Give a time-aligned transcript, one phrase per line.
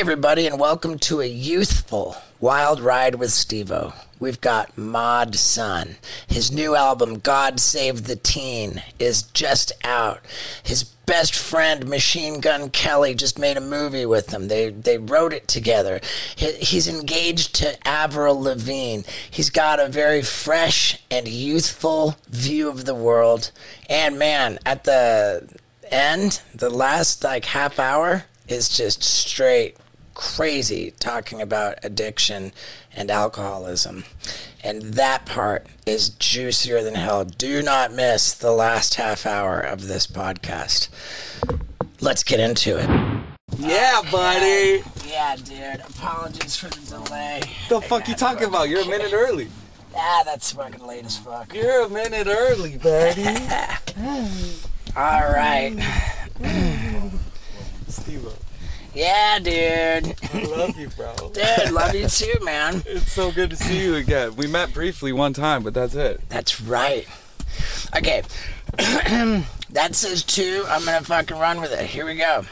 [0.00, 3.92] everybody, and welcome to a youthful wild ride with Steve-O.
[4.18, 5.96] We've got Mod Sun.
[6.26, 10.20] His new album, God Save the Teen, is just out.
[10.62, 14.48] His best friend, Machine Gun Kelly, just made a movie with him.
[14.48, 16.00] They they wrote it together.
[16.34, 19.02] He, he's engaged to Avril Lavigne.
[19.30, 23.50] He's got a very fresh and youthful view of the world.
[23.90, 25.46] And man, at the
[25.90, 29.76] end, the last like half hour is just straight
[30.20, 32.52] crazy talking about addiction
[32.94, 34.04] and alcoholism.
[34.62, 37.24] And that part is juicier than hell.
[37.24, 40.90] Do not miss the last half hour of this podcast.
[42.02, 42.88] Let's get into it.
[43.58, 44.82] Yeah, buddy.
[45.08, 45.80] Yeah, dude.
[45.88, 47.40] Apologies for the delay.
[47.70, 48.68] The fuck you talking about?
[48.68, 49.48] You're a minute early.
[49.96, 51.54] Ah, that's fucking late as fuck.
[51.54, 53.24] You're a minute early, buddy.
[54.96, 55.76] All right.
[57.88, 58.28] Steve,
[58.94, 60.16] Yeah, dude.
[60.34, 61.14] I love you, bro.
[61.32, 62.82] Dude, love you too, man.
[62.86, 64.34] It's so good to see you again.
[64.34, 66.20] We met briefly one time, but that's it.
[66.28, 67.06] That's right.
[67.96, 68.22] Okay.
[68.76, 70.64] that says two.
[70.68, 71.86] I'm going to fucking run with it.
[71.86, 72.44] Here we go.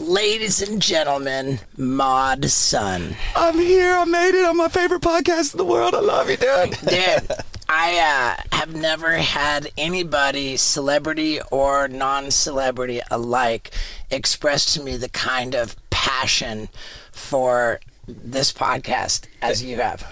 [0.00, 3.14] Ladies and gentlemen, Mod Sun.
[3.36, 3.92] I'm here.
[3.92, 4.44] I made it.
[4.44, 5.94] I'm my favorite podcast in the world.
[5.94, 6.70] I love you, dude.
[6.88, 13.70] Dude, I uh, have never had anybody, celebrity or non celebrity alike,
[14.10, 16.68] express to me the kind of passion
[17.12, 20.04] for this podcast as you have.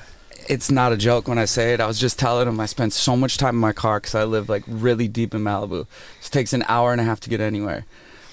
[0.49, 1.81] It's not a joke when I say it.
[1.81, 4.25] I was just telling him I spent so much time in my car because I
[4.25, 5.87] live like really deep in Malibu.
[6.21, 7.85] It takes an hour and a half to get anywhere.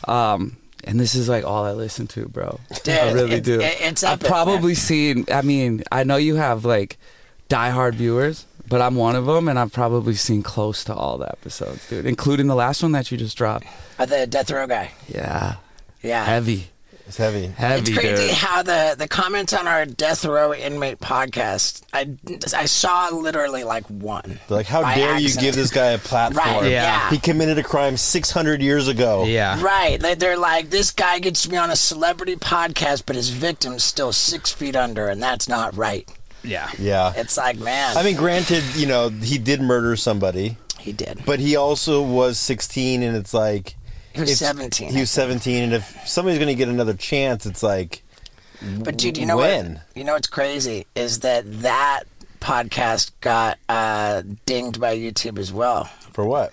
[0.08, 0.58] Um,
[0.90, 2.60] and this is like all I listen to, bro.
[2.84, 3.60] Dude, I really it's- do.
[3.62, 5.26] it's I've probably seen.
[5.32, 6.98] I mean, I know you have like
[7.50, 11.30] diehard viewers, but I'm one of them, and I've probably seen close to all the
[11.30, 13.66] episodes, dude, including the last one that you just dropped.
[13.98, 14.92] Uh, the death row guy.
[15.08, 15.56] Yeah,
[16.02, 16.26] Yeah.
[16.26, 16.69] heavy,
[17.10, 17.48] It's heavy.
[17.48, 18.36] heavy, It's crazy dude.
[18.36, 22.08] how the, the comments on our death row inmate podcast, I,
[22.56, 24.40] I saw literally like one.
[24.48, 26.46] They're like, how By dare you give this guy a platform?
[26.46, 27.10] Right, yeah.
[27.10, 29.24] He committed a crime 600 years ago.
[29.26, 29.62] Yeah.
[29.62, 30.00] Right.
[30.00, 33.84] They- They're like, this guy gets to be on a celebrity podcast, but his victim's
[33.84, 36.08] still six feet under, and that's not right.
[36.44, 36.70] Yeah.
[36.78, 37.12] Yeah.
[37.18, 41.24] It's like, man, I mean, granted, you know, he did murder somebody, he did.
[41.26, 43.76] but he also was 16, and it's like.
[44.14, 44.92] He was it's- 17.
[44.94, 48.04] He was 17, and if somebody's going to get another chance, it's like.
[48.80, 49.76] But dude, you know when?
[49.76, 49.82] what?
[49.96, 52.04] You know what's crazy is that that
[52.42, 55.86] podcast got uh, dinged by YouTube as well.
[56.12, 56.52] For what?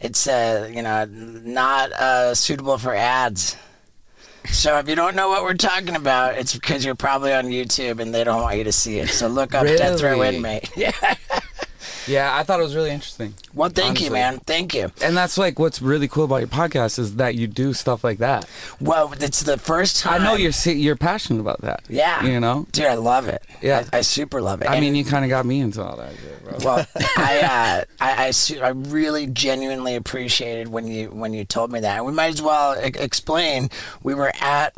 [0.00, 3.56] It's uh, you know not uh, suitable for ads.
[4.50, 8.00] So if you don't know what we're talking about, it's because you're probably on YouTube
[8.00, 9.08] and they don't want you to see it.
[9.08, 10.70] So look up Death Row Inmate.
[10.76, 10.90] Yeah.
[12.06, 13.34] Yeah, I thought it was really interesting.
[13.54, 14.38] Well, thank you, man.
[14.40, 14.90] Thank you.
[15.02, 18.18] And that's like what's really cool about your podcast is that you do stuff like
[18.18, 18.48] that.
[18.80, 21.82] Well, it's the first I know you're you're passionate about that.
[21.88, 22.24] Yeah.
[22.24, 22.66] You know.
[22.72, 23.42] Dude, I love it.
[23.62, 23.84] Yeah.
[23.92, 24.68] I, I super love it.
[24.68, 26.58] I And- mean, you kind of got me into all that shit, bro.
[26.64, 31.72] Well, I, uh, I, I, su- I really genuinely appreciated when you when you told
[31.72, 32.04] me that.
[32.04, 33.70] We might as well e- explain.
[34.02, 34.74] We were at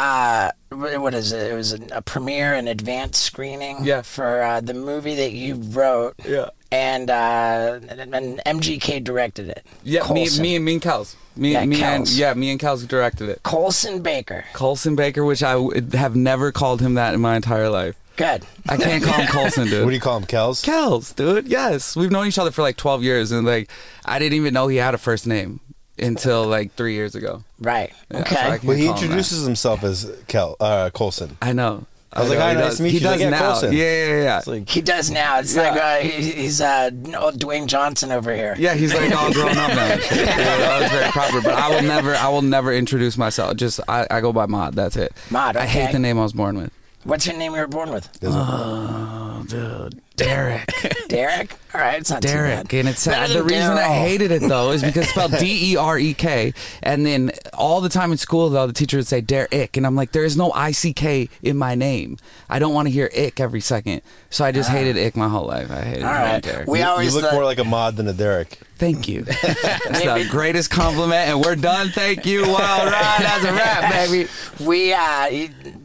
[0.00, 1.50] uh, what is it?
[1.52, 4.02] It was a, a premiere and advanced screening Yeah.
[4.02, 6.14] for uh, the movie that you wrote.
[6.26, 6.50] Yeah.
[6.72, 9.66] And uh, and and MGK directed it.
[9.82, 10.42] yeah, me, Colson.
[10.42, 11.16] me, and me and Kels.
[11.36, 12.16] Me, Yeah, me and Kels.
[12.16, 13.42] yeah, me and Kels directed it.
[13.42, 14.44] Colson Baker.
[14.52, 17.96] Colson Baker, which I w- have never called him that in my entire life.
[18.16, 18.46] Good.
[18.68, 19.82] I can't call him Colson, dude.
[19.84, 20.62] What do you call him, Kels?
[20.64, 21.48] Kels, dude.
[21.48, 23.68] Yes, we've known each other for like 12 years, and like
[24.04, 25.58] I didn't even know he had a first name
[26.02, 27.42] until like three years ago.
[27.60, 27.92] Right.
[28.10, 28.36] Yeah, okay.
[28.36, 31.36] I can't Well, he call him introduces himself as Kel, uh, Colson.
[31.42, 31.86] I know.
[32.12, 33.20] I was like, know, "Hi, he nice does- to meet He you." He's does like,
[33.20, 33.38] "Yeah, now.
[33.52, 34.42] Colson." Yeah, yeah, yeah.
[34.44, 35.38] Like, he does now.
[35.38, 35.62] It's Yeah.
[35.70, 38.56] like uh, he, he's uh, old Dwayne Johnson over here.
[38.58, 39.86] Yeah, he's like all grown up now.
[39.88, 41.40] yeah, that was very proper.
[41.40, 43.56] But I will never, I will never introduce myself.
[43.56, 44.74] Just I, I go by Mod.
[44.74, 45.12] That's it.
[45.30, 46.72] Mod, I hate the name I was born with.
[47.04, 48.08] What's your name you were born with?
[48.24, 50.72] Oh, dude, Derek,
[51.08, 51.52] Derek.
[51.72, 52.80] All right, it's not Derek, too bad.
[52.80, 54.00] and it's Better the than reason I Daryl.
[54.08, 56.52] hated it though is because it's spelled D E R E K,
[56.82, 59.94] and then all the time in school though the teacher would say Derek, and I'm
[59.94, 62.16] like, there is no I C K in my name.
[62.48, 65.46] I don't want to hear ick every second, so I just hated ick my whole
[65.46, 65.70] life.
[65.70, 66.08] I hated Ah.
[66.08, 66.42] All the name right.
[66.42, 66.68] Derek.
[66.68, 68.58] We you, you always look thought- more like a mod than a Derek.
[68.76, 69.22] Thank you.
[69.42, 71.90] That's the greatest compliment, and we're done.
[71.90, 72.42] Thank you.
[72.44, 73.16] Wild ride.
[73.20, 74.26] That's a wrap, baby.
[74.58, 75.26] We uh,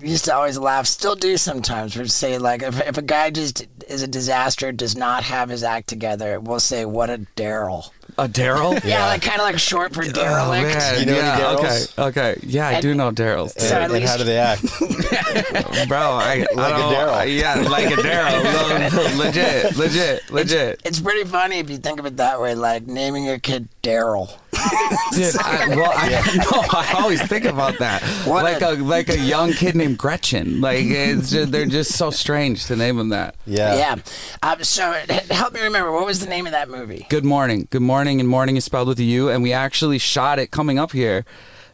[0.01, 1.97] used to always laugh, still do sometimes.
[1.97, 5.63] We'd say like, if, if a guy just is a disaster, does not have his
[5.63, 8.81] act together, we'll say, "What a Daryl." A Daryl?
[8.85, 10.63] Yeah, like kind of like short for Oh, derelict.
[10.77, 10.99] man.
[11.01, 12.39] You know any yeah, okay, okay.
[12.43, 13.53] Yeah, I do know Daryl's.
[13.61, 14.61] So and, and how do they act?
[15.89, 17.37] Bro, I, I Like a don't- Daryl.
[17.39, 19.17] Yeah, like a Daryl.
[19.17, 20.81] legit, legit, legit.
[20.85, 24.31] It's pretty funny if you think of it that way, like naming your kid Daryl.
[25.13, 26.09] Dude, I, well, I,
[26.51, 28.01] no, I always think about that.
[28.27, 30.61] What like a- a, like a young kid named Gretchen.
[30.61, 33.35] Like it's just, they're just so strange to name them that.
[33.45, 33.75] Yeah.
[33.75, 33.95] Yeah.
[34.43, 34.91] Um, so
[35.29, 37.05] help me remember what was the name of that movie?
[37.09, 37.67] Good Mourning.
[37.69, 39.29] Good Mourning, and morning is spelled with a U.
[39.29, 41.25] And we actually shot it coming up here,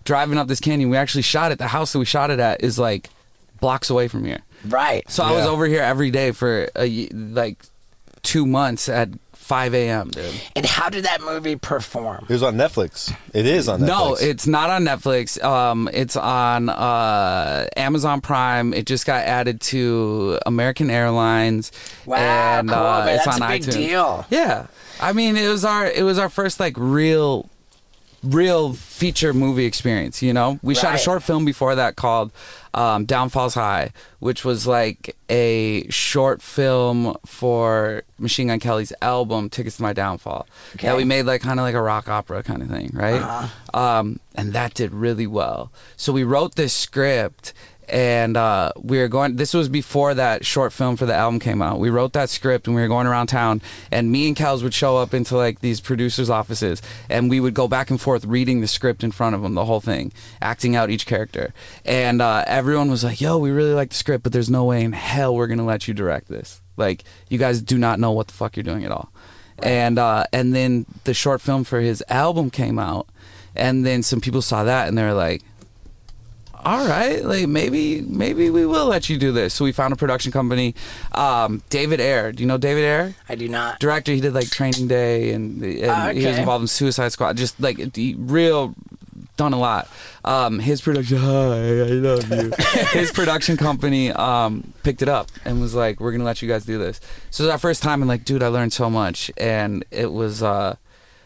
[0.04, 0.90] driving up this canyon.
[0.90, 1.58] We actually shot it.
[1.58, 3.10] The house that we shot it at is like
[3.60, 4.40] blocks away from here.
[4.66, 5.10] Right.
[5.10, 7.58] So I was over here every day for a, like
[8.22, 9.10] two months at
[9.52, 10.08] 5 a.m.
[10.12, 10.34] Dude.
[10.56, 12.26] And how did that movie perform?
[12.30, 13.14] It was on Netflix.
[13.34, 13.88] It is on Netflix.
[13.88, 15.44] No, it's not on Netflix.
[15.44, 18.74] Um, it's on uh, Amazon Prime.
[18.74, 21.74] It just got added to American Airlines.
[22.06, 23.16] Wow, and, cool, uh, man.
[23.16, 23.74] it's That's on a big iTunes.
[23.74, 24.26] deal.
[24.30, 24.68] Yeah,
[25.02, 27.50] I mean, it was our it was our first like real,
[28.24, 30.22] real feature movie experience.
[30.22, 32.32] You know, we shot a short film before that called
[32.74, 39.78] um, Downfalls High, which was like a short film for Machine Gun Kelly's album Tickets
[39.78, 40.48] to My Downfall
[40.82, 43.50] that we made like kind of like a rock opera kind of thing, right?
[43.74, 45.72] Um, and that did really well.
[45.98, 47.54] So we wrote this script.
[47.90, 49.36] And uh, we were going.
[49.36, 51.80] This was before that short film for the album came out.
[51.80, 53.62] We wrote that script, and we were going around town.
[53.92, 57.54] And me and Kels would show up into like these producers' offices, and we would
[57.54, 60.76] go back and forth reading the script in front of them, the whole thing, acting
[60.76, 61.54] out each character.
[61.84, 64.84] And uh, everyone was like, "Yo, we really like the script, but there's no way
[64.84, 66.62] in hell we're gonna let you direct this.
[66.78, 69.12] Like, you guys do not know what the fuck you're doing at all."
[69.62, 73.08] And uh, and then the short film for his album came out,
[73.56, 75.42] and then some people saw that, and they were like
[76.64, 79.54] all right, like maybe maybe we will let you do this.
[79.54, 80.76] So we found a production company.
[81.14, 83.16] Um, David Ayer, do you know David Ayer?
[83.28, 83.80] I do not.
[83.80, 87.38] Director, he did like Training Day, and, and Ah, he was involved in Suicide Squad.
[87.38, 87.80] Just like
[88.18, 88.76] real
[89.38, 89.90] done a lot.
[90.24, 92.52] Um, his production, hi, I love you.
[92.92, 96.66] his production company um, picked it up and was like, "We're gonna let you guys
[96.66, 97.00] do this."
[97.32, 100.12] So it was our first time, and like, dude, I learned so much, and it
[100.12, 100.44] was.
[100.44, 100.76] Uh,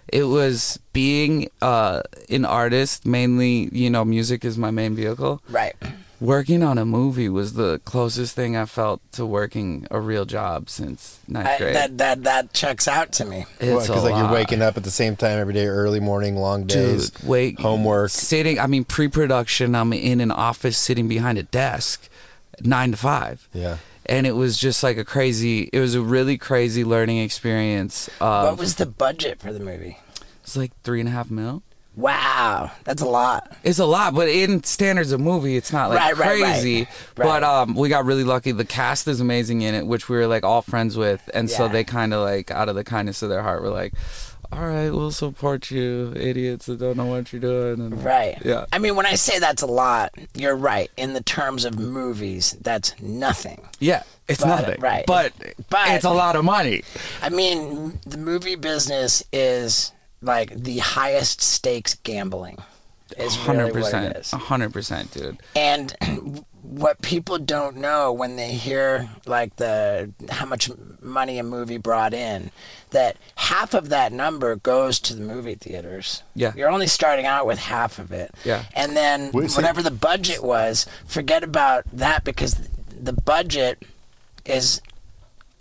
[0.07, 5.75] it was being uh, an artist mainly you know music is my main vehicle Right.
[6.21, 10.69] working on a movie was the closest thing i felt to working a real job
[10.69, 13.45] since ninth I, grade that that that checks out to me.
[13.59, 16.37] it's Because a like you're waking up at the same time every day, early morning,
[16.37, 18.11] long days, Dude, wait homework.
[18.11, 22.07] sitting i mean pre-production i'm in an office sitting behind a desk
[22.61, 23.77] nine to five Yeah.
[24.07, 28.57] And it was just like a crazy it was a really crazy learning experience what
[28.57, 29.97] was the budget for the movie?
[30.43, 31.63] it's like three and a half mil
[31.97, 33.55] Wow, that's a lot.
[33.63, 36.51] It's a lot, but in standards of movie, it's not like Right, right, right.
[36.51, 36.79] crazy.
[36.79, 36.89] Right.
[37.15, 38.51] But um, we got really lucky.
[38.51, 41.69] The cast is amazing in it, which we were like all friends with, and so
[41.69, 43.93] they kind of like out of the kindness of their heart were like,
[44.55, 48.37] "All right, we'll support you, idiots that don't know what you're doing." And, Right.
[48.43, 48.65] Yeah.
[48.71, 50.89] I mean, when I say that's a lot, you're right.
[50.97, 53.67] In the terms of movies, that's nothing.
[53.79, 55.05] Yeah, it's But- nothing, right.
[55.05, 55.33] But,
[55.69, 56.83] But- it's a lot of money.
[57.21, 59.91] I mean, the movie business is
[60.21, 62.57] like the highest stakes gambling.
[63.17, 64.31] Is really Hundred what it percent, is.
[64.31, 65.37] hundred percent, dude.
[65.55, 65.95] And
[66.65, 70.69] what people don't know when they hear like the how much
[71.01, 72.51] money a movie brought in,
[72.91, 76.23] that half of that number goes to the movie theaters.
[76.33, 76.53] Yeah.
[76.55, 78.33] You're only starting out with half of it.
[78.43, 78.63] Yeah.
[78.75, 82.67] And then Wait, whatever the budget was, forget about that because
[82.99, 83.83] the budget
[84.45, 84.81] is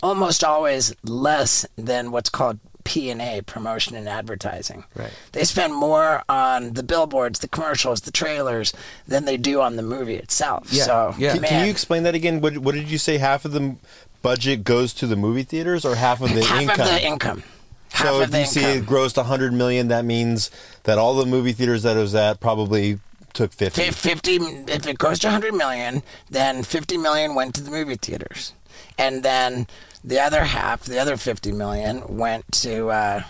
[0.01, 4.85] almost always less than what's called P&A, promotion and advertising.
[4.95, 5.11] Right.
[5.33, 8.71] They spend more on the billboards, the commercials, the trailers
[9.07, 10.71] than they do on the movie itself.
[10.71, 11.33] Yeah, So, yeah.
[11.33, 12.39] Can, can you explain that again?
[12.39, 13.17] What, what did you say?
[13.17, 13.75] Half of the
[14.21, 16.79] budget goes to the movie theaters, or half of the half income?
[16.79, 17.43] of the income.
[17.91, 18.95] Half so if the you see it income.
[18.95, 20.51] grossed 100 million, that means
[20.83, 22.99] that all the movie theaters that it was at probably
[23.33, 23.81] took 50.
[23.81, 24.35] If 50
[24.67, 28.53] if it goes to 100 million then 50 million went to the movie theaters
[28.97, 29.67] and then
[30.05, 33.23] the other half the other 50 million went to uh,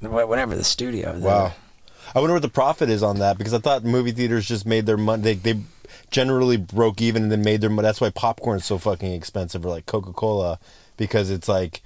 [0.00, 1.52] whatever the studio the- Wow.
[2.14, 4.84] I wonder what the profit is on that because I thought movie theaters just made
[4.86, 5.22] their money.
[5.22, 5.60] They, they
[6.10, 7.86] generally broke even and then made their money.
[7.86, 10.58] That's why popcorn's so fucking expensive, or like Coca Cola,
[10.96, 11.80] because it's like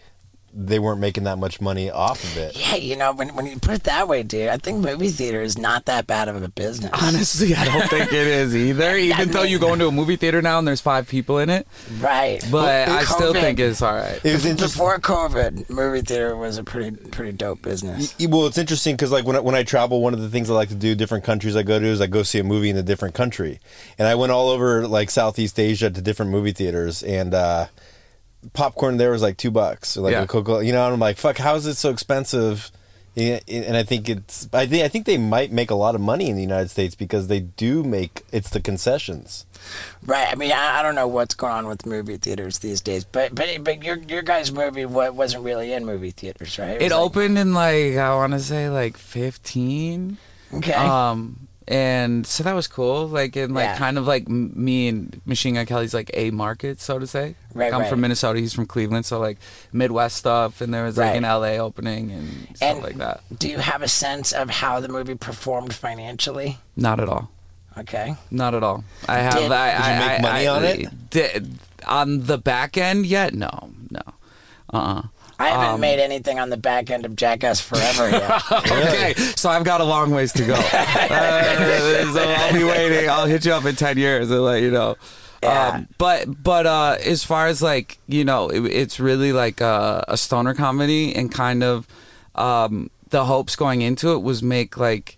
[0.59, 2.57] they weren't making that much money off of it.
[2.59, 5.43] yeah you know when, when you put it that way dude i think movie theater
[5.43, 8.97] is not that bad of a business Honestly, I don't think it is either.
[8.97, 11.67] Even though you go into a movie theater now and there's five people in it,
[12.01, 14.19] right but I still think it's all right.
[14.25, 14.79] It was interesting.
[14.79, 19.25] before covid movie theater was a pretty pretty dope business Well, it's interesting because like
[19.27, 21.55] when I, when I travel, one of the things I like to do, different countries
[21.57, 23.61] I go to, is I go see a movie in a different country,
[23.99, 27.67] and I went all over like Southeast Asia to different movie theaters, and uh,
[28.53, 30.23] popcorn there was like two bucks, or like Yeah.
[30.23, 32.71] a Coca, you know, and I'm like, fuck, how is it so expensive
[33.19, 34.47] and I think it's.
[34.53, 36.95] I think I think they might make a lot of money in the United States
[36.95, 39.47] because they do make it's the concessions.
[40.05, 40.31] Right.
[40.31, 43.35] I mean, I, I don't know what's going on with movie theaters these days, but
[43.35, 46.73] but but your your guys' movie wasn't really in movie theaters, right?
[46.73, 50.19] It was like- opened in like I want to say like 15.
[50.53, 50.73] Okay.
[50.75, 53.09] Um, and so that was cool.
[53.09, 53.77] Like in like Yeah.
[53.79, 57.35] kind of like me and Machine Gun Kelly's like a market, so to say.
[57.55, 57.89] Right, I'm right.
[57.91, 58.39] from Minnesota.
[58.39, 59.39] He's from Cleveland, so like
[59.73, 60.61] Midwest stuff.
[60.61, 61.17] And there was like Right.
[61.17, 63.21] an LA opening and stuff And- like that.
[63.39, 66.59] Do you have a sense of how the movie performed financially?
[66.77, 67.31] Not at all.
[67.79, 68.17] Okay.
[68.31, 68.85] Not at all.
[69.09, 69.35] I have.
[69.35, 71.11] Did- I, Did you make I- money I- on it?
[71.11, 73.35] Did, on the back end yet?
[73.35, 74.01] No, no.
[74.73, 74.77] Uh.
[74.77, 75.03] uh
[75.39, 78.43] I haven't Um, made anything on the back end of Jackass Forever yet.
[78.71, 80.55] Okay, so I've got a long ways to go.
[81.17, 83.09] Uh, so I'll be waiting.
[83.09, 84.97] I'll hit you up in ten years and let you know.
[85.43, 85.69] Yeah.
[85.69, 90.05] Um, but but uh, as far as like you know, it, it's really like a,
[90.09, 91.87] a stoner comedy, and kind of
[92.35, 95.16] um, the hopes going into it was make like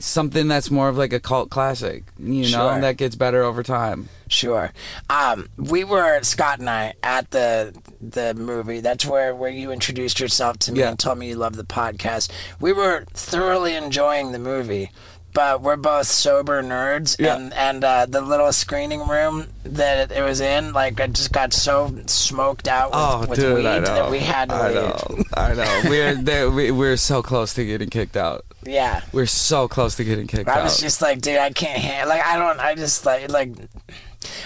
[0.00, 2.80] something that's more of like a cult classic, you know, Sure.
[2.80, 4.08] that gets better over time.
[4.28, 4.72] Sure.
[5.10, 8.80] Um, we were Scott and I at the the movie.
[8.80, 10.90] That's where where you introduced yourself to me Yeah.
[10.90, 12.30] and told me you love the podcast.
[12.60, 14.90] We were thoroughly enjoying the movie.
[15.34, 17.36] But we're both sober nerds, Yeah.
[17.36, 21.52] and and uh, the little screening room that it was in, like, it just got
[21.52, 24.74] so smoked out with, Oh, with dude, weed that we had to I leave.
[24.74, 25.24] know.
[25.36, 25.82] I know.
[25.90, 28.44] We're there, we, we're so close to getting kicked out.
[28.64, 30.58] Yeah, We're so close to getting kicked I out.
[30.60, 32.08] I was just like, dude, I can't handle.
[32.08, 32.58] Like, I don't.
[32.58, 33.50] I just like like.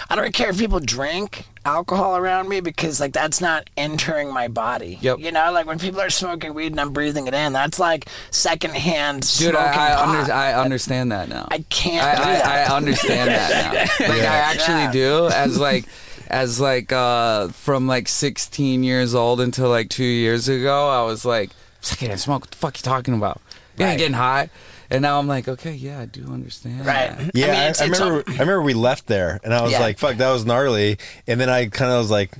[0.09, 4.47] I don't care if people drink alcohol around me because like that's not entering my
[4.47, 4.97] body.
[5.01, 5.19] Yep.
[5.19, 8.07] You know, like when people are smoking weed and I'm breathing it in, that's like
[8.31, 11.47] secondhand Dude, I I, under, I understand that now.
[11.49, 12.71] I can't I, do I, that.
[12.71, 13.49] I understand that
[13.99, 14.07] now.
[14.13, 14.91] Like I actually Yeah.
[14.91, 15.27] do.
[15.27, 15.85] As like,
[16.27, 21.25] as like, uh, from like 16 years old until like two years ago, I was
[21.25, 21.51] like,
[21.91, 22.43] I can't smoke.
[22.43, 23.41] What the fuck you talking about?
[23.77, 23.91] You Right.
[23.91, 24.49] ain't getting high.
[24.93, 26.85] And now I'm like, okay, yeah, I do understand.
[26.85, 27.17] Right.
[27.17, 27.31] that.
[27.33, 28.23] Yeah, I mean, I, it's, I it's remember.
[28.29, 29.79] I remember we left there, and I was Yeah.
[29.79, 32.31] like, "Fuck, that was gnarly." And then I kind of was like,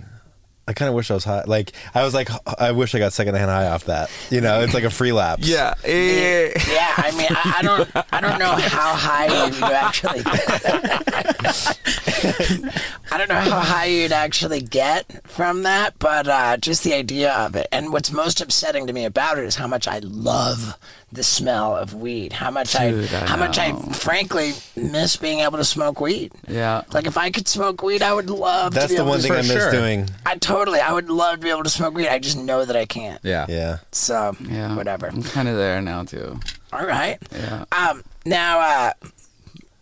[0.68, 2.30] "I kind of wish I was high." Like I was like,
[2.60, 5.48] "I wish I got secondhand high off that." You know, it's like a free lapse.
[5.48, 5.74] Yeah.
[5.84, 6.52] eh.
[6.72, 10.22] yeah, I mean, I, I don't, I don't know how high you, you actually.
[13.14, 17.32] I don't know how high you'd actually get from that, but uh, just the idea
[17.32, 17.68] of it.
[17.72, 20.76] And what's most upsetting to me about it is how much I love
[21.12, 22.34] the smell of weed.
[22.34, 26.32] How much Dude, I, I how much I, frankly, miss being able to smoke weed.
[26.48, 26.82] Yeah.
[26.92, 28.74] Like if I could smoke weed, I would love.
[28.74, 29.72] that's to be the able one to thing I miss sure.
[29.72, 30.10] doing.
[30.26, 32.08] I totally, I would love to be able to smoke weed.
[32.08, 33.20] I just know that I can't.
[33.24, 33.46] Yeah.
[33.48, 33.78] Yeah.
[33.92, 34.76] So Yeah.
[34.76, 35.06] whatever.
[35.06, 36.40] I'm kind of there now too.
[36.72, 37.20] All right.
[37.32, 37.66] Yeah.
[37.72, 38.04] Um.
[38.26, 38.94] Now, uh,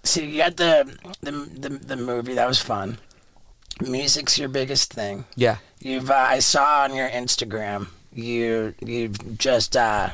[0.03, 2.97] so you got the, the the the movie that was fun.
[3.79, 5.25] Music's your biggest thing.
[5.35, 5.57] Yeah.
[5.79, 10.09] You've uh, I saw on your Instagram you you've just uh,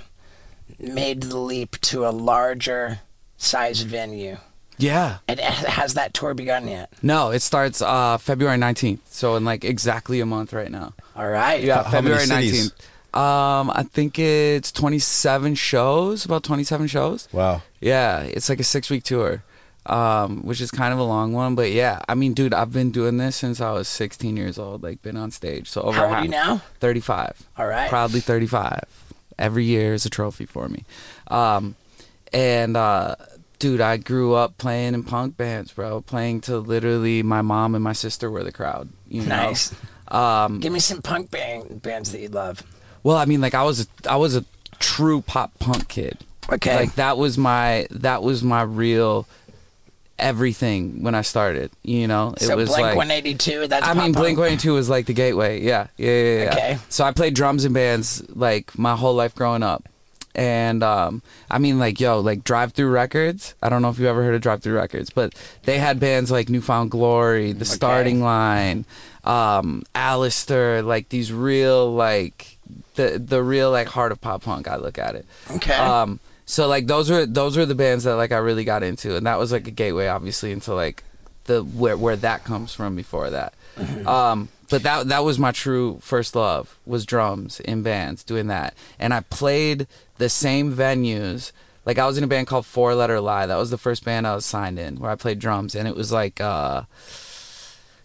[0.80, 3.00] made the leap to a larger
[3.38, 4.38] size venue.
[4.78, 5.18] Yeah.
[5.28, 6.92] And has that tour begun yet?
[7.02, 9.00] No, it starts uh, February 19th.
[9.06, 10.94] So in like exactly a month right now.
[11.16, 11.64] All right.
[11.64, 12.72] Yeah, How February cities?
[12.72, 13.20] 19th.
[13.20, 17.28] Um, I think it's 27 shows, about 27 shows.
[17.32, 17.64] Wow.
[17.80, 19.44] Yeah, it's like a six week tour,
[19.88, 21.56] um, which is kind of a long one.
[21.56, 24.84] But yeah, I mean, dude, I've been doing this since I was 16 years old,
[24.84, 25.70] like been on stage.
[25.70, 26.62] So over How old are you now?
[26.79, 27.48] 35.
[27.58, 27.89] All right.
[27.89, 28.82] Proudly 35.
[29.39, 30.84] Every year is a trophy for me.
[31.27, 31.75] Um,
[32.34, 33.15] and, uh,
[33.60, 36.01] dude, I grew up playing in punk bands, bro.
[36.01, 38.89] Playing to literally my mom and my sister were the crowd.
[39.08, 39.27] You know?
[39.27, 39.74] Nice.
[40.10, 42.63] Um, Give me some punk band, bands that you love.
[43.03, 44.44] well, I mean, like I was, a, I was a
[44.79, 46.17] true pop punk kid.
[46.51, 46.75] Okay.
[46.75, 49.27] Like that was my, that was my real
[50.19, 51.71] everything when I started.
[51.83, 53.67] You know, it so was Blink like 182.
[53.67, 55.62] That's I mean, Blink 182 was like the gateway.
[55.62, 56.43] Yeah, yeah, yeah.
[56.43, 56.50] yeah.
[56.51, 56.77] Okay.
[56.89, 59.88] So I played drums in bands like my whole life growing up.
[60.36, 63.55] And um, I mean, like, yo, like Drive-Thru Records.
[63.63, 65.33] I don't know if you ever heard of Drive-Thru Records, but
[65.63, 68.86] they had bands like New Found Glory, The Starting Line,
[69.24, 72.57] um, Allister, like these real, like,
[72.97, 74.67] the the real like heart of pop punk.
[74.67, 75.25] I look at it.
[75.51, 75.74] Okay.
[75.74, 79.16] Um, so like those were those were the bands that like I really got into,
[79.16, 81.04] and that was like a gateway, obviously, into like
[81.44, 82.96] the where where that comes from.
[82.96, 83.54] Before that,
[84.08, 88.74] um, but that that was my true first love was drums in bands, doing that,
[88.98, 89.86] and I played
[90.18, 91.51] the same venues.
[91.86, 93.46] Like I was in a band called Four Letter Lie.
[93.46, 95.96] That was the first band I was signed in where I played drums, and it
[95.96, 96.42] was like.
[96.42, 96.84] uh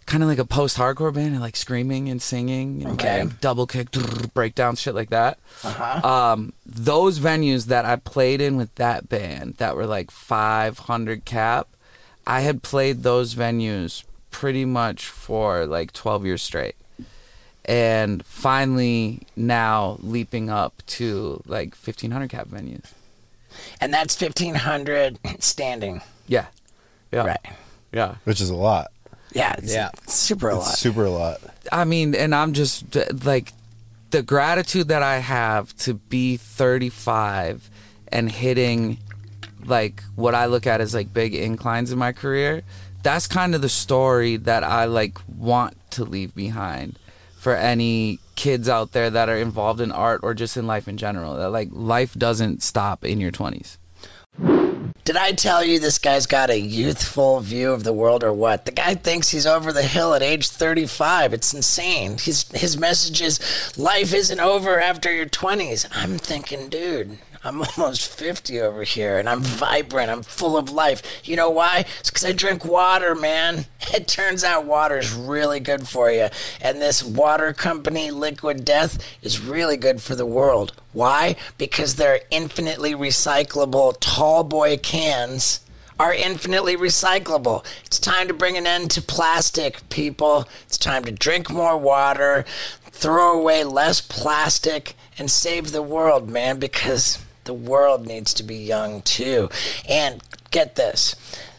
[0.05, 3.23] Kind of like a post-hardcore band, and like screaming and singing, and Okay.
[3.23, 3.87] like double kick,
[4.33, 6.07] breakdown, shit like that uh-huh.
[6.07, 11.67] um, those venues that I played in with that band that were like 500 cap,
[12.27, 16.75] I had played those venues pretty much for like 12 years straight.
[17.65, 22.91] and finally now leaping up to like 1500 cap venues.
[23.79, 26.01] And that's 1,500 standing.
[26.27, 26.47] Yeah.
[27.11, 27.25] Yeah.
[27.27, 27.45] Right.
[27.93, 28.15] Yeah.
[28.25, 28.91] which is a lot.
[29.33, 29.55] Yeah.
[29.57, 29.89] It's, Yeah.
[30.07, 30.77] super a It's lot.
[30.77, 31.41] super a lot.
[31.71, 32.83] I mean, and I'm just
[33.25, 33.53] like
[34.11, 37.69] the gratitude that I have to be 35
[38.11, 38.99] and hitting
[39.65, 42.61] like what I look at as like big inclines in my career.
[43.01, 46.99] That's kind of the story that I like want to leave behind
[47.37, 50.97] for any kids out there that are involved in art or just in life in
[50.97, 51.35] general.
[51.35, 53.77] That like life doesn't stop in your 20s.
[55.05, 58.63] Did I tell you this guy's got a youthful view of the world or what?
[58.63, 61.33] The guy thinks he's over the hill at age 35.
[61.33, 62.17] It's insane.
[62.19, 65.87] His his message is life isn't over after your 20s.
[65.91, 70.09] I'm thinking, dude, I'm almost 50 over here and I'm vibrant.
[70.09, 71.01] I'm full of life.
[71.25, 71.85] You know why?
[71.99, 73.65] It's because I drink water, man.
[73.93, 76.29] It turns out water is really good for you.
[76.61, 80.71] And this water company, Liquid Death, is really good for the world.
[80.93, 81.35] Why?
[81.57, 85.59] Because they're infinitely recyclable tall boy cans
[85.99, 87.65] are infinitely recyclable.
[87.85, 90.47] It's time to bring an end to plastic, people.
[90.63, 92.45] It's time to drink more water,
[92.85, 98.55] throw away less plastic, and save the world, man, because the world needs to be
[98.55, 99.49] young too.
[99.87, 100.21] And
[100.51, 101.15] get this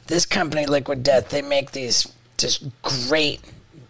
[0.06, 3.40] this company, Liquid Death, they make these just great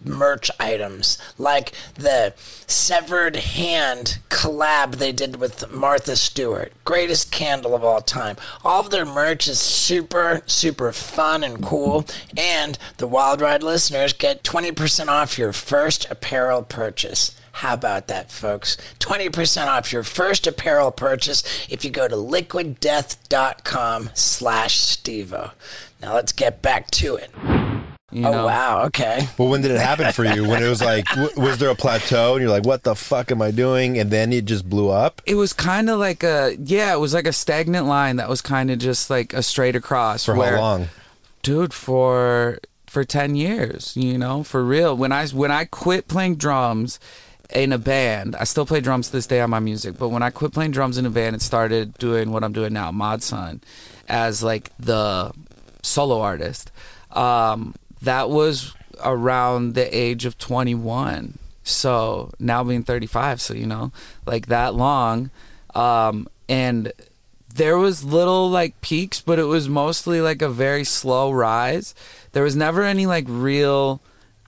[0.05, 2.35] merch items like the
[2.67, 6.73] severed hand collab they did with Martha Stewart.
[6.85, 8.37] Greatest candle of all time.
[8.65, 12.05] All of their merch is super, super fun and cool.
[12.37, 17.35] And the Wild Ride listeners get 20% off your first apparel purchase.
[17.55, 18.77] How about that, folks?
[18.99, 25.53] 20% off your first apparel purchase if you go to liquiddeath.com slash stevo.
[26.03, 27.31] Now let's get back to it.
[28.11, 28.47] You Oh, know?
[28.47, 28.85] wow.
[28.87, 29.29] Okay.
[29.39, 30.47] Well, when did it happen for you?
[30.49, 33.31] When it was like, w- was there a plateau and you're like, what the fuck
[33.33, 33.99] am I doing?
[33.99, 35.23] And then it just blew up.
[35.27, 38.41] It was kind of like a yeah, it was like a stagnant line that was
[38.41, 40.25] kind of just like a straight across.
[40.25, 40.89] For where, how long?
[41.43, 41.73] dude?
[41.75, 44.97] For for ten years, you know, for real.
[44.97, 47.01] When I when I quit playing drums
[47.55, 49.97] in a band, I still play drums to this day on my music.
[49.99, 52.73] But when I quit playing drums in a band and started doing what I'm doing
[52.73, 53.61] now, Mod Sun,
[54.09, 55.33] as like the
[55.83, 56.73] solo artist,
[57.13, 61.39] um, that was around the age of 21.
[61.63, 63.93] So now being 35, so you know,
[64.27, 65.31] like that long,
[65.75, 66.93] um, and
[67.55, 71.95] there was little like peaks, but it was mostly like a very slow rise.
[72.33, 74.01] There was never any like real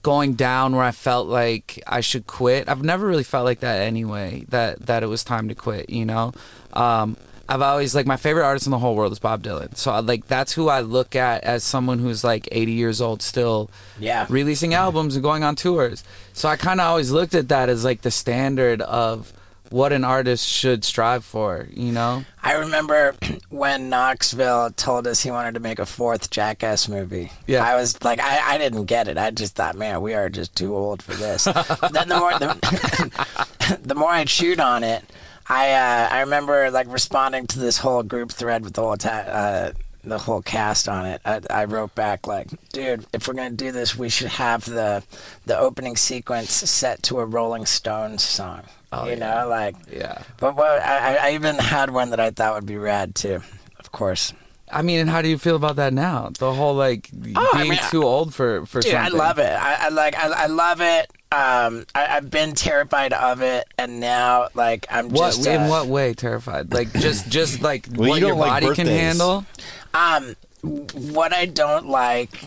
[0.07, 2.69] going down where I felt like I should quit.
[2.69, 4.45] I've never really felt like that anyway.
[4.47, 5.89] That that it was time to quit.
[5.89, 6.31] You know,
[6.71, 7.17] um,
[7.49, 9.75] I've always like my favorite artist in the whole world is Bob Dylan.
[9.75, 13.21] So I, like that's who I look at as someone who's like 80 years old
[13.21, 14.25] still Yeah.
[14.29, 16.05] releasing albums and going on tours.
[16.31, 19.33] So I kind of always looked at that as like the standard of
[19.69, 22.25] what an artist should strive for, you know?
[22.41, 23.15] I remember
[23.49, 27.31] when Knoxville told us he wanted to make a fourth Jackass movie.
[27.45, 27.63] Yeah.
[27.63, 29.17] I was like, I, I didn't get it.
[29.17, 31.43] I just thought, man, we are just too old for this.
[31.91, 35.03] then the more the, the more I chewed on it,
[35.49, 39.09] I uh, I remember like responding to this whole group thread with the whole ta-
[39.09, 39.71] uh,
[40.07, 41.21] the whole cast on it.
[41.25, 45.03] I, I wrote back like, dude, if we're gonna do this, we should have the
[45.45, 48.63] the opening sequence set to a Rolling Stones song.
[48.91, 49.41] Oh, you yeah.
[49.41, 50.21] know, like Yeah.
[50.37, 53.41] but what, I, I- I even had one that I thought would be rad too.
[53.79, 54.33] Of course,
[54.71, 56.29] I mean, and how do you feel about that now?
[56.37, 59.13] The whole like Oh, I being mean, too old for for dude, something.
[59.13, 59.51] I love it.
[59.51, 61.11] I, I like, I, I love it.
[61.29, 65.67] Um, I, I've been terrified of it, and now like I'm What just in uh,
[65.67, 66.71] what way terrified?
[66.71, 69.45] Like just just like Well, what you your like body can handle?
[69.93, 72.43] Um, what I don't like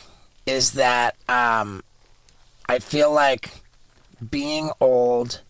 [0.47, 1.83] is that um,
[2.69, 3.51] I feel like
[4.31, 5.41] being old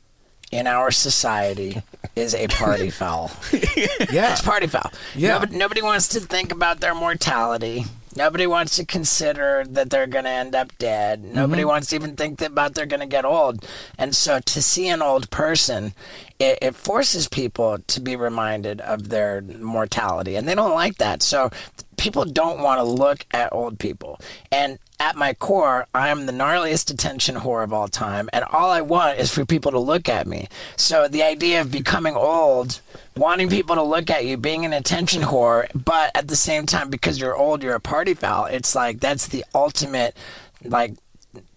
[0.51, 1.83] in our society
[2.17, 3.31] is a party foul.
[3.53, 4.33] Yeah.
[4.33, 4.91] It's party foul.
[5.15, 5.35] Yeah.
[5.35, 7.85] Nobody, nobody wants to think about their mortality.
[8.17, 11.23] Nobody wants to consider that they're going to end up dead.
[11.23, 11.69] Nobody mm-hmm.
[11.69, 13.65] wants to even think about they're going to get old.
[13.99, 15.95] And so to see an old person,
[16.39, 20.35] it, it forces people to be reminded of their mortality.
[20.35, 21.23] And they don't like that.
[21.23, 21.51] So
[21.97, 24.19] people don't want to look at old people.
[24.51, 28.71] And at my core, I am the gnarliest attention whore of all time, and all
[28.71, 30.47] I want is for people to look at me.
[30.77, 32.81] So the idea of becoming old,
[33.17, 36.91] wanting people to look at you, being an attention whore, but at the same time,
[36.91, 38.45] because you're old, you're a party foul.
[38.45, 40.15] It's like that's the ultimate,
[40.63, 40.93] like,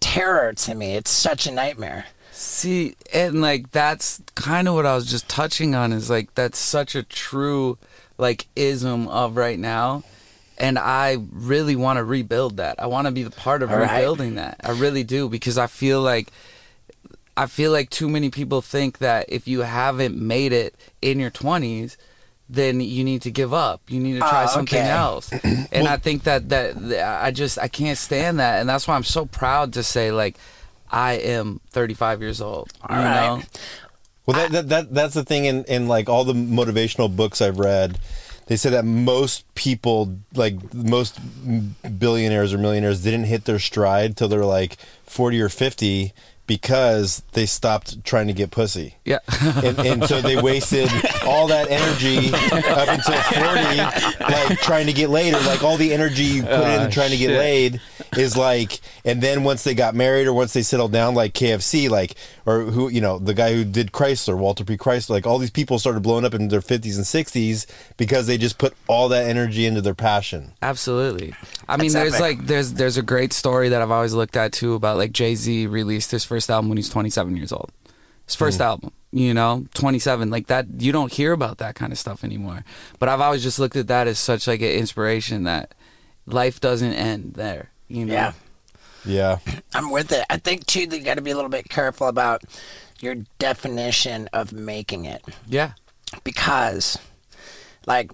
[0.00, 0.94] terror to me.
[0.94, 2.06] It's such a nightmare.
[2.32, 6.58] See, and like that's kind of what I was just touching on is like that's
[6.58, 7.78] such a true
[8.18, 10.02] like ism of right now.
[10.56, 12.80] And I really want to rebuild that.
[12.80, 13.92] I want to be the part of All right.
[13.96, 14.60] rebuilding that.
[14.62, 16.28] I really do because I feel like
[17.36, 21.32] I feel like too many people think that if you haven't made it in your
[21.32, 21.96] 20s,
[22.48, 23.80] then you need to give up.
[23.88, 24.88] You need to try Oh, something okay.
[24.88, 25.32] else.
[25.72, 28.94] And I think that, that that I just I can't stand that, and that's why
[28.94, 30.36] I'm so proud to say like
[30.92, 32.70] I am 35 years old.
[32.88, 33.38] All you right.
[33.38, 33.42] know?
[34.26, 37.58] Well, that, that, that that's the thing in, in like all the motivational books I've
[37.58, 37.98] read.
[38.46, 41.18] They said that most people, like most
[41.98, 46.12] billionaires or millionaires, didn't hit their stride till they're like forty or fifty
[46.46, 48.96] because they stopped trying to get pussy.
[49.04, 49.18] Yeah.
[49.40, 50.88] and, and so they wasted
[51.24, 55.92] all that energy up until 40 like trying to get laid or like all the
[55.92, 57.80] energy you put Oh, ah, into trying to get laid
[58.16, 61.88] is like and then once they got married or once they settled down like KFC
[61.90, 62.14] like
[62.46, 65.50] or who you know the guy who did Chrysler Walter P Chrysler like all these
[65.50, 69.26] people started blowing up in their 50s and 60s because they just put all that
[69.26, 71.34] energy into their passion Absolutely.
[71.68, 72.38] I mean, That's there's epic.
[72.38, 75.34] like there's there's a great story that I've always looked at too about like Jay
[75.34, 77.70] Z released his first album when he's 27 years old.
[78.26, 80.30] His 1st album, you know, 27.
[80.30, 82.64] Like that, you don't hear about that kind of stuff anymore.
[82.98, 85.74] But I've always just looked at that as such like an inspiration that
[86.26, 87.70] life doesn't end there.
[87.88, 88.14] You know.
[88.14, 88.32] Yeah.
[89.04, 89.38] yeah
[89.74, 90.24] I'm with it.
[90.30, 92.42] I think too that you got to be a little bit careful about
[93.00, 95.72] your definition of making it Yeah.
[96.24, 96.96] because,
[97.86, 98.10] like,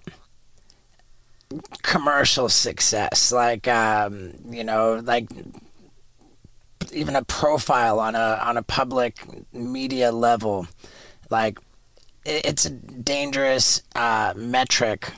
[1.83, 5.27] commercial success, like, um, you know, like
[6.93, 9.15] even a profile on a on a public
[9.53, 10.67] media level,
[11.29, 11.59] like
[12.25, 15.11] it, it's a dangerous uh, metric,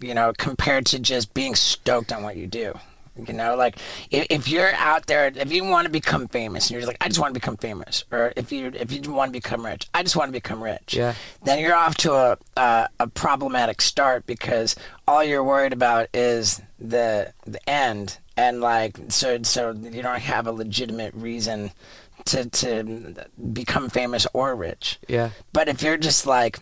[0.00, 2.74] you know, compared to just being stoked on what you do.
[3.26, 3.78] You know, like
[4.10, 6.98] if, if you're out there, if you want to become famous, and you're just like,
[7.00, 9.88] I just want to become famous, or if you if you want to become rich,
[9.94, 10.94] I just want to become rich.
[10.94, 11.14] Yeah.
[11.42, 14.76] Then you're off to a, a a problematic start because
[15.08, 20.46] all you're worried about is the the end, and like so so you don't have
[20.46, 21.70] a legitimate reason
[22.26, 23.14] to to
[23.52, 24.98] become famous or rich.
[25.08, 25.30] Yeah.
[25.52, 26.58] But if you're just like,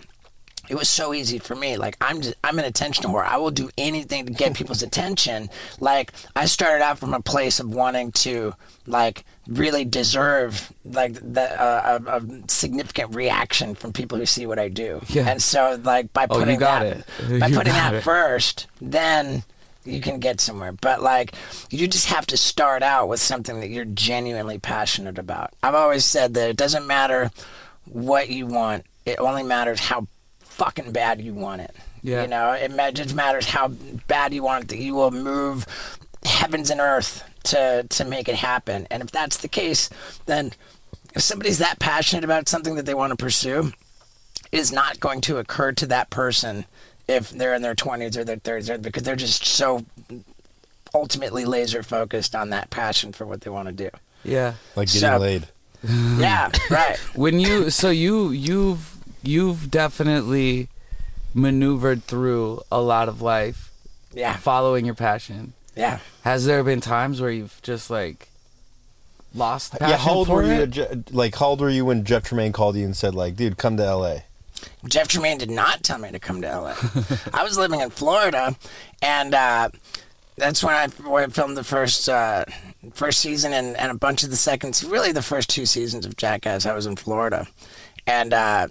[0.69, 1.77] it was so easy for me.
[1.77, 3.25] Like I'm just I'm an attention whore.
[3.25, 5.49] I will do anything to get people's attention.
[5.81, 8.55] Like I started out from a place of wanting to
[8.87, 14.59] like really deserve like the uh, a, a significant reaction from people who see what
[14.59, 15.01] I do.
[15.09, 15.29] Yeah.
[15.29, 16.99] And so like by Oh, putting got that
[17.31, 17.41] it.
[17.41, 18.03] by You putting that it.
[18.03, 19.45] first, then
[19.85, 20.73] you can get somewhere.
[20.73, 21.35] But like
[21.71, 25.53] you just have to start out with something that you're genuinely passionate about.
[25.63, 27.31] I've always said that it doesn't matter
[27.85, 28.85] what you want.
[29.05, 30.07] It only matters how
[30.41, 31.75] fucking bad you want it.
[32.03, 32.23] Yeah.
[32.23, 35.67] You know, it just matters how bad you want it that you will move
[36.25, 38.87] heavens and earth to to make it happen.
[38.91, 39.91] And if that's the case,
[40.27, 40.53] then
[41.15, 43.73] if somebody's that passionate about something that they want to pursue,
[44.53, 46.65] it is not going to occur to that person
[47.09, 49.85] if they're in their 20s or their 30s because they're just so
[50.95, 53.91] ultimately laser focused on that passion for what they want to do.
[54.23, 54.55] Yeah.
[54.77, 55.49] like getting So- laid
[55.85, 56.97] Yeah, right.
[57.15, 60.69] when you so you you've you've definitely
[61.35, 63.71] maneuvered through a lot of life
[64.15, 65.53] Yeah, following your passion.
[65.77, 65.99] yeah.
[66.23, 68.29] Has there been times where you've just like
[69.35, 70.79] lost passion yeah how old for were you it?
[70.79, 73.57] at like how old were you when Jeff Tremaine called you and said like dude
[73.59, 74.19] come to LA
[74.89, 76.75] Jeff Tremaine did not tell me to come to LA.
[77.33, 78.57] I was living in Florida,
[79.03, 79.71] and uh,
[80.37, 82.45] that's when I, I filmed the first uh,
[82.93, 86.17] first season and, and a bunch of the second, really the first two seasons of
[86.17, 86.67] Jackass.
[86.67, 87.47] I was in Florida,
[88.07, 88.69] and uh,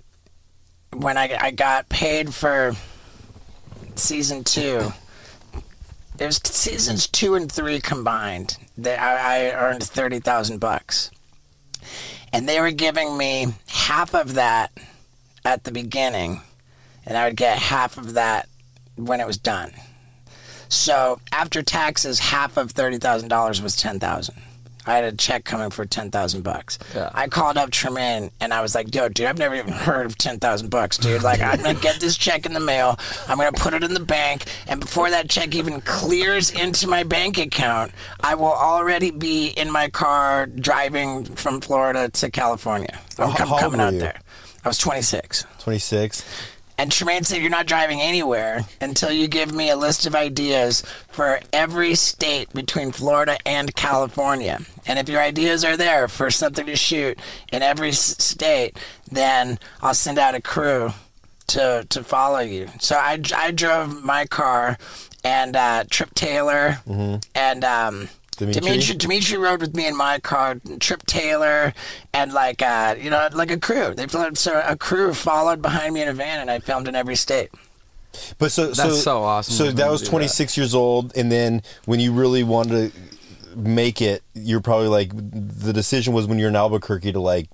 [0.93, 2.73] when I, I got paid for
[3.95, 4.91] season two,
[6.19, 8.58] it was seasons two and three combined.
[8.77, 11.12] That I, I earned thirty thousand bucks,
[12.32, 14.71] and they were giving me half of that
[15.45, 16.41] at the beginning,
[17.06, 18.47] and I would get half of that
[18.95, 19.71] when it was done.
[20.69, 24.36] So after taxes, half of thirty thousand dollars was ten thousand.
[24.86, 26.77] I had a check coming for ten thousand bucks.
[26.93, 27.10] Yeah.
[27.13, 30.17] I called up Tremaine and I was like, "Yo, dude, I've never even heard of
[30.17, 31.23] ten thousand bucks, dude.
[31.23, 32.99] Like, I'm gonna get this check in the mail.
[33.29, 37.03] I'm gonna put it in the bank, and before that check even clears into my
[37.03, 42.99] bank account, I will already be in my car driving from Florida to California.
[43.19, 43.99] I'm How- com- how coming out you?
[43.99, 44.19] there.
[44.63, 45.45] I was 26.
[45.60, 46.23] 26
[46.78, 50.84] And Tremaine said, You're not driving anywhere until you give me a list of ideas
[51.10, 54.60] for every state between Florida and California.
[54.86, 57.19] And if your ideas are there for something to shoot
[57.52, 58.78] in every state,
[59.12, 60.91] then I'll send out a crew
[61.47, 62.69] to, to follow you.
[62.80, 64.78] So I, I drove my car
[65.23, 66.80] and uh, Trip Taylor
[67.36, 67.63] and.
[67.65, 68.10] Um,
[68.45, 68.62] Dimitri?
[68.62, 70.60] Dimitri, Dimitri rode with me in my car.
[70.79, 71.73] Trip Taylor
[72.13, 73.93] and like uh, you know like a crew.
[73.93, 76.95] They filmed so a crew followed behind me in a van, and I filmed in
[76.95, 77.49] every state.
[78.38, 81.63] But so That's so awesome So that was to do 26 years old, and then
[81.86, 86.49] when you really wanted to make it, you're probably like the decision was when you're
[86.49, 87.47] in Albuquerque to like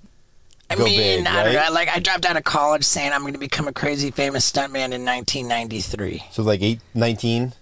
[0.68, 1.72] I go mean, big, I don't know.
[1.72, 4.92] Like, I dropped out of college saying I'm going to become a crazy famous stuntman
[4.92, 6.22] in 1993.
[6.30, 7.52] So like eight, 19?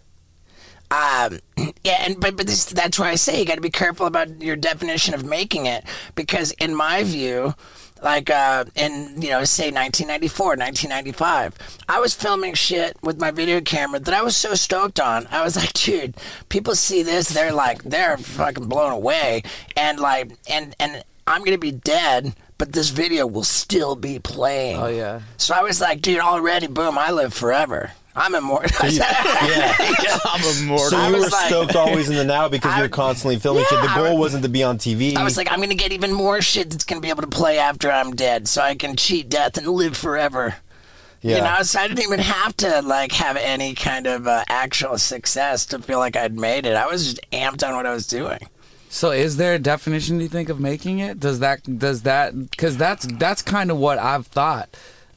[0.90, 1.38] Um,
[1.85, 4.40] yeah, and but but this, that's why I say you got to be careful about
[4.40, 7.55] your definition of making it because in my view,
[8.03, 11.55] like uh, in you know say 1994, 1995,
[11.88, 15.27] I was filming shit with my video camera that I was so stoked on.
[15.31, 16.16] I was like, dude,
[16.48, 19.42] people see this, they're like they're fucking blown away,
[19.77, 22.35] and like and and I'm gonna be dead.
[22.57, 24.81] But this video will still be playing.
[24.81, 25.20] Oh, yeah.
[25.37, 27.92] So I was like, dude, already, boom, I live forever.
[28.18, 28.70] I'm immortal.
[28.90, 30.18] Yeah.
[30.24, 30.90] I'm immortal.
[30.90, 33.64] So I you were like- stoked always in the now because I- you're constantly filming
[33.64, 33.78] shit.
[33.81, 35.16] The Yeah, I goal was- wasn't to be on TV.
[35.16, 37.59] I was like, I'm gonna get even more shit that's gonna be able to play
[37.59, 40.57] after I'm dead, so I can cheat death and live forever.
[41.22, 41.37] yeah.
[41.37, 44.98] You know, so I didn't even have to like have any kind of uh, actual
[44.98, 46.74] success to feel like I'd made it.
[46.74, 48.38] I was just amped on what I was doing.
[48.90, 51.20] So is there a definition do you think of making it?
[51.20, 54.68] Does that does that because that's that's kind of what I've thought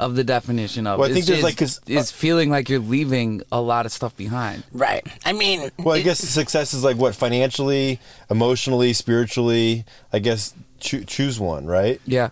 [0.02, 1.00] of the definition of.
[1.00, 3.62] Well, I is- think there's is- like 'cause, uh, is feeling like you're leaving a
[3.62, 4.64] lot of stuff behind.
[4.74, 5.06] Right.
[5.26, 9.86] I mean, Well, I it- guess success is like what financially, emotionally, spiritually.
[10.12, 12.02] I guess choo- choose one, right?
[12.06, 12.30] Yeah.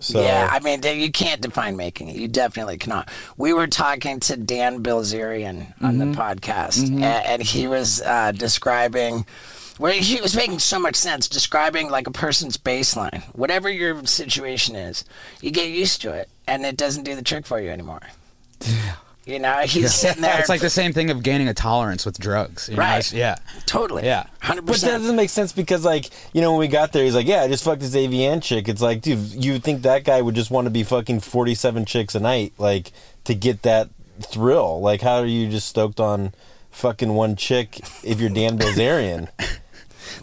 [0.00, 2.16] So Yeah, I mean, you can't define making it.
[2.16, 3.08] You definitely cannot.
[3.36, 6.10] We were talking to Dan Bilzerian on Mm-hmm.
[6.12, 9.24] the podcast, a- and, he was uh, describing.
[9.82, 13.20] Where he was making so much sense, describing like a person's baseline.
[13.34, 15.04] Whatever your situation is,
[15.40, 18.00] you get used to it, and it doesn't do the trick for you anymore.
[19.26, 20.38] You know, he's sitting there.
[20.38, 22.68] It's like the same thing of gaining a tolerance with drugs.
[22.68, 22.82] you know?
[22.82, 22.98] Right.
[22.98, 23.36] It's- Yeah.
[23.66, 24.04] totally.
[24.04, 24.26] Yeah.
[24.40, 24.66] 100%.
[24.66, 27.26] But that doesn't make sense because, like, you know, when we got there, he's like,
[27.26, 30.36] "Yeah, I just fucked this AVN chick." It's like, dude, you think that guy would
[30.36, 32.92] just want to be fucking forty-seven chicks a night, like,
[33.24, 33.88] to get that
[34.20, 34.80] thrill.
[34.80, 36.34] Like, how are you just stoked on
[36.70, 39.26] fucking one chick if you're Dan Bilzerian?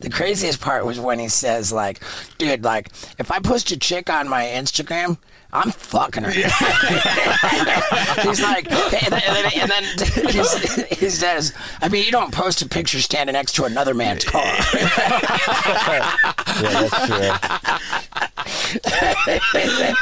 [0.02, 2.02] The craziest part was when he says, like,
[2.38, 5.18] dude, like, if I post a chick on my Instagram,
[5.52, 6.32] I'm fucking her.
[8.22, 9.84] he's like, and then, and then, and then
[10.32, 14.24] he's, he says, I mean, you don't post a picture standing next to another man's
[14.26, 14.44] car.
[14.74, 16.18] yeah,
[16.62, 17.32] that's true.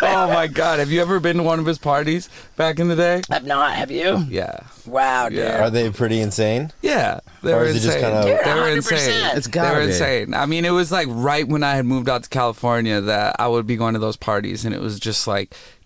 [0.02, 2.96] oh my god, have you ever been to one of his parties back in the
[2.96, 3.22] day?
[3.30, 4.26] I've not, have you?
[4.30, 4.60] Yeah.
[4.86, 5.40] Wow, dude.
[5.40, 5.64] Yeah.
[5.64, 6.72] Are they pretty insane?
[6.82, 8.14] Yeah, they Or were is it just insane.
[8.24, 8.76] kinda- Dude, they were 100%.
[8.78, 9.38] insane.
[9.38, 9.88] It's they gotta were be.
[9.88, 10.34] insane.
[10.34, 13.48] I mean, it was like right when I had moved out to California that I
[13.48, 15.37] would be going to those parties, and it was just like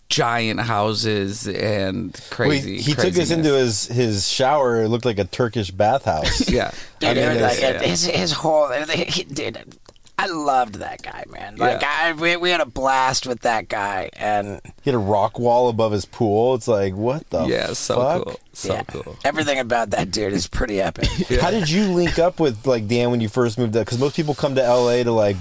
[0.10, 2.78] giant houses and Well, crazy.
[2.78, 4.84] he, he took us into his his shower.
[4.84, 6.50] It looked like a Turkish bathhouse.
[6.50, 6.72] yeah.
[7.00, 7.80] Dude, I mean, it was like, yeah.
[7.82, 9.58] his, his whole, he, dude,
[10.20, 11.56] I loved that guy, man.
[11.56, 11.90] Like, Yeah.
[11.92, 15.70] I, we, we had a blast with that guy, and He had a rock wall
[15.70, 16.54] above his pool.
[16.56, 18.24] It's like, what the Yeah, so fuck?
[18.26, 18.40] cool.
[18.54, 19.16] So yeah, cool.
[19.24, 21.08] everything about that dude is pretty epic.
[21.42, 23.86] How did you link up with like Dan when you first moved up?
[23.86, 25.38] Because most people come to LA to like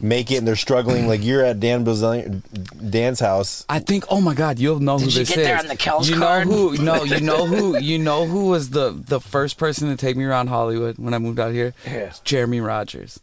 [0.00, 1.06] make it and they're struggling.
[1.08, 2.42] Like you're at Dan Bilzerian,
[2.90, 3.64] Dan's house.
[3.68, 4.04] I think.
[4.08, 5.46] Oh my God, you'll know who Did you this get is.
[5.46, 6.48] there on the Kells you card?
[6.48, 6.82] know who?
[6.82, 7.78] No, you know who?
[7.78, 11.18] You know who was the the first person to take me around Hollywood when I
[11.18, 11.74] moved out here?
[11.84, 11.90] Who?
[11.96, 13.20] It's Jeremy Rogers,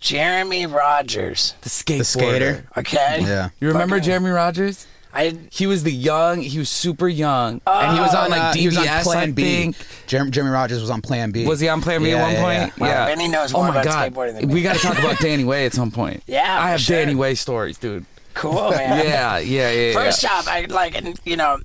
[0.00, 1.54] Jeremy Rogers.
[1.62, 2.04] the skateboarder.
[2.04, 2.66] skater?
[2.76, 3.18] Okay.
[3.22, 3.48] Yeah.
[3.60, 4.86] You remember Fucking- Jeremy Rogers?
[5.14, 6.40] I He was the young.
[6.40, 9.32] He was super young, And he was on like uh, he was on Plan I
[9.32, 9.42] B.
[9.42, 9.76] think.
[10.08, 11.46] Jeremy, Jeremy Rogers was on Plan B.
[11.46, 12.72] Was he on Plan B Yeah, at one yeah, point?
[12.78, 13.00] yeah.
[13.02, 14.12] Wow, Benny knows oh more my about God.
[14.12, 14.54] skateboarding than me.
[14.54, 16.22] We got to talk about Danny Way at some point.
[16.26, 16.96] Yeah, I have sure.
[16.98, 18.04] Danny Way stories, dude.
[18.34, 19.06] cool, man.
[19.06, 19.92] Yeah, yeah, yeah.
[19.94, 20.32] First yeah.
[20.32, 21.58] off, I like, you know,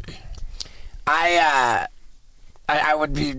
[1.07, 3.33] I, uh, I, I would be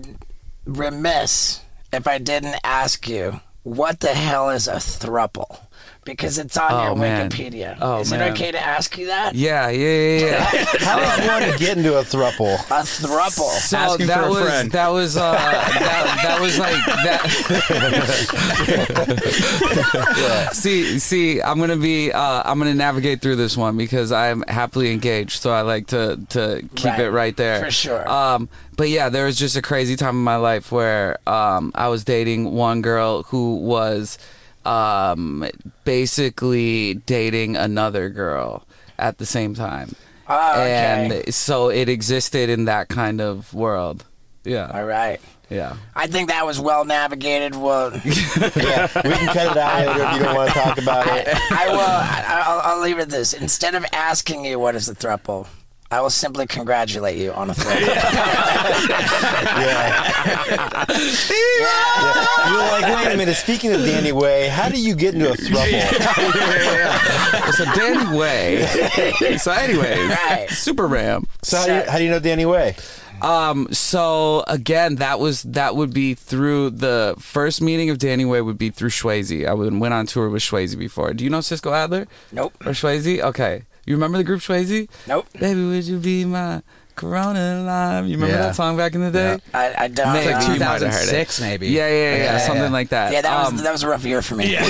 [0.65, 1.61] remiss
[1.93, 5.59] if I didn't ask you what the hell is a thruple,
[6.03, 7.29] because it's on Oh, your man.
[7.29, 7.77] Wikipedia.
[7.79, 8.21] Oh, is man.
[8.21, 9.35] it okay to ask you that?
[9.35, 10.43] Yeah, yeah, yeah, yeah.
[10.79, 12.55] How does one to get into a thruple?
[12.55, 13.51] A thruple.
[13.59, 14.71] So Asking that for a was friend.
[14.71, 16.73] that was uh that, that was like
[17.05, 17.21] that
[20.53, 24.91] See see I'm gonna be uh I'm gonna navigate through this one because I'm happily
[24.91, 26.99] engaged so I like to to keep Right.
[27.01, 27.63] it right there.
[27.65, 28.07] For sure.
[28.09, 31.87] Um but yeah there was just a crazy time in my life where um I
[31.89, 34.17] was dating one girl who was
[34.65, 35.47] um
[35.83, 38.63] basically dating another girl
[38.97, 39.95] at the same time.
[40.29, 41.21] Oh, okay.
[41.23, 44.05] And so it existed in that kind of world.
[44.43, 44.71] Yeah.
[44.73, 45.19] All right.
[45.49, 45.75] Yeah.
[45.95, 47.55] I think that was well navigated.
[47.55, 47.91] Well,
[48.55, 51.27] Yeah, we can cut it out later if you don't want to talk about it.
[51.51, 51.79] I will.
[51.79, 53.33] I, I'll, I'll leave it this.
[53.33, 55.47] Instead of asking you what is a thruple,
[55.91, 57.81] I will simply congratulate you on a thruple.
[62.49, 63.35] You're like, wait a minute.
[63.35, 65.81] Speaking of Danny Way, how do you get into a thruple?
[67.53, 68.65] so Danny Way.
[69.37, 70.47] So anyways, Right.
[70.49, 71.27] Super Ram.
[71.43, 72.75] So how do, you, how do you know Danny Way?
[73.21, 73.67] Um.
[73.71, 78.57] So again, that was that would be through the first meeting of Danny Way would
[78.57, 79.45] be through Shwayze.
[79.47, 81.13] I would, went on tour with Shwayze before.
[81.13, 82.07] Do you know Cisco Adler?
[82.31, 82.53] Nope.
[82.65, 83.19] Or Shwayze?
[83.21, 83.63] Okay.
[83.85, 84.87] You remember the group Shwayze?
[85.07, 85.27] Nope.
[85.39, 86.61] Baby, would you be my
[86.95, 88.05] Corona lime?
[88.05, 88.41] You remember Yeah.
[88.47, 89.39] that song back in the day?
[89.53, 90.13] I, I don't.
[90.13, 90.31] Maybe.
[90.31, 90.39] know.
[90.39, 91.09] You might have heard it.
[91.09, 91.67] 2006 maybe.
[91.69, 92.69] Yeah, yeah, yeah, Yeah, something yeah.
[92.69, 93.11] like that.
[93.13, 94.55] Yeah, that Um, was that was a rough year for me.
[94.55, 94.67] that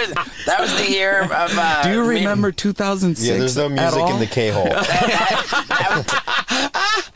[0.00, 0.14] was
[0.46, 1.30] that was the year of.
[1.32, 3.28] Uh, do you me- remember 2006?
[3.28, 4.12] Yeah, there's no at music all?
[4.14, 4.68] in the K hole.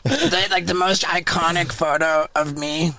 [0.03, 2.93] They, like the most iconic photo of me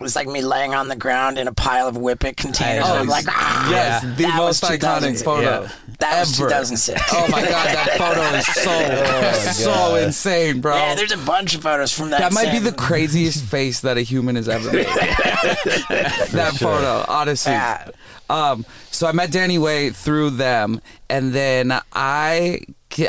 [0.00, 2.84] was like me laying on the ground in a pile of Whippet containers.
[2.86, 4.10] Oh, and I'm like, ah, Yes, Yeah.
[4.14, 5.62] the That was most iconic photo.
[5.62, 5.68] Yeah.
[6.00, 6.48] that was ever.
[6.50, 7.02] 2006.
[7.12, 8.46] Oh my god, that photo is
[9.56, 10.02] so so God.
[10.02, 10.76] insane, bro.
[10.76, 12.20] Yeah, there's a bunch of photos from that.
[12.20, 14.86] that might be the craziest face that a human has ever made.
[14.86, 17.52] that photo, honestly.
[17.52, 17.90] Yeah.
[18.28, 22.60] Um, so I met Danny Way through them, and then I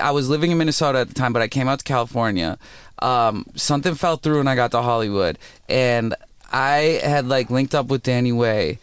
[0.01, 2.57] I was living in Minnesota at the time, but I came out to California.
[2.99, 5.37] Um, something fell through, and I got to Hollywood,
[5.69, 6.15] and
[6.51, 8.79] I had like linked up with Danny Way.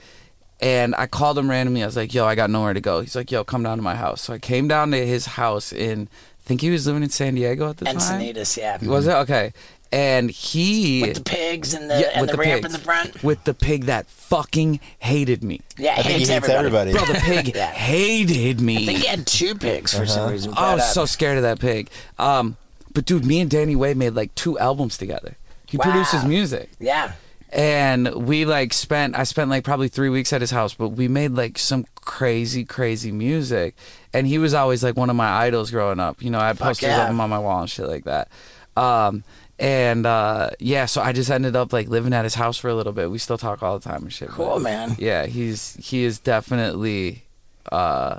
[0.60, 1.82] And I called him randomly.
[1.82, 3.82] I was like, "Yo, I got nowhere to go." He's like, "Yo, come down to
[3.82, 6.08] my house." So I came down to his house in.
[6.12, 7.96] I think he was living in San Diego at the time.
[7.96, 8.78] Encinitas, yeah.
[8.82, 9.52] Was it okay?
[9.90, 12.66] And he With the pigs and the Yeah, and with the, the ramp pigs.
[12.66, 13.22] in the front.
[13.24, 15.60] with the pig that fucking hated me.
[15.76, 16.90] Yeah, I think he hates hates everybody.
[16.92, 17.12] everybody.
[17.12, 17.70] Bro, the pig Yeah.
[17.72, 18.76] hated me.
[18.82, 20.06] I think he had two pigs for Uh-huh.
[20.06, 20.52] some reason.
[20.56, 21.90] I was so scared of that pig.
[22.18, 22.56] Um,
[22.92, 25.36] but dude, me and Danny Way made like two albums together.
[25.66, 25.84] He Wow.
[25.84, 26.70] produces music.
[26.78, 27.12] yeah.
[27.54, 31.06] And we like spent I spent like probably three weeks at his house, but we
[31.06, 33.76] made like some crazy, crazy music.
[34.12, 36.20] And he was always like one of my idols growing up.
[36.20, 37.04] You know, I had posters yeah.
[37.04, 38.28] of him on my wall and shit like that.
[38.76, 39.22] Um
[39.60, 42.74] and uh yeah, so I just ended up like living at his house for a
[42.74, 43.08] little bit.
[43.08, 44.30] We still talk all the time and shit.
[44.30, 44.96] Cool, man.
[44.98, 47.22] Yeah, he's he is definitely
[47.70, 48.18] uh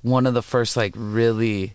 [0.00, 1.74] one of the first like really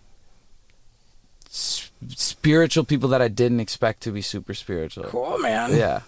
[1.46, 5.04] s- spiritual people that I didn't expect to be super spiritual.
[5.04, 5.76] Cool, man.
[5.76, 6.02] Yeah.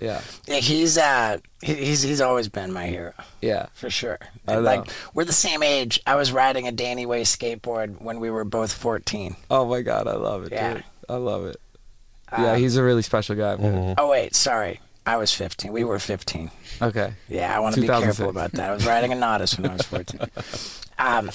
[0.00, 0.20] Yeah.
[0.46, 3.66] Yeah, he's uh he- he's he's always been my hero Yeah.
[3.74, 4.18] for sure.
[4.48, 4.60] I know.
[4.60, 6.00] like we're the same age.
[6.06, 9.36] I was riding a Danny Way skateboard when we were both 14.
[9.50, 10.74] Oh my god, I love it, Yeah.
[10.74, 10.84] dude.
[11.08, 11.56] I love it.
[12.32, 13.94] Uh, yeah, he's a really special guy, man.
[13.98, 14.80] Oh wait, sorry.
[15.06, 15.70] I was 15.
[15.70, 16.50] We were 15.
[16.80, 17.12] Okay.
[17.28, 18.70] Yeah, I want to be careful about that.
[18.70, 20.18] I was riding a Nodus when I was 14.
[20.98, 21.30] um,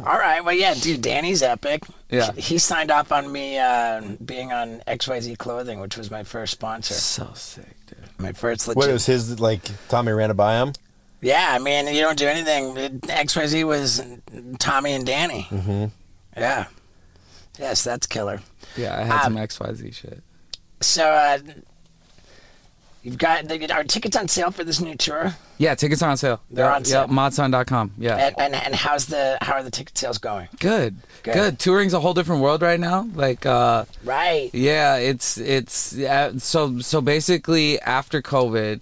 [0.00, 0.44] all right.
[0.44, 1.84] Well, yeah, dude, Danny's epic.
[2.10, 2.32] Yeah.
[2.32, 6.52] He, he signed up on me uh, being on XYZ Clothing, which was my first
[6.52, 6.92] sponsor.
[6.92, 7.95] So sick, dude.
[8.18, 8.76] My first legit.
[8.78, 9.62] What it was his like?
[9.88, 10.72] Tommy ran to buy him.
[11.20, 12.74] Yeah, I mean, you don't do anything.
[13.00, 14.02] XYZ was
[14.58, 15.46] Tommy and Danny.
[15.50, 15.86] Mm-hmm.
[16.36, 16.66] Yeah.
[17.58, 18.40] Yes, that's killer.
[18.76, 20.22] Yeah, I had Um, some XYZ shit.
[20.80, 21.38] So, uh,
[23.06, 25.36] you've got the, are tickets on sale for this new tour?
[25.58, 26.40] Yeah, tickets are on sale.
[26.50, 27.06] They're yeah, on sale.
[27.08, 27.92] Yeah, modsun.com.
[27.96, 28.16] Yeah.
[28.16, 30.48] And, and and how's the how are the ticket sales going?
[30.58, 30.96] Good.
[31.22, 31.34] Good.
[31.34, 31.58] Good.
[31.60, 33.08] Touring's a whole different world right now.
[33.14, 34.50] Like uh Right.
[34.52, 38.80] Yeah, it's it's yeah, so so basically after COVID,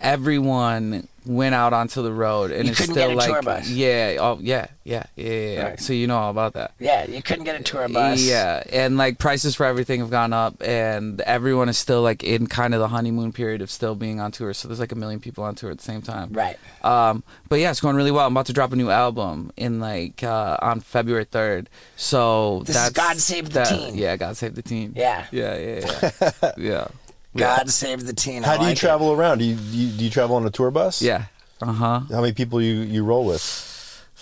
[0.00, 3.68] everyone went out onto the road and You it's still like tour bus.
[3.68, 5.62] yeah, oh yeah, yeah, yeah, yeah.
[5.62, 5.80] Right.
[5.80, 6.72] So you know all about that.
[6.80, 8.20] Yeah, you couldn't get a tour bus.
[8.22, 12.46] Yeah, and like prices for everything have gone up, and everyone is still like in
[12.46, 14.54] kind of the honeymoon period of still being on tour.
[14.54, 16.32] So there's like a million people on tour at the same time.
[16.32, 16.56] Right.
[16.82, 18.26] Um, but yeah, it's going really well.
[18.26, 21.66] I'm about to drop a new album in like uh, on February 3rd.
[21.96, 23.96] So This is that's God Save the that- Teen.
[23.98, 24.94] Yeah, God save the teen.
[24.96, 25.26] Yeah.
[25.30, 26.88] yeah, yeah, yeah, yeah.
[27.38, 28.44] God save the teen.
[28.44, 28.80] I How do you like it.
[28.80, 29.38] travel around?
[29.38, 31.00] Do you, do you do you travel on a tour bus?
[31.02, 31.24] Yeah.
[31.60, 32.00] Uh huh.
[32.10, 33.64] How many people you you roll with?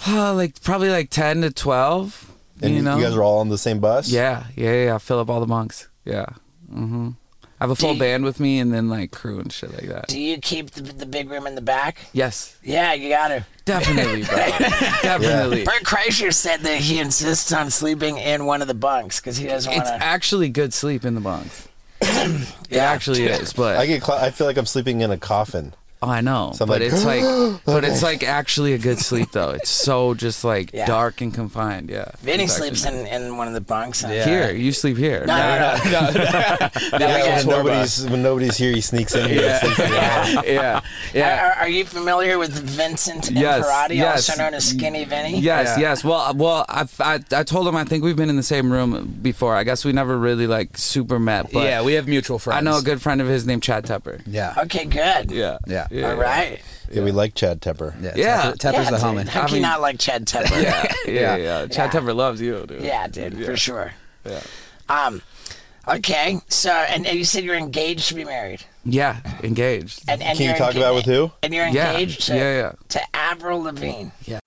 [0.06, 2.30] Uh, like probably like ten to twelve.
[2.62, 2.98] And you know.
[2.98, 4.08] guys are all on the same bus.
[4.08, 4.98] yeah, yeah, yeah, yeah.
[4.98, 5.88] Fill up all the bunks.
[6.06, 6.24] Yeah.
[6.72, 7.10] Mm-hmm.
[7.58, 9.88] I have a full you- band with me, and then like crew and shit like
[9.88, 10.08] that.
[10.08, 11.98] Do you keep the, the big room in the back?
[12.12, 13.46] Yes, Yeah, you got to.
[13.64, 14.36] definitely, bro.
[15.02, 15.64] definitely.
[15.64, 19.46] Bert Kreischer said that he insists on sleeping in one of the bunks because he
[19.46, 20.02] doesn't want It's to.
[20.02, 21.66] actually good sleep in the bunks.
[22.68, 24.04] It actually is, but I get.
[24.04, 25.72] Cl- I feel like I'm sleeping in a coffin.
[26.02, 27.22] Oh, I know, So I'm but like, it's like,
[27.64, 29.50] but it's like actually a good sleep though.
[29.50, 30.84] It's so just like Yeah.
[30.86, 31.88] dark and confined.
[31.88, 32.04] Yeah.
[32.20, 34.02] Vinny It's actually sleeps in, in one of the bunks.
[34.04, 35.24] and- Here, you sleep here.
[35.26, 36.10] No, no, no.
[36.92, 37.36] Yeah, yeah.
[37.38, 39.28] when nobody's when nobody's here, he sneaks in.
[39.28, 39.58] Here Yeah.
[39.60, 40.44] and sleeps in the house.
[40.46, 40.80] yeah,
[41.14, 41.46] yeah.
[41.48, 44.28] Are, are you familiar with Vincent Yes, Imperati, yes.
[44.28, 45.38] also known as Skinny Vinny?
[45.40, 45.80] Yes, Yeah.
[45.90, 46.04] yes.
[46.04, 49.18] Well, well, I, I, I told him I think we've been in the same room
[49.22, 49.54] before.
[49.56, 52.58] I guess we never really like super met, but yeah, we have mutual friends.
[52.58, 54.20] I know a good friend of his named Chad Tepper.
[54.26, 54.54] Yeah.
[54.58, 55.30] Okay, good.
[55.30, 55.85] Yeah, Yeah.
[55.92, 56.60] All right.
[56.90, 57.94] Yeah, we like Chad Tepper.
[58.02, 58.12] Yeah.
[58.16, 58.42] Yeah.
[58.52, 59.04] Tepper- Tepper's yeah, the dude.
[59.26, 59.28] homie.
[59.28, 60.62] How I can you not like Chad Tepper?
[60.62, 61.66] Yeah, yeah, yeah.
[61.66, 62.00] Chad Yeah.
[62.00, 62.82] Tepper loves you, dude.
[62.82, 63.92] Yeah, dude, for sure.
[64.24, 64.40] Yeah.
[64.88, 65.20] Um,
[65.88, 70.02] okay, so and, and you said you're engaged to be married, Yeah, engaged.
[70.08, 71.30] and, and Can you you're talk enga- about with who?
[71.42, 72.72] And you're Yeah, engaged to, yeah, yeah.
[72.90, 74.10] to Avril Lavigne.
[74.24, 74.38] Yeah.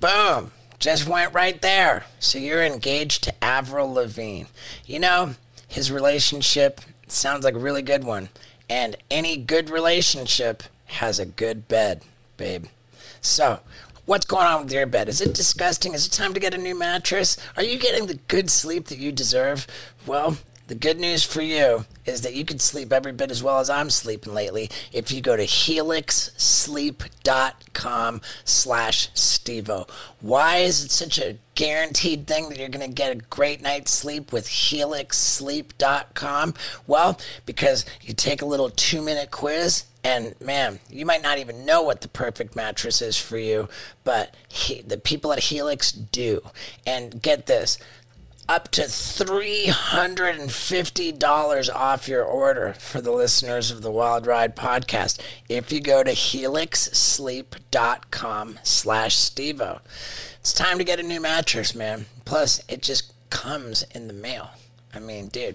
[0.00, 2.04] Boom, just went right there.
[2.18, 4.44] So you're engaged to Avril Lavigne.
[4.86, 5.34] You know,
[5.68, 8.28] his relationship sounds like a really good one,
[8.72, 12.02] and any good relationship has a good bed,
[12.38, 12.64] babe.
[13.20, 13.60] So,
[14.04, 15.08] What's going on with your bed?
[15.08, 15.94] Is it disgusting?
[15.94, 17.36] Is it time to get a new mattress?
[17.56, 19.64] Are you getting the good sleep that you deserve?
[20.06, 23.60] Well, the good news for you is that you can sleep every bit as well
[23.60, 29.88] as I'm sleeping lately if you go to helixsleep.com slash stevo.
[30.20, 33.92] Why is it such a guaranteed thing that you're going to get a great night's
[33.92, 36.54] sleep with helixsleep.com?
[36.86, 41.80] Well, because you take a little two-minute quiz and man, you might not even know
[41.82, 43.68] what the perfect mattress is for you,
[44.02, 46.42] but he, the people at Helix do.
[46.84, 47.78] And get this
[48.48, 55.70] up to $350 off your order for the listeners of the Wild Ride podcast if
[55.70, 59.80] you go to helixsleep.com slash stevo.
[60.42, 62.06] It's time to get a new mattress, man.
[62.24, 64.50] Plus, it just comes in the mail.
[64.92, 65.54] I mean, dude,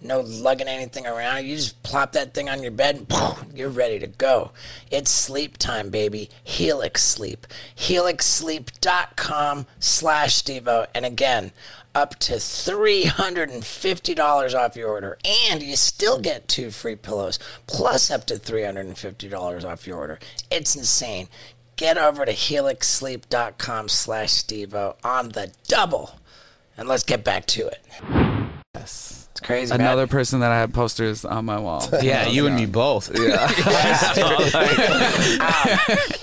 [0.00, 1.46] no lugging anything around.
[1.46, 4.50] You just plop that thing on your bed and poof, you're ready to go.
[4.90, 6.30] It's sleep time, baby.
[6.42, 7.46] Helix Sleep.
[7.76, 10.88] HelixSleep.com slash Stevo.
[10.96, 11.52] And again,
[11.94, 15.16] up to $350 off your order.
[15.24, 17.38] And you still get two free pillows,
[17.68, 20.18] plus up to $350 off your order.
[20.50, 21.28] It's insane.
[21.82, 26.14] Get over to helixsleep.com slash Stevo on the double.
[26.76, 27.80] And let's get back to it.
[28.76, 29.72] yes It's crazy.
[29.72, 29.80] man.
[29.80, 31.84] Another person that I had posters on my wall.
[32.00, 33.10] Yeah, you and me both.
[33.18, 33.48] Yeah.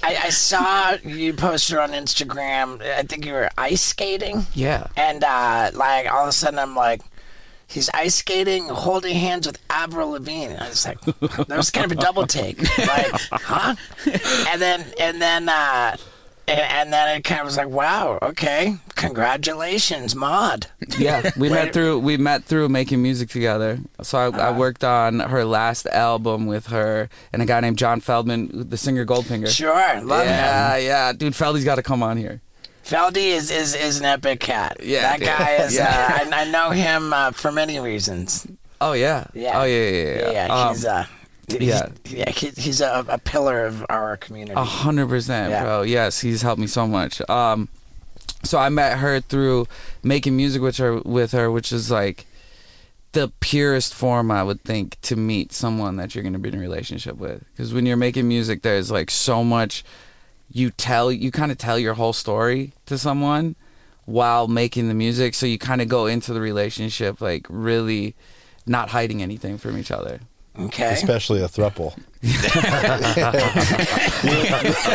[0.01, 2.81] I, I saw you posted on Instagram.
[2.81, 4.45] I think you were ice skating.
[4.53, 4.87] yeah.
[4.95, 7.01] And uh, like all of a sudden, I'm like,
[7.69, 10.55] he's ice skating, holding hands with Avril Lavigne.
[10.55, 12.59] I was like, that was kind of a double take.
[12.79, 13.75] Like, huh?
[14.49, 15.95] And then and then uh,
[16.47, 20.67] and, and then it kind of was like, wow, okay, congratulations, Mod.
[20.97, 23.79] Yeah, we met through we met through making music together.
[24.01, 28.01] So I, I worked on her last album with her and a guy named John
[28.01, 29.47] Feldmann, the singer Goldfinger.
[29.47, 30.85] Sure, love yeah, him.
[30.85, 32.41] yeah, dude, Feldy's got to come on here.
[32.89, 34.77] Feldy is, is is an epic cat.
[34.83, 35.75] Yeah, that guy is.
[35.75, 36.23] Yeah.
[36.25, 38.47] Uh, I, I know him uh, for many reasons.
[38.81, 39.59] Oh yeah, Yeah.
[39.61, 40.31] oh yeah, yeah, yeah.
[40.31, 41.05] Yeah, Um, he's uh,
[41.47, 41.89] he's- yeah.
[42.05, 44.53] yeah, he, he's a, a pillar of our community.
[44.53, 45.81] A hundred percent, bro.
[45.83, 47.21] Yes, he's helped me so much.
[47.29, 47.67] Um,
[48.43, 49.67] so I met her through
[50.01, 52.25] making music with her, with her, which is like
[53.11, 56.59] the purest form I would think to meet someone that you're gonna be in a
[56.59, 57.43] relationship with.
[57.51, 59.83] Because when you're making music, there's like so much
[60.51, 63.55] you tell, you kind of tell your whole story to someone
[64.05, 65.35] while making the music.
[65.35, 68.15] So you kind of go into the relationship like really
[68.65, 70.19] not hiding anything from each other.
[70.57, 70.91] Okay.
[70.93, 71.97] Especially a thruple.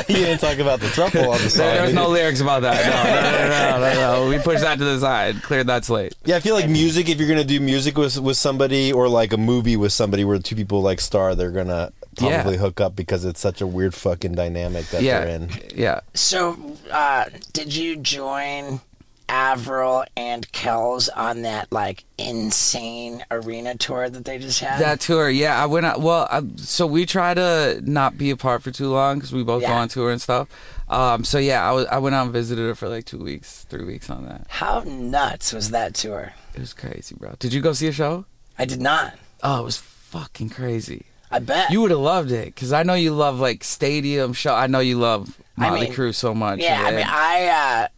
[0.08, 1.66] you didn't talk about the thruple on the song.
[1.66, 2.84] There was no lyrics about that.
[2.84, 4.28] No, no, no, no, no.
[4.28, 5.42] We pushed that to the side.
[5.42, 6.14] Cleared that slate.
[6.26, 7.08] Yeah, I feel like music.
[7.08, 10.38] If you're gonna do music with with somebody, or like a movie with somebody where
[10.38, 12.58] two people like star, they're gonna probably Yeah.
[12.60, 15.50] hook up because it's such a weird fucking dynamic that Yeah, they're in.
[15.74, 16.00] yeah.
[16.14, 16.56] So,
[16.90, 18.80] uh, did you join
[19.28, 24.80] Avril and Kells on that like insane arena tour that they just had?
[24.80, 25.60] That tour, yeah.
[25.62, 26.00] I went out.
[26.00, 29.62] Well, I, so we try to not be apart for too long because we both
[29.62, 30.48] go on tour and stuff.
[30.88, 31.86] Um, so yeah, I was.
[31.86, 34.46] I went out and visited her for like two weeks, three weeks on that.
[34.48, 36.34] How nuts was that tour?
[36.54, 37.34] It was crazy, bro.
[37.38, 38.26] Did you go see a show?
[38.58, 39.14] I did not.
[39.42, 41.06] Oh, it was fucking crazy.
[41.30, 41.70] I bet.
[41.70, 44.54] You would have loved it because I know you love like stadium show.
[44.54, 46.60] I know you love I Motley mean, Crue so much.
[46.60, 47.88] yeah, I mean, I uh,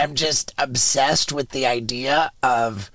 [0.00, 2.90] am just obsessed with the idea of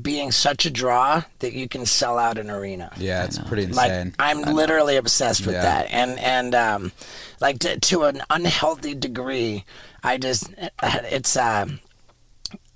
[0.00, 2.92] being such a draw that you can sell out an arena.
[2.98, 4.14] Yeah, it's pretty Like insane.
[4.18, 5.62] I'm literally obsessed with Yeah.
[5.62, 6.92] that, and and um,
[7.40, 9.64] like to, to an unhealthy degree,
[10.02, 10.50] I just
[10.82, 11.66] it's uh,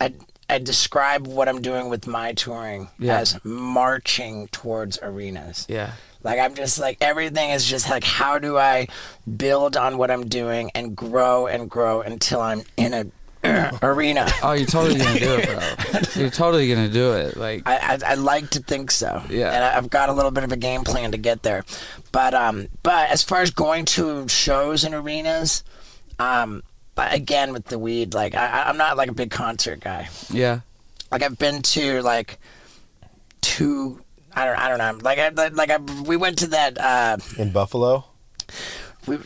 [0.00, 0.14] I
[0.48, 3.18] I describe what I'm doing with my touring Yeah.
[3.18, 5.66] as marching towards arenas.
[5.68, 5.92] yeah.
[6.22, 8.88] Like I'm just like everything is just like how do I
[9.36, 13.06] build on what I'm doing and grow and grow until I'm in a
[13.82, 14.28] arena.
[14.42, 16.00] Oh, you're totally gonna do it, bro.
[16.22, 17.38] You're totally gonna do it.
[17.38, 19.22] Like, I, I, I like to think so.
[19.30, 19.50] Yeah.
[19.50, 21.64] And I- I've got a little bit of a game plan to get there.
[22.12, 25.64] But um, but as far as going to shows and arenas,
[26.18, 26.62] um,
[26.94, 30.10] but again with the weed, like I, I- I'm not like a big concert guy.
[30.28, 30.60] yeah.
[31.10, 32.38] Like I've been to like
[33.40, 34.02] two.
[34.34, 34.58] I don't.
[34.58, 34.98] I don't know.
[35.02, 36.78] Like I like I we went to that.
[36.78, 38.04] Uh, In Buffalo,
[39.06, 39.18] we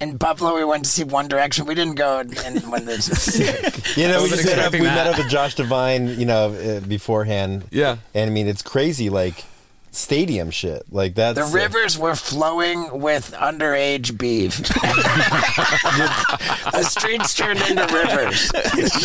[0.00, 0.56] in Buffalo.
[0.56, 1.66] We went to see One Direction.
[1.66, 2.34] We didn't go and.
[2.70, 3.82] when the.
[3.96, 6.80] you know, we just met up, we met up with Josh Devine, you know, uh,
[6.80, 7.64] beforehand.
[7.70, 7.98] Yeah.
[8.14, 9.44] and I mean, it's crazy, like
[9.92, 11.34] stadium shit, like that.
[11.34, 14.56] The rivers were flowing with underage beef.
[16.72, 18.50] the streets turned into rivers.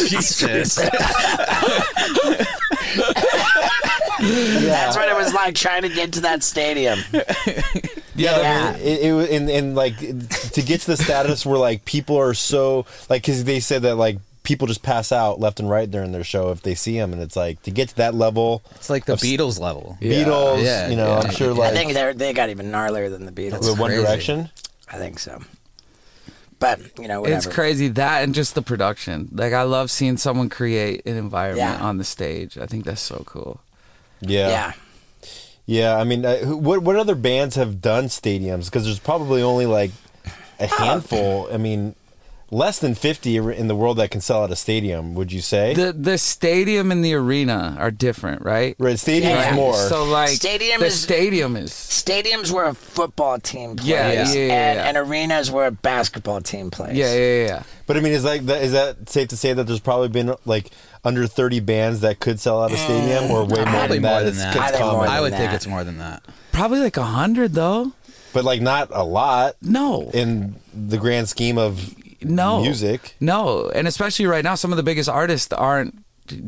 [0.10, 0.80] Jesus.
[4.20, 7.00] That's what it was like trying to get to that stadium.
[8.16, 8.78] Yeah, Yeah.
[8.78, 12.34] It, it was and, and like to get to the status where like people are
[12.34, 16.14] so like because they said that like people just pass out left and right during
[16.14, 18.90] their show if they see them, and it's like to get to that level It's
[18.90, 20.00] like the Beatles level.
[20.02, 21.20] Beatles Yeah, you know yeah.
[21.20, 23.60] I'm sure I think they they got even gnarlier than the Beatles.
[23.70, 24.04] with One crazy.
[24.04, 24.50] Direction
[24.92, 25.40] I think so.
[26.60, 27.38] But you know, whatever.
[27.38, 29.30] It's crazy that and just the production.
[29.32, 31.86] Like I love seeing someone create an environment Yeah.
[31.88, 32.58] on the stage.
[32.58, 33.60] I think that's so cool.
[34.22, 34.74] Yeah Yeah.
[35.66, 39.66] yeah I mean uh, what what other bands have done stadiums because there's probably only
[39.66, 39.92] like
[40.60, 41.96] a handful I mean
[42.50, 45.74] less than 50 in the world that can sell out a stadium would you say
[45.74, 48.74] The the stadium and the arena are different, right?
[48.80, 49.54] right stadium Yeah.
[49.54, 54.08] more So like Stadium the is- stadium is Stadiums where a football team plays, Yeah,
[54.14, 54.88] yeah, yeah, and, yeah.
[54.88, 56.96] and arenas where a basketball team plays.
[56.96, 57.64] yeah, yeah, yeah.
[57.86, 60.34] But I mean, is like that, is that safe to say that there's probably been
[60.46, 60.72] like
[61.08, 64.20] under 30 bands that could sell out a stadium, or way more Probably than more
[64.20, 64.26] that?
[64.26, 64.56] than It's, that.
[64.56, 65.06] it's I think more common.
[65.08, 65.56] than I would think that.
[65.56, 66.24] it's more than that.
[66.52, 67.94] Probably like a hundred though.
[68.34, 73.16] but like not a lot No, in the grand scheme of no music.
[73.20, 76.04] No, and especially right now, some of the biggest artists aren't.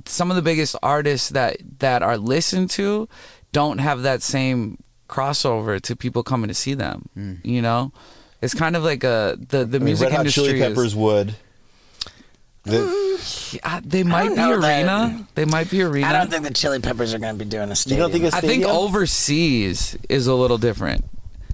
[0.05, 3.07] Some of the biggest artists that that are listened to
[3.53, 7.07] don't have that same crossover to people coming to see them.
[7.14, 7.34] Hmm.
[7.43, 7.91] You know,
[8.41, 10.43] it's kind of like a the the I mean, music Red Hot industry.
[10.47, 11.36] Chili Peppers is, would.
[12.70, 14.80] The, Uh, they might be know that.
[14.80, 15.28] arena.
[15.36, 16.07] They might be arena.
[16.07, 18.24] I don't think the Chili Peppers are going to be doing a you don't think
[18.26, 21.05] a I think overseas is a little different.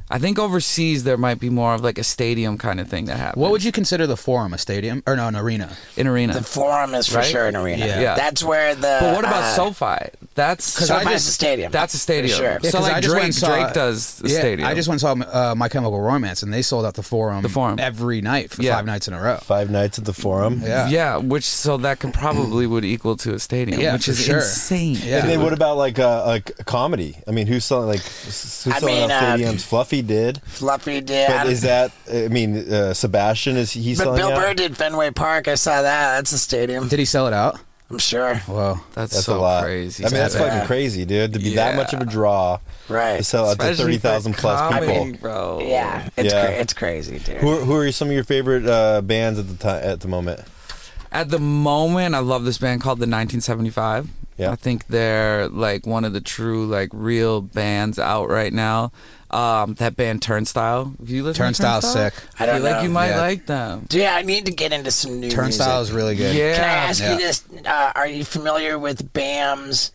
[0.10, 3.18] I think overseas there might be more of like a stadium kind of thing that
[3.18, 3.42] happens.
[3.42, 4.54] What would you consider the forum?
[4.54, 5.76] A stadium or no, an arena?
[5.98, 6.34] in arena?
[6.34, 7.26] the Forum is for Right?
[7.26, 7.86] sure an arena.
[7.88, 8.00] Yeah.
[8.02, 8.16] Yeah.
[8.16, 8.98] That's where the.
[9.02, 10.10] but what about uh, SoFi?
[10.36, 11.72] That's 'Cause I SoFi's just- a stadium.
[11.72, 12.38] That's a stadium.
[12.38, 12.60] For sure.
[12.62, 14.68] Yeah, so 'cause like I just went Drake, saw- Drake does the yeah, stadium.
[14.70, 17.42] I just went and saw uh, My Chemical Romance, and they sold out the forum,
[17.42, 17.80] The Forum.
[17.80, 18.76] every night for Yeah.
[18.76, 19.38] five nights in a row.
[19.38, 20.62] Five nights at the Forum.
[20.64, 21.18] Yeah, yeah.
[21.18, 24.38] which so that can probably would equal to a stadium, Yeah, which is sure.
[24.38, 24.98] insane.
[25.04, 25.22] Yeah.
[25.22, 27.18] And then what about like a, like a comedy?
[27.28, 29.64] I mean, who's selling like who's I selling mean, out uh, stadiums?
[30.02, 31.28] Fluffy did, Fluffy did.
[31.30, 31.92] but is that?
[32.12, 34.36] I mean, uh, Sebastian is he but selling Bill out?
[34.40, 35.48] Burr did Fenway Park.
[35.48, 36.16] I saw that.
[36.18, 36.88] That's a stadium.
[36.88, 37.60] Did he sell it out?
[37.90, 38.36] I'm sure.
[38.36, 38.80] Whoa.
[38.96, 39.64] That's, That's so a lot.
[39.64, 40.04] crazy.
[40.04, 41.34] I mean, that's to fucking crazy, dude.
[41.34, 43.18] To be that much of a draw, Right.
[43.18, 45.20] to sell out to Especially thirty for plus comedy, people.
[45.22, 45.60] bro.
[45.62, 46.46] Yeah, it's Yeah.
[46.48, 47.38] Cra- it's crazy, dude.
[47.38, 50.08] Who are, who are some of your favorite uh, bands at the time at the
[50.08, 50.42] moment?
[51.12, 54.10] At the moment, I love this band called the 1975.
[54.38, 54.52] Yeah.
[54.52, 58.92] I think they're like one of the true, like, real bands out right now.
[59.36, 60.94] Um, that band Turnstile.
[61.00, 62.12] Have you listened Turnstile's to Turnstile?
[62.30, 62.40] sick.
[62.40, 62.82] I don't feel like know.
[62.84, 63.18] you might Yeah.
[63.22, 63.86] like them.
[63.90, 66.34] Dude, I need to get into some new Turnstile is really good.
[66.36, 66.56] Yeah.
[66.56, 67.12] Can I ask Yeah.
[67.14, 67.44] you this?
[67.66, 69.92] Uh, are you familiar with Bam's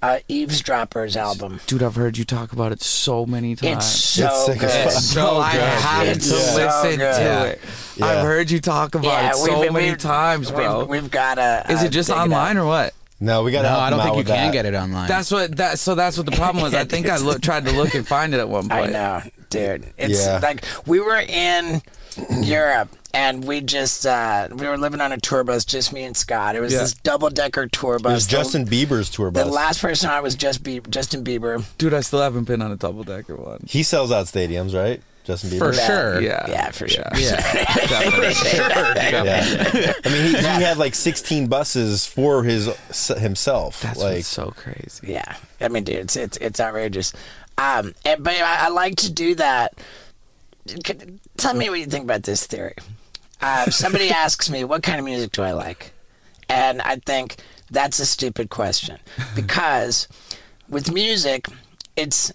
[0.00, 1.60] uh, Eavesdroppers album?
[1.66, 3.76] Dude, I've heard you talk about it so many times.
[3.78, 4.92] It's so It's sick as good.
[4.92, 5.02] fuck.
[5.02, 6.14] so I good, have dude.
[6.14, 7.14] to It's so listen good.
[7.16, 7.60] to it.
[7.96, 8.06] Yeah.
[8.06, 10.78] I've heard you talk about it so we've- many we've- times, bro.
[10.84, 11.66] We've, we've got a.
[11.68, 12.94] Is it just online or what?
[13.20, 14.52] No, we got to No, help I don't them think you with can that.
[14.52, 15.08] get it online.
[15.08, 15.78] That's what that.
[15.80, 16.72] So that's what the problem was.
[16.74, 18.72] I think I look, tried to look and find it at one point.
[18.72, 18.92] I point.
[18.92, 19.86] know, dude.
[19.98, 20.38] It's Yeah.
[20.42, 21.82] like we were in
[22.42, 26.16] Europe and we just uh, we were living on a tour bus, just me and
[26.16, 26.54] Scott.
[26.56, 26.80] It was Yeah.
[26.80, 28.00] this double decker tour bus.
[28.00, 28.12] It bus.
[28.14, 29.44] was The- Justin Bieber's tour bus.
[29.44, 31.64] The last person I was just Be- Justin Bieber.
[31.78, 33.60] Dude, I still haven't been on a double decker one.
[33.66, 35.02] he sells out stadiums, right?
[35.28, 35.58] Justin Bieber.
[35.58, 36.20] For sure.
[36.22, 37.04] Yeah, Yeah, for sure.
[37.14, 38.28] Yeah, definitely.
[38.58, 39.80] Definitely.
[39.82, 39.92] Yeah.
[40.02, 42.74] I mean, he, he had like 16 buses for his
[43.18, 43.82] himself.
[43.82, 45.12] That's like, what's so crazy.
[45.12, 47.12] Yeah, I mean, dude, it's it's, it's outrageous.
[47.58, 49.78] Um, and, but I, I like to do that.
[51.36, 52.76] Tell me what you think about this theory.
[53.42, 55.92] Uh, somebody asks me, "What kind of music do I like?"
[56.48, 57.36] And I think
[57.70, 58.96] that's a stupid question
[59.34, 60.08] because
[60.70, 61.48] with music,
[61.96, 62.32] it's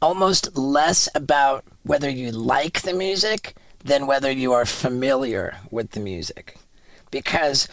[0.00, 3.54] almost less about whether you like the music
[3.84, 6.56] than whether you are familiar with the music.
[7.10, 7.68] Because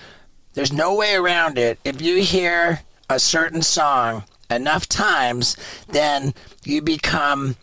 [0.54, 1.80] there's no way around it.
[1.84, 5.56] If you hear a certain song enough times,
[5.90, 6.34] then
[6.64, 7.56] you become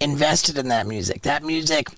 [0.00, 1.22] invested in that music.
[1.22, 1.88] That music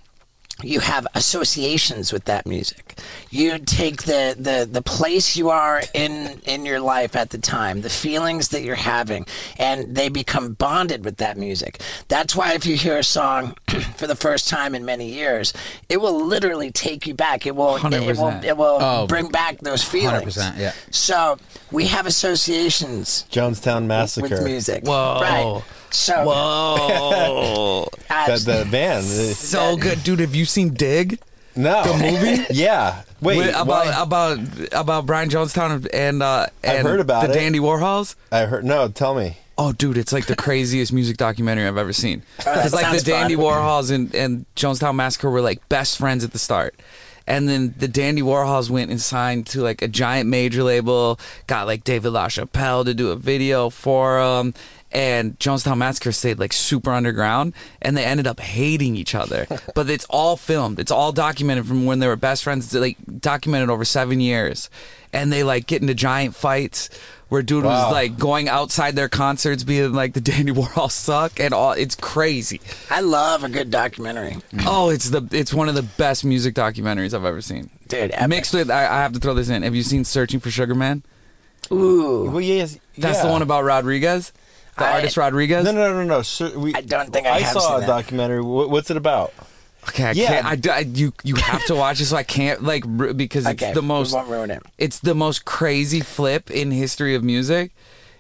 [0.63, 2.99] you have associations with that music.
[3.29, 7.83] You take the, the, the place you are in in your life at the time,
[7.83, 9.27] the feelings that you're having,
[9.59, 11.81] and they become bonded with that music.
[12.09, 13.55] That's why if you hear a song
[13.97, 15.53] for the first time in many years,
[15.91, 17.47] it will literally take you back.
[17.47, 20.37] It will it, will it will Oh, bring back those feelings.
[20.37, 20.73] 100%, yeah.
[20.91, 21.37] So
[21.71, 24.29] we have associations Jonestown Massacre.
[24.37, 24.85] with music.
[24.85, 25.19] Whoa.
[25.21, 25.63] Right.
[25.91, 29.05] So Whoa, uh, The, the band.
[29.07, 30.21] so good, dude.
[30.21, 31.19] Have you seen Dig?
[31.55, 31.83] no.
[31.85, 32.47] The movie?
[32.55, 33.03] Yeah.
[33.21, 33.39] Wait.
[33.39, 34.39] With- about why- about
[34.73, 37.35] about Brian Jonestown and uh, and I've heard about the it.
[37.35, 38.15] Dandy Warhols.
[38.31, 38.65] I heard.
[38.65, 39.39] No, tell me.
[39.59, 42.23] Oh, dude, it's like the craziest music documentary I've ever seen.
[42.45, 43.13] that Because like the sounds fun.
[43.21, 46.75] Dandy Warhols and, and Jonestown Massacre were like best friends at the start,
[47.27, 51.67] And then the Dandy Warhols went and signed to like a giant major label, got
[51.67, 54.53] like David LaChapelle to do a video for them.
[54.97, 59.47] And Jonestown Massacre stayed like super underground, and they ended up hating each other.
[59.75, 60.79] but it's all filmed.
[60.81, 62.65] It's all documented from when they were best friends.
[62.65, 64.71] It's, like documented over seven years,
[65.13, 66.89] and they like get into giant fights
[67.29, 67.85] where dude Wow.
[67.85, 71.73] was like going outside their concerts, being like the Danny Warhol suck, and all.
[71.73, 72.63] It's crazy.
[72.89, 77.13] I love a good documentary, Oh, it's the it's one of the best music documentaries
[77.13, 77.69] I've ever seen.
[77.89, 78.13] dude.
[78.13, 78.29] epic.
[78.29, 79.63] Mixed with, I, I have to throw this in.
[79.63, 81.03] Have you seen Searching for Sugar Man?
[81.71, 84.33] Ooh, Well, yes, That's the one about Rodriguez,
[84.77, 85.65] the I- artist Rodriguez.
[85.65, 86.17] No, no, no, no.
[86.17, 86.23] no.
[86.23, 87.87] Sir, we, I don't think I have saw seen a that.
[87.87, 88.43] documentary.
[88.43, 89.33] What, what's it about?
[89.89, 90.27] Okay, I Yeah.
[90.27, 90.47] can't.
[90.47, 92.85] I, d- I- you you have to watch it, so I can't like
[93.17, 94.63] because it's okay, the we most won't ruin it.
[94.79, 97.71] it's the most crazy flip in history of music.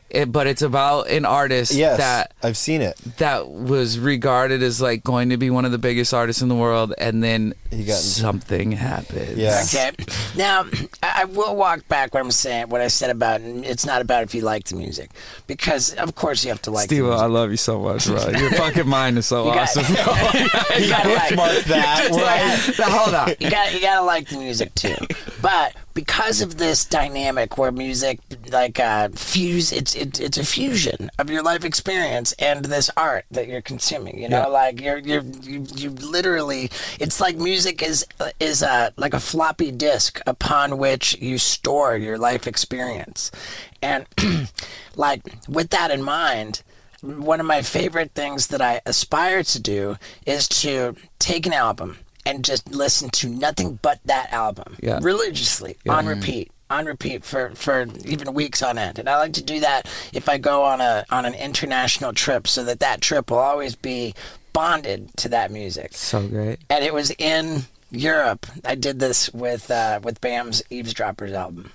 [0.09, 2.97] It, but it's about an artist Yes, that I've seen it.
[3.19, 6.55] that was regarded as like going to be one of the biggest artists in the
[6.55, 9.37] world, and then He got- something happened.
[9.37, 9.63] Yeah.
[9.65, 9.91] Okay.
[10.37, 10.65] Now,
[11.03, 14.23] I I will walk back what I'm saying, what I said about it's not about
[14.23, 15.11] if you like the music,
[15.49, 16.85] because of course you have to like.
[16.85, 18.29] Steve, I love you so much, bro.
[18.31, 19.95] Your fucking mind is so You got- awesome.
[20.83, 22.07] you gotta like, Bookmark that.
[22.09, 22.89] Just right?
[22.89, 23.29] Hold on.
[23.41, 24.95] you got you gotta like the music too.
[25.43, 28.21] But because of this dynamic where music
[28.53, 33.25] like uh, fuse, it's it, it's a fusion of your life experience and this art
[33.33, 34.21] that you're consuming.
[34.23, 34.47] You know, Yeah.
[34.47, 36.71] like you're you're you, you literally,
[37.01, 38.07] it's like music is
[38.39, 43.33] is uh, like a floppy disk upon which you store your life experience,
[43.81, 44.07] and
[44.97, 46.63] like with that in mind
[47.03, 51.99] one of my favorite things that I aspire to do is to take an album
[52.27, 54.99] and just listen to nothing but that album Yeah.
[55.01, 59.43] religiously on repeat on repeat for, for even weeks on end and i like to
[59.43, 63.31] do that if i go on a on an international trip so that that trip
[63.31, 64.13] will always be
[64.53, 66.59] bonded to that music So great.
[66.69, 67.63] and it was in
[67.93, 68.47] Europe.
[68.65, 71.71] I did this with uh, with Bam's Eavesdroppers album,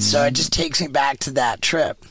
[0.00, 2.04] so it just takes me back to that trip.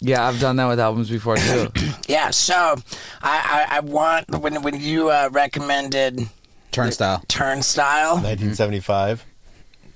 [0.00, 1.68] Yeah, I've done that with albums before too.
[2.08, 2.76] Yeah, so
[3.20, 6.30] I, I, I want when when you uh, recommended
[6.70, 7.20] Turnstile.
[7.28, 9.24] Turnstile, 1975.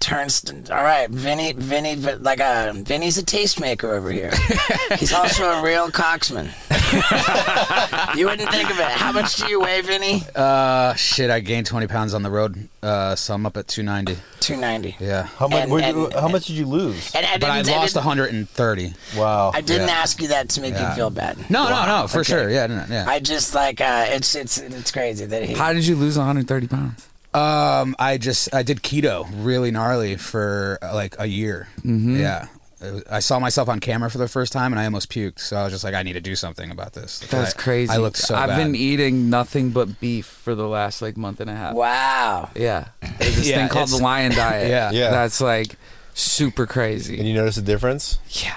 [0.03, 0.53] Turnst.
[0.71, 4.33] All right, Vinny, Vinny, but like a Vinny's a tastemaker over here.
[4.99, 6.51] He's also a real coxman.
[8.17, 8.85] you wouldn't think of it.
[8.91, 10.23] How much do you weigh, Vinny?
[10.35, 14.21] Uh, shit, I gained 20 pounds on the road, uh, so I'm up at 290.
[14.41, 14.97] Two ninety.
[14.99, 15.23] Yeah.
[15.39, 15.63] How much?
[15.63, 17.15] And- where'd you- how much did you lose?
[17.15, 18.95] And I But I lost 130.
[19.17, 19.53] Wow.
[19.55, 19.95] I didn't Yeah.
[19.95, 21.39] ask you that to make you feel bad.
[21.49, 22.29] No, no, no, for Okay.
[22.33, 22.51] sure.
[22.51, 23.05] Yeah, no, yeah.
[23.09, 25.55] I just like uh, it's it's it's crazy that he.
[25.55, 27.09] How did you lose 130 pounds?
[27.35, 31.69] Um, I just I did keto really gnarly for uh, like a year.
[31.79, 32.17] Mm-hmm.
[32.21, 32.47] Yeah,
[32.83, 35.39] It was- I saw myself on camera for the first time, and I almost puked.
[35.41, 37.21] So I was just like, I need to do something about this.
[37.31, 37.91] That's I- crazy.
[37.93, 38.59] I looked so I've bad.
[38.65, 41.75] been eating nothing but beef for the last like month and a half.
[41.75, 42.51] Wow.
[42.55, 42.89] Yeah.
[43.19, 44.69] There's this Yeah, thing called the it's- lion diet.
[44.77, 44.91] Yeah.
[44.91, 45.11] Yeah.
[45.11, 45.77] That's like
[46.15, 47.15] super crazy.
[47.15, 47.29] And crazy.
[47.31, 48.19] you notice a difference?
[48.29, 48.57] Yeah.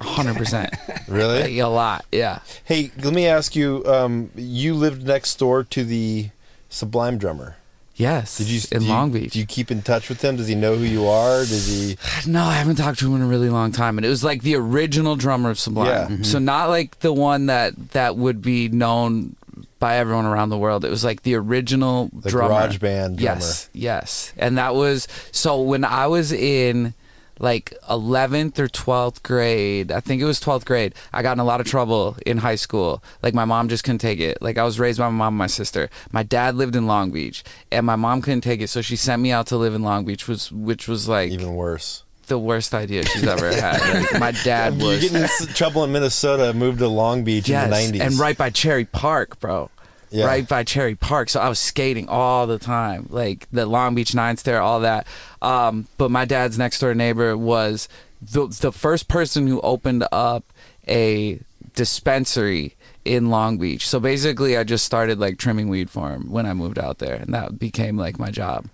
[0.00, 0.78] 100%.
[1.08, 1.42] Really?
[1.42, 2.06] Like, a lot.
[2.10, 2.38] Yeah.
[2.64, 3.84] Hey, let me ask you.
[3.86, 6.30] Um, you lived next door to the
[6.70, 7.56] Sublime drummer.
[8.02, 8.36] Yes.
[8.38, 9.32] Did you in do you- Long Beach?
[9.32, 10.36] Do you keep in touch with him?
[10.36, 11.38] Does he know who you are?
[11.40, 11.96] Does he?
[12.30, 14.42] No, I haven't talked to him in a really long time, and it was like
[14.42, 15.86] the original drummer of Sublime.
[15.86, 16.06] Yeah.
[16.08, 16.26] Mhm.
[16.26, 19.36] So not like the one that that would be known
[19.78, 20.84] by everyone around the world.
[20.84, 22.48] It was like the original The drummer.
[22.54, 23.40] garage band drummer.
[23.40, 26.94] Yes, yes, and that was so when I was in
[27.38, 31.44] like 11th or 12th grade i think it was 12th grade i got in a
[31.44, 34.62] lot of trouble in high school like my mom just couldn't take it like i
[34.64, 37.86] was raised by my mom and my sister my dad lived in long beach and
[37.86, 40.28] my mom couldn't take it so she sent me out to live in long beach
[40.28, 42.04] was which was like Even worse.
[42.28, 43.80] the worst idea she's ever had.
[44.12, 47.64] Like, my dad You was get in trouble in Minnesota, moved to Long Beach yes,
[47.86, 48.06] in the 90s.
[48.06, 49.68] and right by Cherry Park, bro.
[50.12, 50.26] Yeah.
[50.26, 54.14] Right by Cherry Park, so I was skating all the time, like the Long Beach
[54.14, 55.06] Nine Stair, all that.
[55.40, 57.88] Um, but my dad's next door neighbor was
[58.20, 60.44] the the first person who opened up
[60.86, 61.40] a
[61.74, 63.88] dispensary in Long Beach.
[63.88, 67.14] So basically, I just started like trimming weed for him when I moved out there,
[67.16, 68.66] and that became like my job.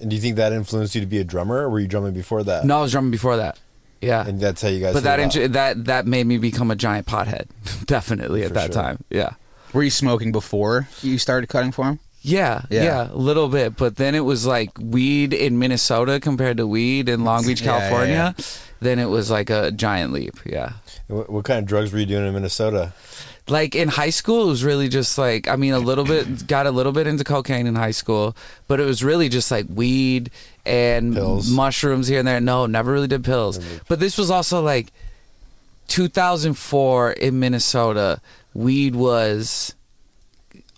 [0.00, 2.12] And do you think that influenced you to be a drummer, or were you drumming
[2.14, 2.64] before that?
[2.64, 3.58] No, I was drumming before that.
[4.02, 4.92] Yeah, And that's how you guys.
[4.92, 5.52] but that hit it int- off.
[5.54, 7.46] that that made me become a giant pothead,
[7.86, 8.82] definitely at For that sure.
[8.82, 8.98] time.
[9.10, 9.30] Yeah.
[9.76, 11.98] Were you smoking before you started cutting for him?
[12.22, 13.12] Yeah, yeah, Yeah.
[13.12, 13.76] a little bit.
[13.76, 17.66] But then it was like weed in Minnesota compared to weed in Long Beach, Yeah,
[17.76, 18.34] yeah, California.
[18.80, 20.34] Then it was like a giant leap.
[20.46, 20.72] Yeah.
[21.08, 22.94] What, what kind of drugs were you doing in Minnesota?
[23.48, 26.66] Like in high school, it was really just like, I mean, a little bit, got
[26.66, 28.34] a little bit into cocaine in high school,
[28.66, 30.30] but it was really just like weed
[30.64, 31.50] and Pills?
[31.50, 32.40] mushrooms here and there.
[32.40, 33.60] No, never really did pills.
[33.88, 34.90] But this was also like
[35.88, 38.20] 2004 in Minnesota.
[38.56, 39.74] Weed was,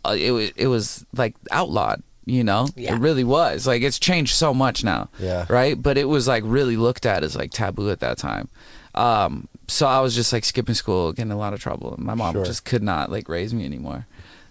[0.04, 2.02] uh, it was, it was like outlawed.
[2.26, 2.94] You know, Yeah.
[2.94, 3.66] it really was.
[3.66, 5.08] Like it's changed so much now.
[5.18, 5.46] Yeah.
[5.48, 5.80] Right.
[5.82, 8.48] But it was like really looked at as like taboo at that time.
[8.94, 11.94] Um, so I was just like skipping school, getting in a lot of trouble.
[11.94, 12.44] And my mom Sure.
[12.44, 14.06] just could not like raise me anymore.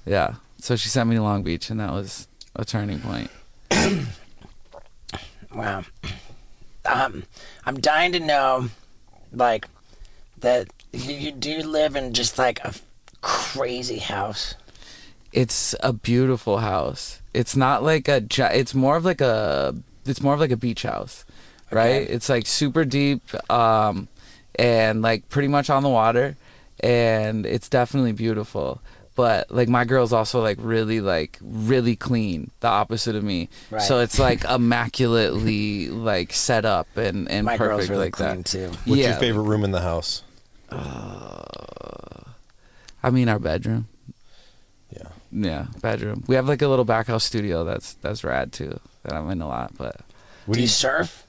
[0.07, 0.35] Yeah.
[0.59, 3.29] So she sent me to Long Beach, and that was a turning point.
[5.53, 5.83] Wow.
[6.89, 7.23] Um,
[7.65, 8.69] I'm dying to know,
[9.33, 9.67] like,
[10.39, 12.73] that you do live in just like a
[13.21, 14.55] crazy house.
[15.33, 17.21] It's a beautiful house.
[17.33, 18.25] It's not like a.
[18.31, 19.75] It's more of like a.
[20.05, 21.25] It's more of like a beach house,
[21.71, 22.03] right?
[22.03, 22.13] Okay.
[22.13, 24.07] It's like super deep, um,
[24.55, 26.37] and like pretty much on the water,
[26.79, 28.81] and it's definitely beautiful.
[29.15, 33.49] But like my girl's also like really like really clean, the opposite of me.
[33.71, 33.81] Right.
[33.81, 38.37] So it's like immaculately like set up and and My perfect girl's really like clean
[38.37, 38.45] that.
[38.45, 38.67] too.
[38.85, 39.09] What's yeah.
[39.09, 40.23] your favorite room in the house?
[43.03, 43.87] I mean our bedroom.
[44.91, 45.07] Yeah.
[45.31, 46.23] Yeah, bedroom.
[46.27, 48.79] We have like a little back house studio that's that's rad too.
[49.03, 50.01] That I'm in a lot, but
[50.45, 51.25] What do you surf?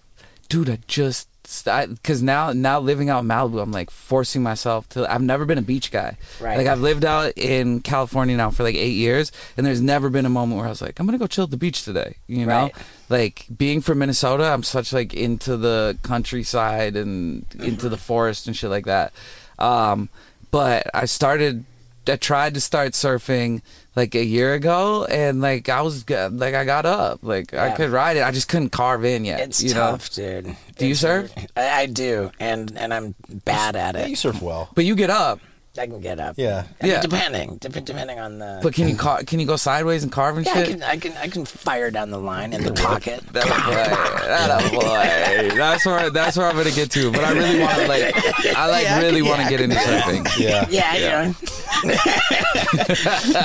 [0.49, 1.29] dude, I just
[1.65, 5.11] because now now living out in Malibu, I'm like forcing myself to.
[5.13, 6.17] I've never been a beach guy.
[6.41, 6.59] Right.
[6.59, 10.27] Like I've lived out in California now for like eight years, and there's never been
[10.27, 12.17] a moment where I was like, I'm gonna go chill at the beach today.
[12.27, 12.75] You know, Right.
[13.09, 18.55] like being from Minnesota, I'm such like into the countryside and into the forest and
[18.57, 19.13] shit like that.
[19.59, 20.09] Um,
[20.51, 21.65] but I started.
[22.07, 23.61] I tried to start surfing
[23.95, 27.73] like a year ago, and like I was g- like I got up, like I
[27.73, 28.23] could ride it.
[28.23, 29.41] I just couldn't carve in yet.
[29.41, 29.91] It's you know?
[29.91, 30.57] tough, dude.
[30.77, 31.31] Do you surf?
[31.55, 34.71] I, I do, and and I'm bad at Yeah, you surf well.
[34.75, 35.41] But you get up.
[35.79, 36.35] I can get up.
[36.37, 36.65] Yeah.
[36.81, 37.01] I mean, Yeah.
[37.01, 38.61] depending, dep- depending on the.
[38.63, 40.69] But can you car- can you go sideways and carve and yeah, I shit?
[40.69, 43.21] can, I can, I can fire down the line in the pocket.
[43.33, 44.27] That a boy.
[44.27, 45.57] That a boy.
[45.57, 47.11] That's where that's where I'm gonna get to.
[47.13, 49.51] But I really want to like I like Yeah, really want to yeah.
[49.51, 50.27] get into surfing.
[50.39, 50.67] Yeah.
[50.69, 51.35] Yeah, you know.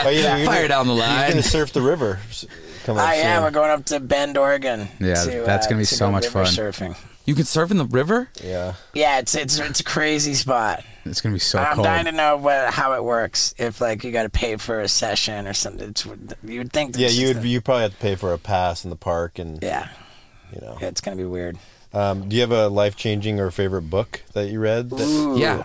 [0.05, 1.29] Oh, yeah, you're Fire gonna- down the You're line.
[1.31, 2.19] gonna surf the river.
[2.29, 2.45] s-
[2.85, 3.43] Come up Oh yeah, soon.
[3.43, 4.89] we're going up to Bend, Oregon.
[4.99, 6.53] Yeah, to, that's uh, gonna be to so go much river fun.
[6.53, 6.97] Surfing.
[7.25, 8.29] You can surf in the river.
[8.43, 8.73] Yeah.
[8.93, 10.83] Yeah, it's it's it's a crazy spot.
[11.05, 11.85] It's gonna be so I'm cold.
[11.85, 13.53] dying to know what how it works.
[13.57, 16.05] If like you got to pay for a session or something, it's,
[16.43, 16.95] you would think.
[16.97, 17.37] Yeah, you would.
[17.43, 19.89] a- You probably have to pay for a pass in the park, and yeah,
[20.53, 20.77] you know.
[20.81, 21.57] it's gonna be weird.
[21.93, 24.89] Um, do you have a life changing or favorite book that you read?
[24.89, 25.37] That, Ooh.
[25.37, 25.63] Yeah.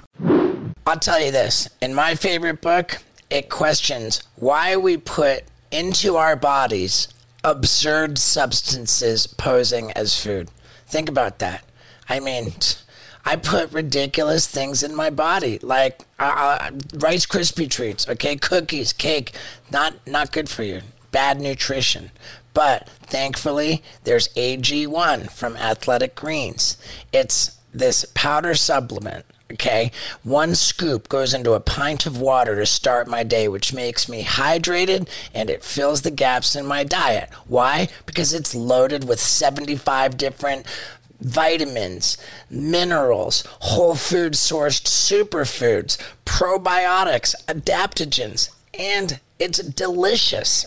[0.87, 1.69] I'll tell you this.
[1.81, 2.99] In my favorite book,
[3.31, 7.09] it questions why we put into our bodies
[7.45, 10.51] absurd substances posing as food.
[10.87, 11.63] Think about that.
[12.09, 12.53] I mean,
[13.25, 18.93] I put ridiculous things in my body, like uh, uh, Rice Krispie treats, okay, cookies,
[18.93, 19.33] cake,
[19.71, 20.83] not not good for you.
[21.11, 22.11] Bad nutrition.
[22.55, 26.77] But thankfully, there's AG1 from Athletic Greens.
[27.13, 29.91] It's this powder supplement Okay.
[30.25, 34.23] One scoop goes into a pint of water to start my day, which makes me
[34.23, 37.31] hydrated and it fills the gaps in my diet.
[37.47, 37.89] Why?
[38.05, 40.67] Because it's loaded with 75 different
[41.21, 42.19] vitamins,
[42.51, 50.67] minerals, whole food sourced superfoods, probiotics, adaptogens, and it's delicious.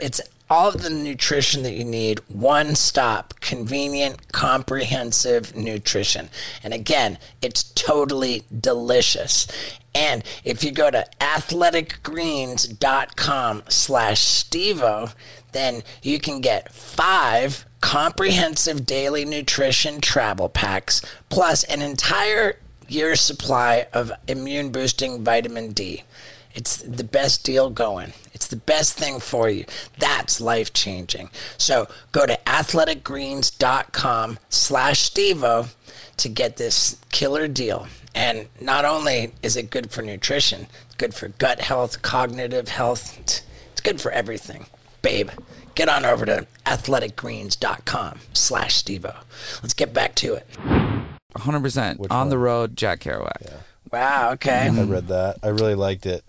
[0.00, 0.20] It's
[0.50, 6.30] all of the nutrition that you need, one stop, convenient, comprehensive nutrition.
[6.62, 9.46] And again, it's totally delicious.
[9.94, 15.12] And if you go to athleticgreens.com slash stevo,
[15.52, 23.86] then you can get five comprehensive daily nutrition travel packs plus an entire year's supply
[23.92, 26.02] of immune boosting vitamin D.
[26.54, 28.14] It's the best deal going.
[28.32, 29.64] It's the best thing for you.
[29.98, 31.30] That's life changing.
[31.56, 35.68] So go to athleticgreens.com slash Stevo
[36.16, 37.86] to get this killer deal.
[38.14, 43.16] And not only is it good for nutrition, it's good for gut health, cognitive health.
[43.20, 44.66] It's it's good for everything.
[45.02, 45.30] Babe,
[45.74, 49.16] get on over to athleticgreens.com slash Stevo.
[49.62, 50.46] Let's get back to it.
[51.36, 53.52] 100% Which on the road Jack Kerouac.
[53.92, 54.68] Wow, okay.
[54.72, 55.36] I read that.
[55.42, 56.24] I really liked it.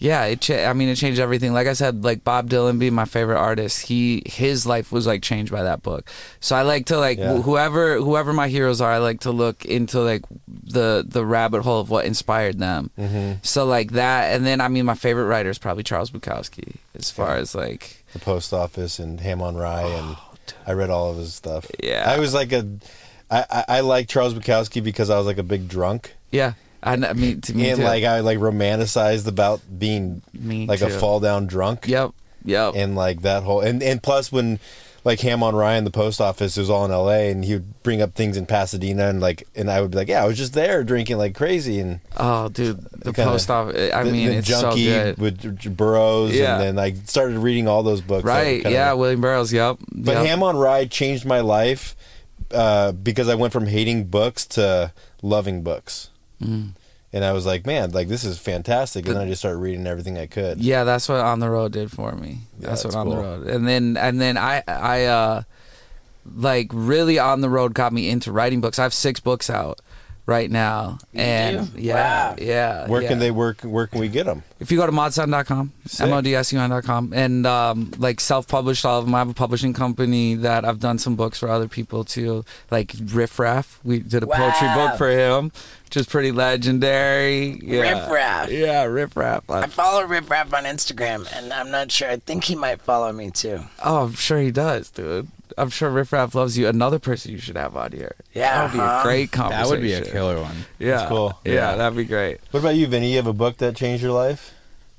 [0.00, 0.40] Yeah, it.
[0.42, 1.52] Cha- I mean, it changed everything.
[1.52, 5.22] Like I said, like Bob Dylan being my favorite artist, he his life was like
[5.22, 6.08] changed by that book.
[6.38, 7.38] So I like to like Yeah.
[7.38, 8.92] wh- whoever whoever my heroes are.
[8.92, 12.92] I like to look into like the the rabbit hole of what inspired them.
[12.96, 13.32] Mm-hmm.
[13.42, 16.76] So like that, and then I mean, my favorite writer is probably Charles Bukowski.
[16.94, 20.90] As far as like, The Post Office and Ham on Rye, oh, and I read
[20.90, 21.66] all of his stuff.
[21.82, 22.04] Yeah.
[22.06, 22.66] I was like a.
[23.30, 26.14] I, I, I like Charles Bukowski because I was like a big drunk.
[26.30, 27.84] yeah, I, kn- I mean, to me and too.
[27.84, 30.92] like I like romanticized about being Me like a too.
[30.98, 31.86] fall down drunk.
[31.86, 32.12] yep,
[32.44, 32.72] yep.
[32.74, 34.58] And like that whole and and plus when
[35.08, 37.30] like Ham on Ryan, the post office was all in L.A.
[37.30, 40.08] and he would bring up things in Pasadena and like, and I would be like,
[40.08, 43.92] yeah, I was just there drinking like crazy and Oh, dude, the Kinda- post office.
[43.92, 45.18] I the- mean, the it's so junkie good.
[45.18, 46.60] with Burroughs, Yeah.
[46.60, 48.24] and then I started reading all those books.
[48.24, 48.62] Right?
[48.64, 49.52] Yeah, William Burroughs.
[49.52, 49.78] Yep.
[49.92, 50.26] But yep.
[50.26, 51.96] Ham on Rye changed my life
[52.52, 54.92] uh, because I went from hating books to
[55.22, 56.10] loving books.
[56.42, 56.72] Mm.
[57.12, 59.06] And I was like, man, like this is fantastic.
[59.06, 60.60] And then I just started reading everything I could.
[60.60, 62.40] Yeah, that's what on the road did for me.
[62.58, 63.46] Yeah, That's what on the road.
[63.46, 65.42] And then and then I I uh
[66.36, 68.78] like really on the road got me into writing books.
[68.78, 69.80] I have six books out
[70.28, 70.98] right now.
[71.14, 71.80] You and do?
[71.80, 71.94] yeah,
[72.28, 72.36] Wow.
[72.38, 72.86] yeah.
[72.86, 73.08] Where yeah.
[73.08, 73.62] can they work?
[73.62, 74.42] Where can we get them?
[74.60, 76.06] If you go to modsun.com, Sick.
[76.06, 79.14] M-O-D-S-U-N.com, and um, like self-published all of them.
[79.14, 82.92] I have a publishing company that I've done some books for other people too, like
[83.06, 83.80] Riff Raff.
[83.82, 85.50] We did a poetry book for him,
[85.86, 87.58] which is pretty legendary.
[87.62, 88.00] Yeah.
[88.02, 88.50] Riff Raff.
[88.50, 89.48] Yeah, Riff Raff.
[89.48, 92.10] I follow Riff Raff on Instagram, and I'm not sure.
[92.10, 93.60] I think he might follow me too.
[93.82, 95.28] Oh, I'm sure he does, dude.
[95.58, 96.68] I'm sure Riff Raff loves you.
[96.68, 98.14] Another person you should have on here.
[98.32, 99.02] Yeah, that would be a uh-huh.
[99.02, 99.62] great conversation.
[99.64, 100.56] That would be a killer one.
[100.78, 101.38] Yeah, That's cool.
[101.44, 101.76] Yeah, Yeah.
[101.76, 102.40] that'd be great.
[102.52, 103.10] What about you, Vinny?
[103.10, 104.54] You have a book that changed your life?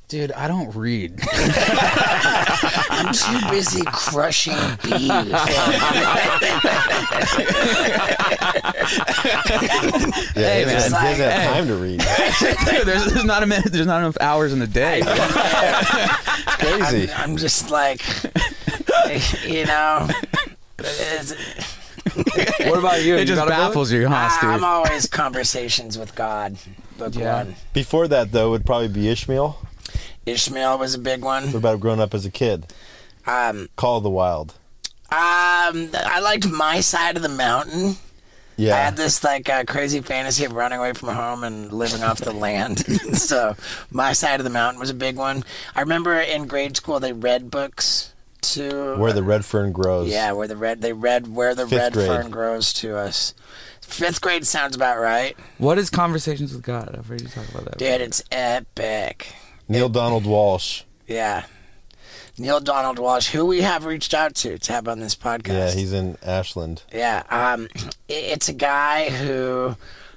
[0.10, 1.20] Dude, I don't read.
[1.32, 5.02] I'm too busy crushing beef.
[5.04, 5.24] Yeah,
[10.34, 11.14] Hey, he doesn't- man.
[11.14, 11.46] he doesn't have Hey.
[11.48, 12.00] time to read.
[12.72, 15.02] Dude, there's, there's not a minute, there's not enough hours in the day.
[16.60, 17.12] Crazy.
[17.14, 18.02] I'm just like,
[19.48, 20.08] you know.
[20.86, 21.34] It's-
[22.68, 23.16] What about you?
[23.16, 23.58] it You just got a book?
[23.68, 24.50] baffles you, huh, I- Steve?
[24.50, 26.58] I'm always conversations with God.
[26.98, 27.36] Book Yeah.
[27.44, 27.56] one.
[27.74, 29.58] Before that, though, would probably be Ishmael.
[30.26, 31.46] Ishmael was a big one.
[31.48, 32.72] What about growing up as a kid?
[33.26, 34.54] Um, Call of the Wild.
[35.12, 37.98] um, I liked my side of the mountain.
[38.58, 38.76] Yeah.
[38.76, 42.20] I had this like uh, crazy fantasy of running away from home and living off
[42.20, 42.80] the land.
[43.18, 43.56] so
[43.90, 45.44] my side of the mountain was a big one.
[45.76, 50.10] I remember in grade school they read books to Where the red fern grows.
[50.10, 52.08] yeah, where the red they read where the Fifth red grade.
[52.08, 53.34] fern grows to us.
[53.82, 56.96] Fifth grade sounds about right, What is Conversations with God?
[56.98, 57.78] I've heard you talk about that.
[57.80, 58.02] dude.
[58.02, 59.34] It's epic.
[59.68, 60.84] Neale Donald Walsch.
[61.08, 61.44] Yeah.
[62.38, 65.48] Neale Donald Walsch, who we have reached out to to have on this podcast.
[65.50, 66.84] Yeah, he's in Ashland.
[66.94, 67.84] Yeah, um, i-
[68.14, 69.76] it's a guy who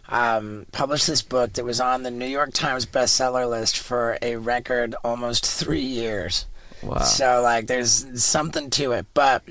[0.09, 4.37] um, published this book that was on the New York Times bestseller list for a
[4.37, 6.47] record almost three years.
[6.83, 6.99] Wow.
[6.99, 9.07] So, like, there's something to it.
[9.15, 9.43] But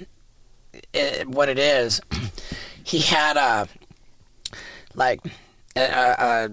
[0.94, 2.02] it, what it is,
[2.84, 3.68] he had a,
[4.96, 5.22] like,
[5.76, 6.50] a, a,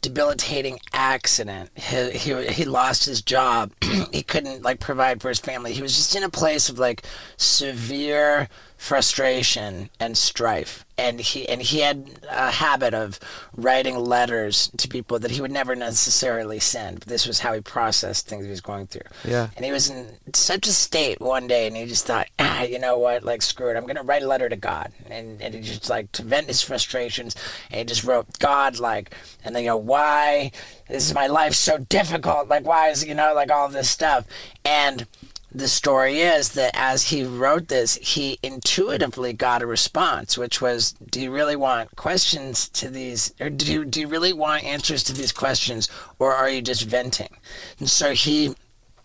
[0.00, 1.70] debilitating accident.
[1.74, 3.72] He, he, he lost his job.
[4.12, 5.72] he couldn't, like, provide for his family.
[5.72, 7.02] He was just in a place of, like,
[7.36, 8.48] severe
[8.82, 10.84] frustration and strife.
[10.98, 13.20] And he and he had a habit of
[13.56, 16.98] writing letters to people that he would never necessarily send.
[16.98, 19.08] But this was how he processed things he was going through.
[19.24, 19.50] Yeah.
[19.56, 22.80] and he was in such a state one day and he just thought ah you
[22.80, 23.22] know what?
[23.22, 23.76] Like screw it.
[23.76, 24.92] I'm gonna write a letter to god.
[25.08, 27.36] And, and he just like to vent his frustrations
[27.70, 29.14] and he just wrote god like
[29.44, 30.50] and then you know why
[30.90, 32.48] is my life so difficult?
[32.48, 34.26] Like why is you know like all this stuff?
[34.64, 35.06] And
[35.54, 40.94] the story is that as he wrote this, he intuitively got a response, which was,
[41.10, 45.02] "Do you really want questions to these, or do you do you really want answers
[45.04, 45.88] to these questions,
[46.18, 47.36] or are you just venting?"
[47.78, 48.54] And so he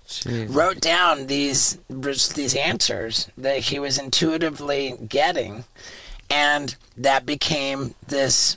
[0.08, 0.48] Jeez.
[0.50, 5.66] wrote down these these answers that he was intuitively getting,
[6.30, 8.56] and that became this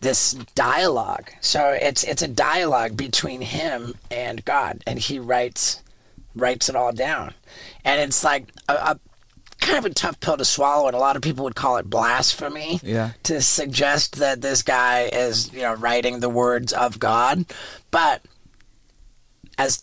[0.00, 1.30] this dialogue.
[1.40, 5.80] So it's it's a dialogue between him and God, and he writes
[6.36, 7.34] writes it all down,
[7.84, 9.00] and it's like a, a
[9.58, 11.90] kind of a tough pill to swallow, and a lot of people would call it
[11.90, 12.78] blasphemy.
[12.82, 13.12] Yeah.
[13.24, 17.46] To suggest that this guy is you know writing the words of God,
[17.90, 18.22] but
[19.58, 19.82] as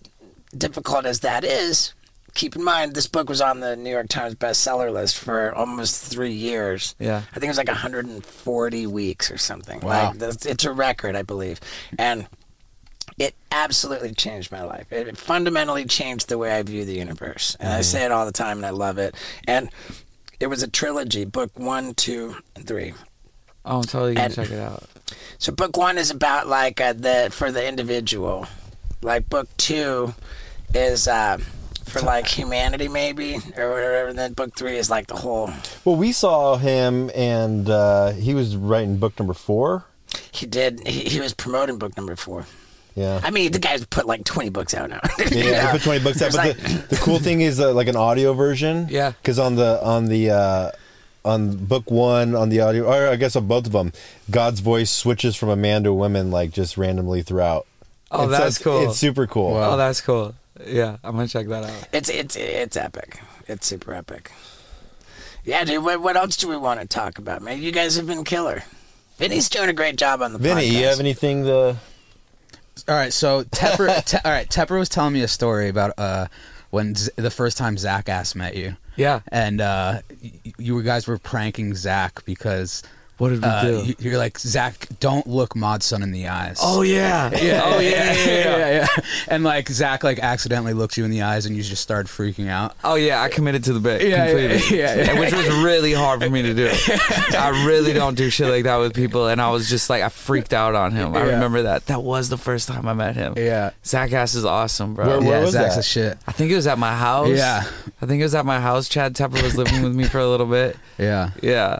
[0.57, 1.93] difficult as that is.
[2.35, 6.03] Keep in mind, this book was on the New York Times bestseller list for almost
[6.03, 6.95] three years.
[6.97, 7.17] Yeah.
[7.17, 9.79] I think it was like 140 weeks or something.
[9.81, 10.13] Wow.
[10.17, 11.59] Like it's a record, I believe,
[11.99, 12.25] and
[13.17, 14.91] it absolutely changed my life.
[14.91, 18.31] It fundamentally changed the way I view the universe, and I say it all the
[18.31, 19.15] time, and I love it.
[19.47, 19.69] And
[20.39, 22.93] it was a trilogy: book one, two, and three.
[23.65, 24.83] Oh, I'm totally gonna And- check it out.
[25.37, 28.47] So book one is about like uh, the for the individual.
[29.01, 30.13] Like book two
[30.73, 31.37] is uh,
[31.85, 34.07] for like humanity, maybe, or whatever.
[34.07, 35.51] And then book three is like the whole.
[35.85, 39.85] Well, we saw him, and uh, he was writing book number four.
[40.31, 40.85] He did.
[40.87, 42.45] He, he was promoting book number four.
[42.95, 43.19] Yeah.
[43.23, 44.99] I mean, the guy's put like twenty books out now.
[45.31, 46.31] Yeah, he put twenty books out.
[46.31, 48.87] There's But like- the, the cool thing is uh, like an audio version.
[48.89, 49.11] Yeah.
[49.11, 50.71] Because on the on the uh,
[51.25, 53.93] on book one on the audio, or I guess on both of them,
[54.29, 57.65] God's voice switches from a man to a woman like just randomly throughout.
[58.11, 58.89] Oh, It's- that's it's- cool.
[58.89, 59.53] It's super cool.
[59.53, 59.71] Wow.
[59.71, 60.35] Oh, that's cool.
[60.67, 61.87] Yeah, I'm gonna check that out.
[61.91, 63.19] It's it's it's epic.
[63.47, 64.31] It's super epic.
[65.43, 65.83] Yeah, dude.
[65.83, 67.61] What, what else do we want to talk about, man?
[67.61, 68.63] You guys have been killer.
[69.17, 70.71] Vinny's doing a great job on the Vinny, podcast.
[70.79, 71.75] you have anything to?
[72.87, 76.27] All right, so Tepper, te- all right, Tepper was telling me a story about uh,
[76.69, 79.21] when Z- the first time Zach Ass met you, Yeah.
[79.29, 82.83] and uh, y- you guys were pranking Zach because
[83.23, 83.83] What did we uh, do?
[83.85, 86.57] you- you're like Zach, don't look Mod Sun in the eyes.
[86.61, 87.29] oh yeah.
[87.41, 88.13] yeah, Oh yeah.
[88.13, 89.03] yeah, yeah, yeah.
[89.29, 92.49] And like Zach, like accidentally looked you in the eyes, and you just started freaking
[92.49, 92.75] out.
[92.83, 95.19] Oh yeah, I committed to the bit Yeah, yeah, completely, yeah, yeah.
[95.19, 96.69] which was really hard for me to do.
[97.37, 100.09] I really don't do shit like that with people, and I was just like, I
[100.09, 101.15] freaked out on him.
[101.15, 101.33] I Yeah.
[101.35, 101.85] remember that.
[101.85, 103.35] That was the first time I met him.
[103.37, 103.71] Yeah.
[103.85, 105.07] Zach Ass is awesome, bro.
[105.07, 105.79] Where- where yeah, was Zach's that?
[105.79, 106.17] a shit.
[106.27, 107.29] I think it was at my house.
[107.29, 107.63] Yeah.
[108.01, 108.89] I think it was at my house.
[108.89, 110.75] Chad Tepper was living with me for a little bit.
[110.97, 111.31] Yeah.
[111.41, 111.79] Yeah.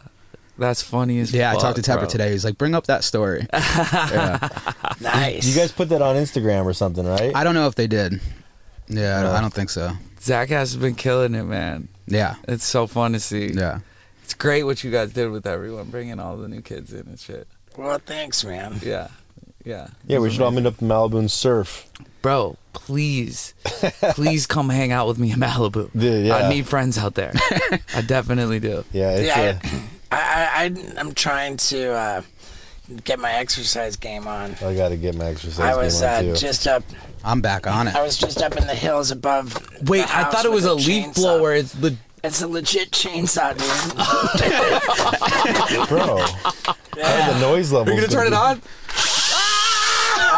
[0.58, 2.08] That's funny as Yeah, I talked to Tepper bro.
[2.10, 2.32] today.
[2.32, 3.48] He's like, bring up that story.
[3.54, 4.50] yeah.
[5.02, 5.46] nice.
[5.48, 7.36] You guys put that on Instagram or something, right?
[7.36, 8.22] I don't know if they did.
[8.88, 9.94] Yeah, I don't- I don't think so.
[10.22, 11.88] Zach has been killing it, man.
[12.08, 12.36] Yeah.
[12.48, 13.48] It's so fun to see.
[13.48, 13.80] Yeah.
[14.24, 17.20] It's great what you guys did with everyone, bringing all the new kids in and
[17.20, 17.48] shit.
[17.76, 18.80] well, thanks, man.
[18.84, 19.08] Yeah.
[19.66, 19.88] Yeah.
[20.08, 21.90] yeah, we should all meet up in Malibu and surf.
[22.22, 23.54] Bro, please,
[24.12, 25.90] please come hang out with me in Malibu.
[25.98, 26.36] Dude, yeah.
[26.36, 27.32] I need friends out there.
[27.96, 28.84] I definitely do.
[28.92, 29.80] Yeah, it's yeah, uh,
[30.14, 32.22] I, I, I, I'm trying to uh,
[33.04, 34.56] get my exercise game on.
[34.62, 35.60] I got to get my exercise.
[35.60, 36.36] I was game on, uh, too.
[36.36, 36.84] just up.
[37.24, 37.96] I'm back on it.
[37.96, 39.54] I was just up in the hills above.
[39.88, 40.88] Wait, the I thought it was a chainsaw.
[40.88, 41.54] leaf blower.
[41.54, 43.64] It's the It's a legit chainsaw, dude.
[45.90, 46.18] bro.
[46.98, 47.34] yeah.
[47.34, 47.94] The noise level.
[47.94, 48.62] Are you gonna turn it on?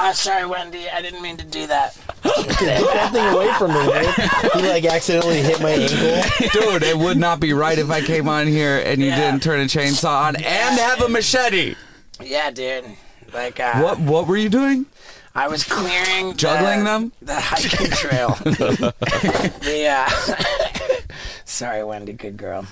[0.08, 0.88] Ah, sorry, Wendy.
[0.88, 1.98] I didn't mean to do that.
[2.24, 4.14] Get that thing away from me, man.
[4.54, 6.52] He like accidentally hit my ankle.
[6.62, 9.32] Dude, it would not be right if I came on here and you Yeah.
[9.32, 11.76] didn't turn a chainsaw on and have a machete.
[12.22, 12.86] Yeah, dude.
[13.34, 14.86] Like, uh, What what were you doing?
[15.34, 17.12] I was clearing the- Juggling them?
[17.24, 18.30] the hiking trail.
[18.44, 21.04] the uh,
[21.46, 22.68] sorry, Wendy, good girl.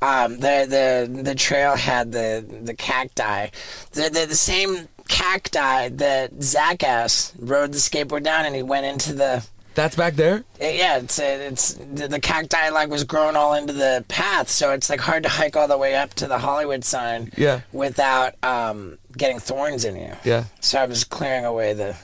[0.00, 0.64] Um, the
[1.10, 3.48] the the trail had the the cacti,
[3.92, 9.12] the the, the same cacti that Jackass rode the skateboard down, and he went into
[9.14, 9.44] the.
[9.74, 10.42] That's back there?
[10.60, 14.90] Yeah, it's it's the, the cacti like was grown all into the path, so it's
[14.90, 17.30] like hard to hike all the way up to the Hollywood sign.
[17.36, 17.60] Yeah.
[17.72, 20.12] Without um, getting thorns in you.
[20.24, 20.44] Yeah.
[20.60, 21.96] So I was clearing away the.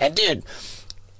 [0.00, 0.42] And dude,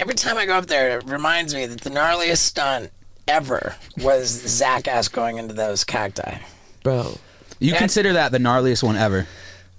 [0.00, 2.90] every time I go up there, it reminds me that the gnarliest stunt
[3.28, 6.38] ever was Jackass going into those cacti.
[6.82, 7.18] Bro.
[7.58, 7.78] You Yeah.
[7.78, 9.26] consider that the gnarliest one ever.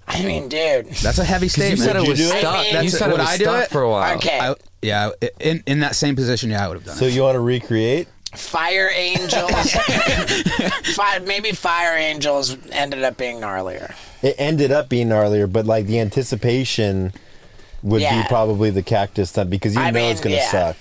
[0.08, 0.88] I mean, dude.
[0.88, 1.78] That's a heavy statement.
[1.78, 1.80] You statement.
[1.80, 2.54] said it you was stuck.
[2.54, 3.70] I mean- you That's- said it would was I do stuck it?
[3.72, 4.16] for a while.
[4.18, 4.40] Okay.
[4.40, 7.10] I, yeah, in in that same position, yeah, I would have done So it.
[7.10, 8.08] So you want to recreate?
[8.36, 9.52] Fire angels.
[10.96, 13.94] Fi maybe fire angels ended up being gnarlier.
[14.22, 17.14] It ended up being gnarlier, but like the anticipation
[17.84, 18.22] would Yeah.
[18.24, 20.50] be probably the cactus stunt because you I know mean, it's gonna yeah.
[20.52, 20.78] suck.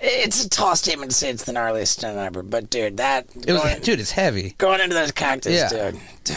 [0.00, 3.52] It's a tall statement to say it's the gnarliest stunt ever, but dude, that It
[3.52, 4.54] was, going, dude, it's heavy.
[4.58, 5.90] going into those cactus, Yeah.
[5.90, 6.36] dude, dude.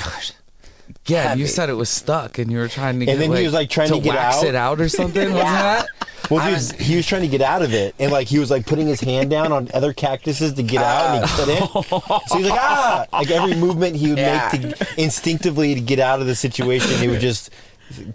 [1.07, 1.41] Yeah, Heavy.
[1.41, 3.53] you said it was stuck and you were trying to get And then he was,
[3.53, 4.45] like, trying to get wax out.
[4.45, 5.87] it out or something, wasn't that?
[6.29, 8.49] Well, dude, was- he was trying to get out of it, and like he was
[8.51, 11.83] like putting his hand down on other cactuses to get out, and he couldn't.
[12.29, 13.05] So he's like, ah!
[13.11, 14.49] Like every movement he would Yeah.
[14.53, 17.49] make to, instinctively to get out of the situation, he would just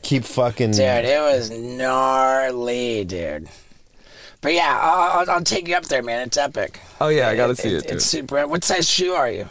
[0.03, 0.71] keep fucking.
[0.71, 3.49] Dude, it was gnarly, dude.
[4.41, 6.27] But yeah, I'll, I'll, I'll take you up there, man.
[6.29, 6.81] It's epic.
[7.01, 7.95] Oh yeah, I gotta see it, too.
[7.97, 8.47] It's super.
[8.47, 9.51] What size shoe are you?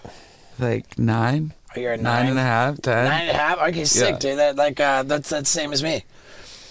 [0.57, 1.53] Like nine?
[1.77, 3.05] You're a Nine nine and a half, ten?
[3.05, 3.57] Nine and a half.
[3.69, 4.19] Okay, sick, Yeah.
[4.19, 4.37] dude.
[4.39, 6.03] That like uh, that's that's the same as me.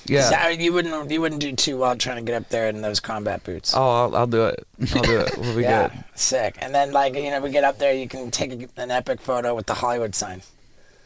[0.07, 0.28] Yeah.
[0.42, 3.00] So, you wouldn't you wouldn't do too well trying to get up there in those
[3.00, 3.72] combat boots.
[3.74, 4.66] Oh, I'll, I'll do it.
[4.94, 5.38] I'll do it.
[5.38, 6.05] We'll be yeah, good.
[6.14, 6.57] sick.
[6.61, 9.20] And then like you know we get up there, you can take a, an epic
[9.20, 10.42] photo with the Hollywood sign.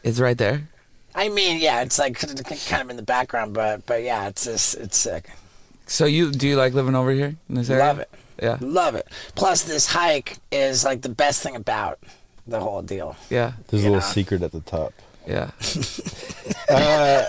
[0.02, 0.68] It's right there.
[1.14, 4.74] I mean, yeah, it's like kind of in the background, but but yeah, it's just,
[4.76, 5.30] it's sick.
[5.86, 7.84] So you do you like living over here in this area?
[7.84, 8.10] Love it.
[8.42, 8.58] Yeah.
[8.60, 9.08] Love it.
[9.34, 11.98] Plus, this hike is like the best thing about
[12.48, 13.16] the whole deal.
[13.30, 13.52] Yeah.
[13.68, 14.12] There's a little know.
[14.12, 14.92] secret at the top.
[15.26, 15.50] Yeah.
[16.70, 17.24] Uh,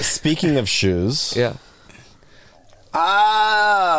[0.00, 1.54] speaking of shoes, Yeah.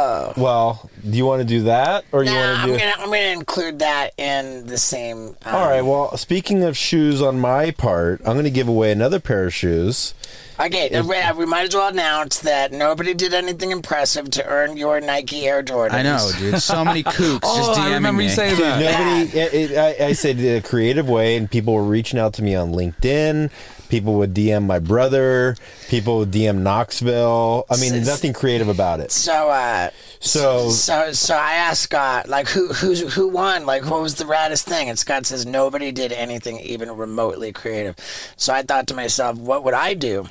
[0.06, 0.34] Oh.
[0.38, 3.18] well, do you want to do that, or you Nah, want I'm gonna I'm gonna
[3.40, 5.36] include that in the same.
[5.46, 5.82] Um, All right.
[5.82, 9.54] Well, speaking of shoes, on my part, I'm going to give away another pair of
[9.54, 10.14] shoes.
[10.60, 14.78] Okay, uh, we, we might as well announce that nobody did anything impressive to earn
[14.78, 15.92] your Nike Air Jordans.
[15.92, 16.62] I know, dude.
[16.62, 18.26] So many kooks Oh, just DMing I remember me.
[18.26, 18.80] you saying that.
[18.80, 19.38] Nobody.
[19.38, 22.56] It, it, I, I said a creative way, and people were reaching out to me
[22.56, 23.52] on LinkedIn.
[23.90, 25.58] People would DM my brother.
[25.90, 27.66] People would DM Knoxville.
[27.70, 29.12] I mean, S- nothing creative about it.
[29.12, 29.90] So, uh,
[30.20, 33.66] So, so, so I asked Scott, like, who, who's, who won?
[33.66, 34.90] Like, what was the raddest thing?
[34.90, 37.96] And Scott says nobody did anything even remotely creative.
[38.38, 40.28] So I thought to myself, what would I do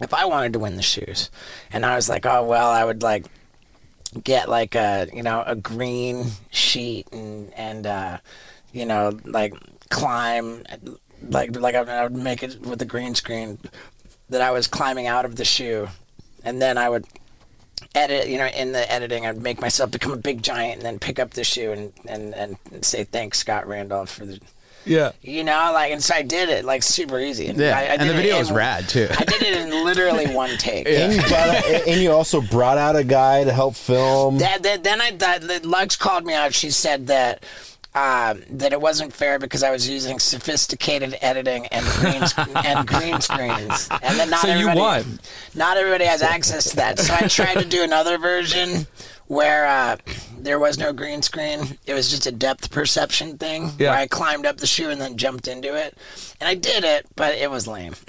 [0.00, 1.30] if I wanted to win the shoes?
[1.72, 3.26] And I was like, oh well, I would like
[4.24, 8.18] get like a you know a green sheet and and uh,
[8.72, 9.54] you know, like
[9.90, 10.62] climb,
[11.28, 13.58] like like I would- I would make it with the green screen
[14.28, 15.88] that I was climbing out of the shoe,
[16.44, 17.06] and then I would
[17.96, 18.28] edit.
[18.28, 21.18] You know, in the editing, I'd make myself become a big giant, and then pick
[21.18, 24.40] up the shoe and and and say thanks Scott Randolph for the.
[24.84, 25.10] Yeah.
[25.20, 27.48] You know, like, and so I did it like super easy.
[27.48, 29.08] And Yeah, I, I and the it video in- was rad, too.
[29.10, 30.86] I did it in literally one take.
[30.88, 34.38] And you brought out, and you also brought out a guy to help film.
[34.38, 36.54] That, that, then I thought that Lux called me out.
[36.54, 37.42] She said that
[37.96, 42.86] um, that it wasn't fair because I was using sophisticated editing and green sc- and
[42.86, 45.18] green screens, and then not So you everybody, won.
[45.54, 46.98] Not everybody has access to that.
[46.98, 48.86] So I tried to do another version
[49.28, 49.96] where uh,
[50.38, 51.78] there was no green screen.
[51.86, 53.90] It was just a depth perception thing Yeah.
[53.90, 55.96] where I climbed up the shoe and then jumped into it,
[56.40, 57.94] and I did it, but it was lame.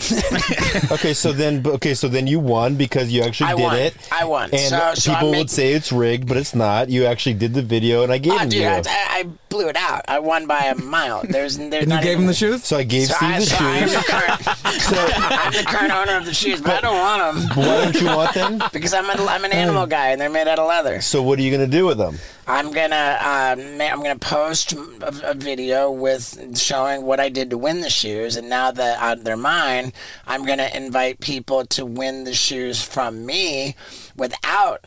[0.92, 3.76] Okay, so then okay, so then you won because you actually I did won.
[3.78, 3.96] it.
[4.12, 4.50] I won.
[4.52, 6.90] And So- so people I'm would say it's rigged, but it's not.
[6.90, 8.68] You actually did the video, and I gave Oh, it to dude, you.
[8.68, 10.04] I, I blew it out.
[10.08, 11.24] I won by a mile.
[11.28, 12.64] There's, there's And you gave even- him the shoes?
[12.64, 13.94] so I gave So, Steve I, the so I'm, shoes.
[13.98, 14.42] the current,
[15.46, 18.08] I'm the current owner of the shoes, but I don't want them Why don't you
[18.08, 18.62] want them?
[18.74, 21.02] because I'm, a, I'm an animal guy and they're made out of leather.
[21.02, 22.18] So what are you gonna do with them?
[22.50, 27.58] I'm gonna uh, I'm gonna post a, a video with showing what I did to
[27.58, 29.92] win the shoes, and now that uh, they're mine,
[30.26, 33.76] I'm gonna invite people to win the shoes from me
[34.16, 34.86] without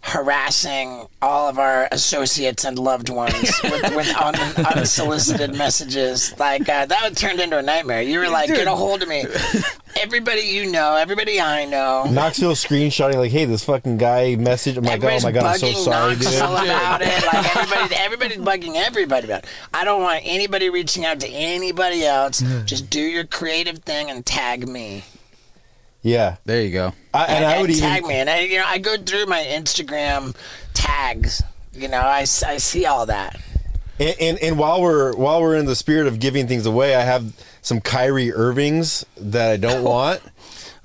[0.00, 4.34] harassing all of our associates and loved ones with, with un,
[4.76, 6.36] unsolicited messages.
[6.38, 8.02] Like uh, that turned into a nightmare.
[8.02, 9.24] You were like, get a hold of me.
[10.00, 12.04] Everybody you know, everybody I know.
[12.08, 15.66] Knoxville screenshotting like, "Hey, this fucking guy messaged." I'm like, "Oh my god, I'm so
[15.66, 17.24] bugging sorry, Knoxville dude." about it.
[17.26, 19.50] Like everybody, everybody's bugging everybody about it.
[19.74, 22.42] I don't want anybody reaching out to anybody else.
[22.64, 25.04] Just do your creative thing and tag me.
[26.08, 26.94] Yeah, There you go.
[27.12, 28.14] I, and I would tag even me.
[28.14, 30.34] And I, you know, I go through my Instagram
[30.74, 31.42] tags.
[31.72, 33.40] You know, I, I see all that.
[34.00, 37.00] And, and and while we're while we're in the spirit of giving things away, I
[37.00, 37.32] have
[37.62, 39.90] some Kyrie Irvings that I don't oh.
[39.90, 40.22] want.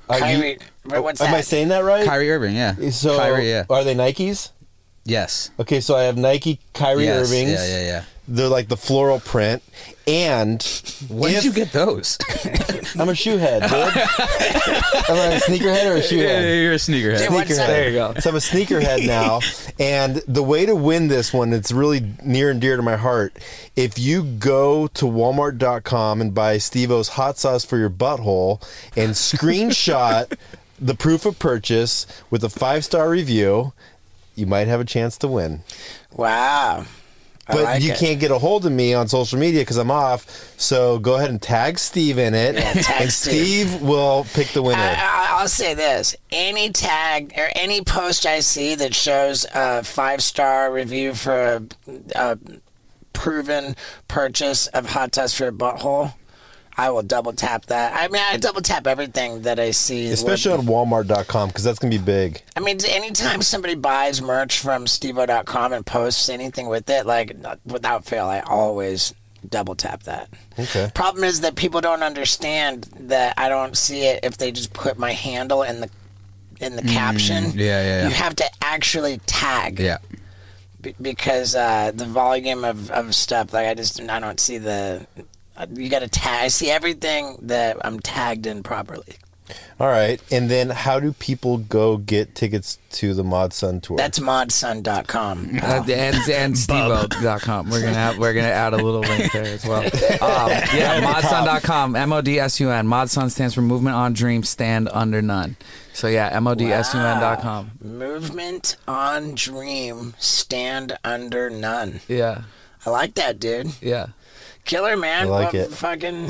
[0.09, 1.33] Are you- Kyrie, wait, what's am?
[1.33, 2.05] I saying that right?
[2.05, 2.89] Kyrie Irving, yeah.
[2.89, 3.65] So Kyrie, yeah.
[3.69, 4.51] are they Nikes?
[5.05, 5.51] Yes.
[5.59, 7.27] Okay, so I have Nike Kyrie yes.
[7.27, 7.51] Irvings.
[7.51, 8.03] Yeah, yeah, yeah.
[8.25, 9.61] They're like the floral print,
[10.07, 10.61] and
[11.09, 12.17] When if- did you get those?
[12.97, 13.73] I'm a shoehead, dude.
[15.09, 16.41] Am I a sneakerhead or a shoehead?
[16.41, 17.17] Yeah, you're a sneakerhead.
[17.19, 17.67] Dude, what's that?
[17.67, 18.13] There you go.
[18.19, 19.41] So I'm a sneakerhead now,
[19.77, 23.35] and the way to win this one, it's really near and dear to my heart.
[23.75, 28.61] If you go to Walmart.com and buy Steve-O's hot sauce for your butthole
[28.95, 30.37] and screenshot
[30.79, 33.73] the proof of purchase with a five star review,
[34.35, 35.61] you might have a chance to win.
[36.13, 36.85] Wow.
[37.47, 37.97] But like you it.
[37.97, 40.25] can't get a hold of me on social media because I'm off.
[40.57, 43.67] So go ahead and tag Steve in it, Yeah, and Steve.
[43.67, 44.81] Steve will pick the winner.
[44.81, 49.83] I, I, I'll say this: any tag or any post I see that shows a
[49.83, 51.63] five-star review for a,
[52.15, 52.37] a
[53.11, 53.75] proven
[54.07, 56.13] purchase of hot sauce for a butthole,
[56.75, 57.93] I will double tap that.
[57.95, 60.07] I mean, I double tap everything that I see.
[60.07, 62.41] Especially on Walmart.com because that's gonna be big.
[62.55, 68.05] I mean, anytime somebody buys merch from steveo.com and posts anything with it, like without
[68.05, 69.13] fail, I always
[69.47, 70.29] double tap that.
[70.57, 70.89] Okay.
[70.95, 74.97] Problem is that people don't understand that I don't see it if they just put
[74.97, 75.89] my handle in the
[76.59, 77.45] in the caption.
[77.45, 78.07] yeah, yeah, yeah.
[78.07, 79.79] You have to actually tag.
[79.79, 79.97] Yeah.
[80.81, 85.05] b- because uh, the volume of, of stuff, like I just I don't see the.
[85.57, 86.45] Uh, You got to tag.
[86.45, 89.15] I see everything that I'm tagged in properly.
[89.79, 93.97] All right, and then how do people go get tickets to the Mod Sun tour?
[93.97, 95.59] That's modsun.com.
[95.61, 97.69] Uh, and and steveo.com.
[97.69, 99.81] We're gonna have, we're gonna add a little link there as well.
[100.23, 101.95] Um, yeah, modsun.com.
[101.97, 102.87] M O D S U N.
[102.87, 105.57] Modsun stands for Movement on Dream Stand Under None.
[105.93, 107.71] So yeah, M O D S U N.com.
[107.81, 111.99] Movement on Dream, stand under none.
[112.07, 112.43] Yeah,
[112.85, 113.71] I like that, dude.
[113.81, 114.07] yeah.
[114.65, 115.27] Killer, man.
[115.27, 115.71] I like Well, it.
[115.71, 116.27] Fucking,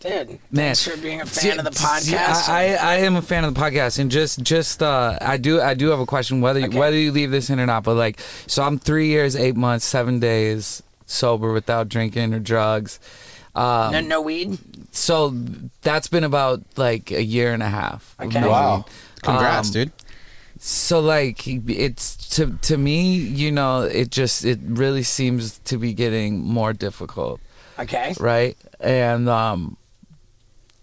[0.00, 0.28] dude.
[0.28, 2.48] Man, Thanks for being a See- fan of the see, podcast.
[2.48, 5.60] I, I, I am a fan of the podcast, and just just uh, I do
[5.60, 6.78] I do have a question whether Okay.
[6.78, 7.84] whether you leave this in or not.
[7.84, 12.98] But like, so I'm three years, eight months, seven days sober without drinking or drugs.
[13.54, 14.58] Um, no, no weed.
[14.94, 15.30] so
[15.80, 18.14] that's been about like a year and a half.
[18.18, 18.40] of Okay.
[18.40, 18.76] no Wow.
[18.76, 18.84] weed.
[19.22, 19.92] Congrats, Um, dude.
[20.58, 25.92] So like it's to to me, you know, it just it really seems to be
[25.94, 27.40] getting more difficult,
[27.78, 28.14] Okay.
[28.20, 28.56] right?
[28.80, 29.76] And um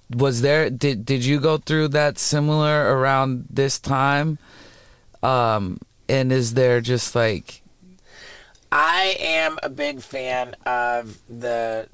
[0.09, 4.37] was there did did you go through that similar around this time?
[5.23, 5.79] Um
[6.09, 7.61] and is there just like
[8.71, 11.87] I am a big fan of the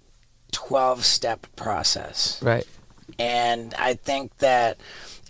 [0.51, 2.41] 12 step process.
[2.41, 2.65] right?
[3.17, 4.77] and I think that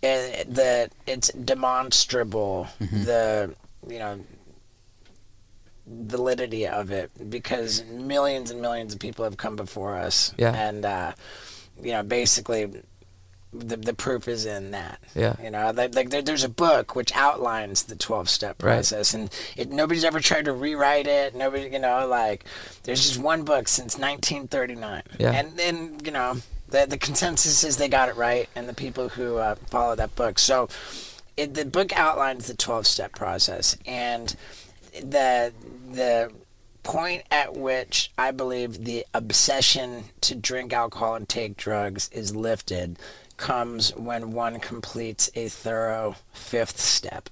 [0.04, 3.04] it, that it's demonstrable Mm-hmm.
[3.04, 3.56] the
[3.88, 4.20] you know
[5.90, 10.34] validity of it because millions and millions of people have come before us.
[10.38, 10.54] Yeah.
[10.54, 11.14] And, uh,
[11.82, 12.70] you know, basically,
[13.52, 15.00] the, the proof is in that.
[15.16, 15.36] Yeah.
[15.42, 18.76] You know, like, like there, there's a book which outlines the 12 step Right.
[18.76, 21.34] process, and it, nobody's ever tried to rewrite it.
[21.36, 22.46] Nobody, you know, like
[22.84, 25.02] there's just one book since 1939.
[25.18, 25.32] Yeah.
[25.32, 26.38] And then, you know,
[26.68, 30.16] the, the consensus is they got it right, and the people who uh, follow that
[30.16, 30.38] book.
[30.38, 30.70] So
[31.36, 34.36] it, the book outlines the 12 step process, and
[34.94, 35.54] the,
[35.92, 36.32] the,
[36.82, 42.98] point at which I believe the obsession to drink alcohol and take drugs is lifted
[43.38, 47.30] comes when one completes a thorough fifth step.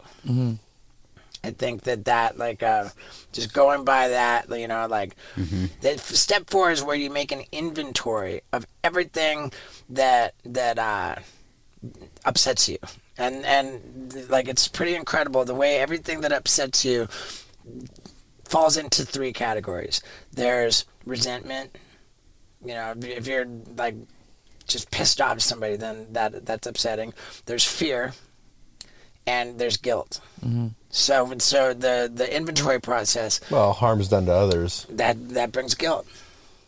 [1.44, 2.90] I think that that like uh,
[3.32, 5.16] just going by that, you know, like
[5.82, 9.52] that step four is where you make an inventory of everything
[9.90, 11.16] that that uh,
[12.26, 12.78] upsets you,
[13.18, 17.08] and and like it's pretty incredible the way everything that upsets you
[18.46, 20.02] falls into three categories.
[20.32, 21.76] There's resentment.
[22.66, 23.46] You know, if- if you're
[23.76, 23.96] like
[24.68, 27.14] just pissed off at somebody, then that that's upsetting.
[27.46, 28.14] There's fear,
[29.26, 30.20] and there's guilt.
[30.90, 34.86] So so the the inventory process Well, harm's done to others.
[34.90, 36.08] that that brings guilt.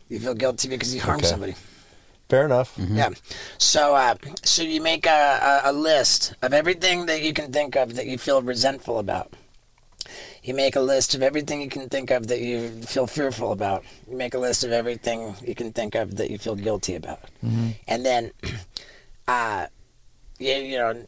[0.10, 1.30] You feel guilty because you harmed Okay.
[1.30, 1.56] somebody.
[2.30, 2.74] Fair enough.
[2.78, 3.10] Yeah.
[3.58, 7.76] So uh, so you make a, a, a list of everything that you can think
[7.76, 9.34] of that you feel resentful about.
[10.44, 13.84] You make a list of everything you can think of that you feel fearful about.
[14.10, 17.20] You make a list of everything you can think of that you feel guilty about.
[17.88, 18.32] And then,
[19.28, 19.68] uh,
[20.38, 21.06] you, you know,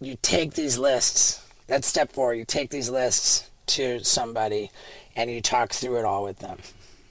[0.00, 1.44] you take these lists.
[1.68, 2.34] That's step four.
[2.34, 4.70] You take these lists to somebody
[5.14, 6.58] and you talk through it all with them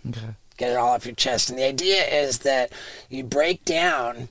[0.10, 0.36] Okay.
[0.58, 1.50] get it all off your chest.
[1.50, 2.72] And the idea is that
[3.10, 4.30] you break down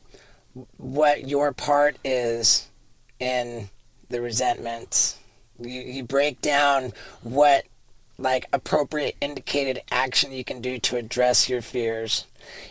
[0.76, 2.68] what your part is
[3.20, 3.68] in
[4.08, 5.18] the resentments.
[5.60, 6.92] You, you break down
[7.22, 7.64] what
[8.18, 12.26] like appropriate indicated action you can do to address your fears.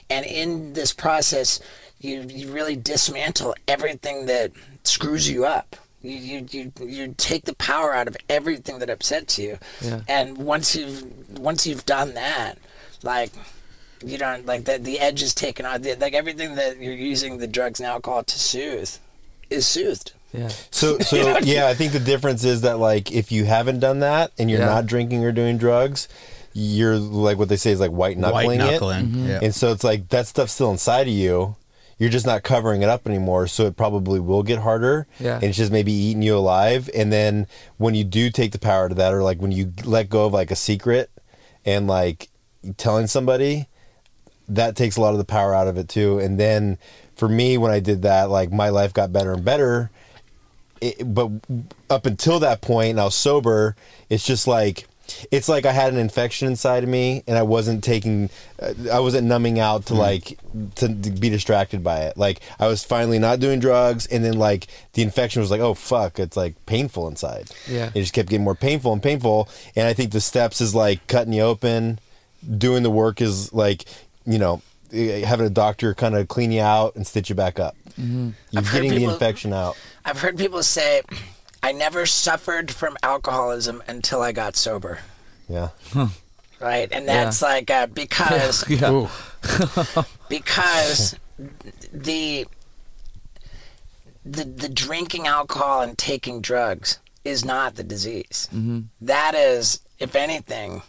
[0.09, 1.59] And in this process,
[1.99, 4.51] you, you really dismantle everything that
[4.83, 5.75] screws you up.
[6.01, 9.57] You, you, you, you take the power out of everything that upsets you.
[9.81, 10.01] Yeah.
[10.07, 12.59] And once you've once you've done that,
[13.01, 13.31] like
[14.05, 15.81] you don't like the the edge is taken out.
[15.81, 18.91] The- Like everything that you're using the drugs and alcohol to soothe
[19.49, 20.13] is soothed.
[20.37, 20.49] Yeah.
[20.71, 24.31] So, so yeah, I think the difference is that like if you haven't done that
[24.37, 24.65] and you're Yeah.
[24.65, 26.07] not drinking or doing drugs,
[26.53, 28.71] you're like what they say is like white knuckling White it.
[28.71, 29.13] knuckling.
[29.27, 29.39] Yeah.
[29.41, 31.55] And so it's like that stuff's still inside of you.
[31.97, 35.07] You're just not covering it up anymore, so it probably will get harder.
[35.17, 35.35] Yeah.
[35.35, 36.89] And it's just maybe eating you alive.
[36.93, 37.47] And then
[37.77, 40.33] when you do take the power to that, or like when you let go of
[40.33, 41.09] like a secret
[41.63, 42.27] and like
[42.75, 43.67] telling somebody,
[44.49, 46.19] that takes a lot of the power out of it too.
[46.19, 46.77] And then
[47.15, 49.89] for me, when I did that, like my life got better and better.
[50.81, 51.31] It, but
[51.89, 53.75] up until that point, and I was sober.
[54.09, 54.87] It's just like
[55.31, 58.29] it's like I had an infection inside of me, and I wasn't taking,
[58.59, 60.37] uh, I wasn't numbing out to like
[60.75, 62.17] to, to be distracted by it.
[62.17, 65.73] Like I was finally not doing drugs, and then like the infection was like, oh
[65.73, 67.49] fuck, it's like painful inside.
[67.67, 67.91] Yeah.
[67.93, 69.49] it just kept getting more painful and painful.
[69.75, 71.99] And I think the steps is like cutting you open,
[72.57, 73.85] doing the work is like
[74.25, 74.61] you know
[74.91, 77.75] eh, having a doctor kind of clean you out and stitch you back up.
[77.97, 79.77] You're I've heard getting the infection out.
[80.05, 81.01] I've heard people say,
[81.63, 84.99] "I never suffered from alcoholism until I got sober."
[85.49, 85.69] Yeah.
[86.61, 89.07] Right, and that's like uh, because Yeah.
[90.29, 91.15] Because
[91.93, 92.45] the
[94.25, 98.47] the the drinking alcohol and taking drugs is not the disease.
[99.01, 100.81] That is, if anything,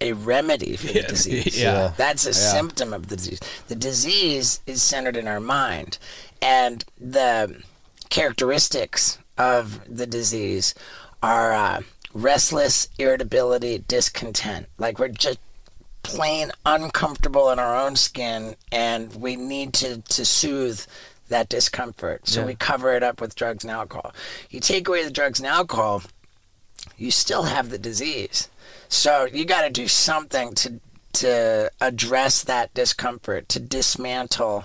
[0.00, 1.60] a remedy for the disease.
[1.60, 1.92] yeah.
[1.96, 3.40] That's a symptom of the disease.
[3.68, 5.98] The disease is centered in our mind,
[6.40, 7.62] and the
[8.10, 10.74] characteristics of the disease
[11.22, 11.80] are uh,
[12.12, 14.66] restless, irritability, discontent.
[14.78, 15.38] Like we're just
[16.02, 20.80] plain uncomfortable in our own skin and we need to, to soothe
[21.28, 22.26] that discomfort.
[22.26, 22.46] So Yeah.
[22.46, 24.12] we cover it up with drugs and alcohol.
[24.50, 26.02] You take away the drugs and alcohol,
[26.96, 28.48] you still have the disease.
[28.88, 30.80] So you got to do something to
[31.12, 34.64] to address that discomfort, to dismantle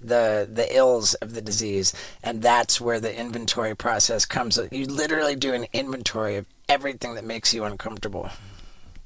[0.00, 1.92] the the ills of the disease,
[2.22, 4.58] and that's where the inventory process comes.
[4.70, 8.30] You literally do an inventory of everything that makes you uncomfortable,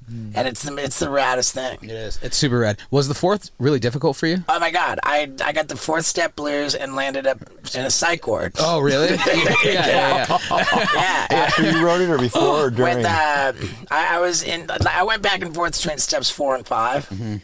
[0.09, 1.79] and it's the it's the raddest thing.
[1.83, 2.19] It is.
[2.23, 2.79] It's super rad.
[2.91, 4.43] Was the fourth really difficult for you?
[4.49, 7.39] Oh my god, I I got the fourth step blues and landed up
[7.75, 8.55] in a psych ward.
[8.59, 9.09] Oh, really?
[9.27, 10.39] yeah, yeah, yeah.
[10.51, 11.27] yeah.
[11.31, 12.97] After you wrote it or before or during?
[12.99, 13.53] With uh,
[13.91, 14.69] I, I was in.
[14.89, 17.37] I went back and forth between steps four and 5 Mm-hmm.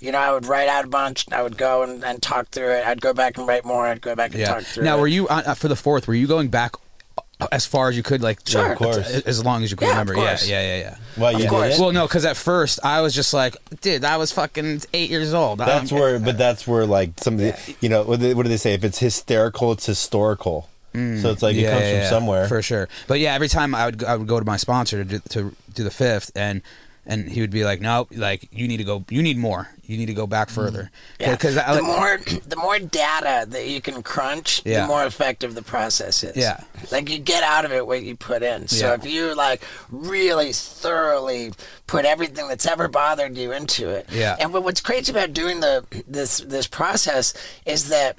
[0.00, 1.26] You know, I would write out a bunch.
[1.30, 2.86] I would go and, and talk through it.
[2.86, 3.86] I'd go back and write more.
[3.86, 4.54] I'd go back and Yeah.
[4.54, 4.86] talk through it.
[4.86, 5.00] Now, it.
[5.00, 6.08] were you uh, uh, for the fourth?
[6.08, 6.74] Were you going back
[7.52, 8.72] as far as you could, like Sure.
[8.72, 8.98] Of course.
[8.98, 10.22] as- as long as you could Yeah, of remember.
[10.22, 10.96] Yeah, yeah, yeah, yeah.
[11.16, 11.76] Well, you course.
[11.76, 11.80] did?
[11.80, 15.32] Well, no, because at first I was just like, dude, I was fucking eight years
[15.32, 15.58] old.
[15.60, 18.34] That's don't- where, but that's where like some of the, you know, what do, they,
[18.34, 18.74] what do they say?
[18.74, 20.68] If it's hysterical, it's historical.
[20.92, 20.98] so
[21.30, 22.48] it's like it comes yeah, from yeah, somewhere.
[22.48, 22.88] for sure.
[23.06, 25.18] But yeah, every time I would go- I would go to my sponsor to do,
[25.30, 26.60] to do the fifth, and
[27.06, 29.96] and he would be like, no, like you need to go, you need more, you
[29.96, 30.52] need to go back mm.
[30.52, 30.90] further.
[31.18, 31.32] Yeah.
[31.32, 34.82] because the like, more the more data that you can crunch, Yeah.
[34.82, 36.36] the more effective the process is.
[36.36, 36.60] Yeah.
[36.92, 38.68] Like you get out of it what you put in.
[38.68, 38.94] So Yeah.
[38.94, 41.52] if you like really thoroughly
[41.86, 44.06] put everything that's ever bothered you into it.
[44.10, 44.36] Yeah.
[44.38, 48.16] And what's crazy about doing the this this process is that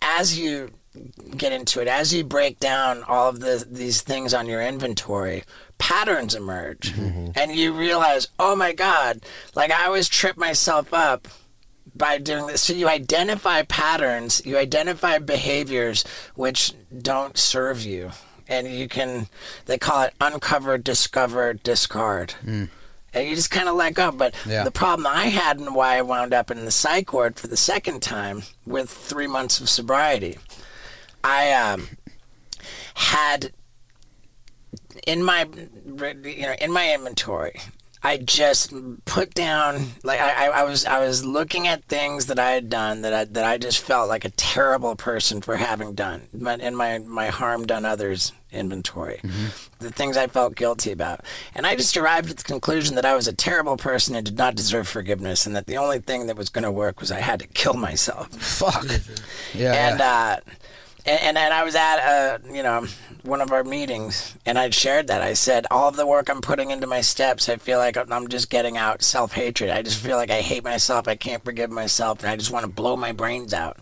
[0.00, 0.70] as you
[1.36, 5.42] get into it, as you break down all of the these things on your inventory,
[5.78, 9.20] patterns emerge, and you realize, oh my god,
[9.54, 11.28] like I always trip myself up
[11.94, 12.62] by doing this.
[12.62, 18.10] So you identify patterns, you identify behaviors which don't serve you,
[18.48, 19.28] and you can
[19.66, 22.34] they call it uncover, discover, discard.
[23.16, 24.10] And you just kind of let go.
[24.10, 24.64] But Yeah.
[24.64, 27.56] the problem I had and why I wound up in the psych ward for the
[27.56, 30.38] second time with three months of sobriety,
[31.22, 31.90] I um,
[32.94, 33.52] had
[35.06, 35.46] in my
[36.24, 37.60] you know in my inventory
[38.02, 38.72] i just
[39.04, 43.02] put down like I, I was i was looking at things that i had done
[43.02, 46.74] that i that i just felt like a terrible person for having done but in
[46.74, 49.20] my my harm done others inventory
[49.80, 51.20] the things i felt guilty about
[51.56, 54.38] and i just arrived at the conclusion that i was a terrible person and did
[54.38, 57.18] not deserve forgiveness and that the only thing that was going to work was i
[57.20, 58.84] had to kill myself fuck.
[59.54, 60.38] Yeah, and yeah.
[60.46, 60.50] uh,
[61.06, 62.86] and, and and I was at uh, you know
[63.22, 65.22] one of our meetings, and I'd shared that.
[65.22, 68.28] I said all of the work I'm putting into my steps, I feel like I'm
[68.28, 69.70] just getting out self hatred.
[69.70, 71.08] I just feel like I hate myself.
[71.08, 73.78] I can't forgive myself, and I just want to blow my brains out.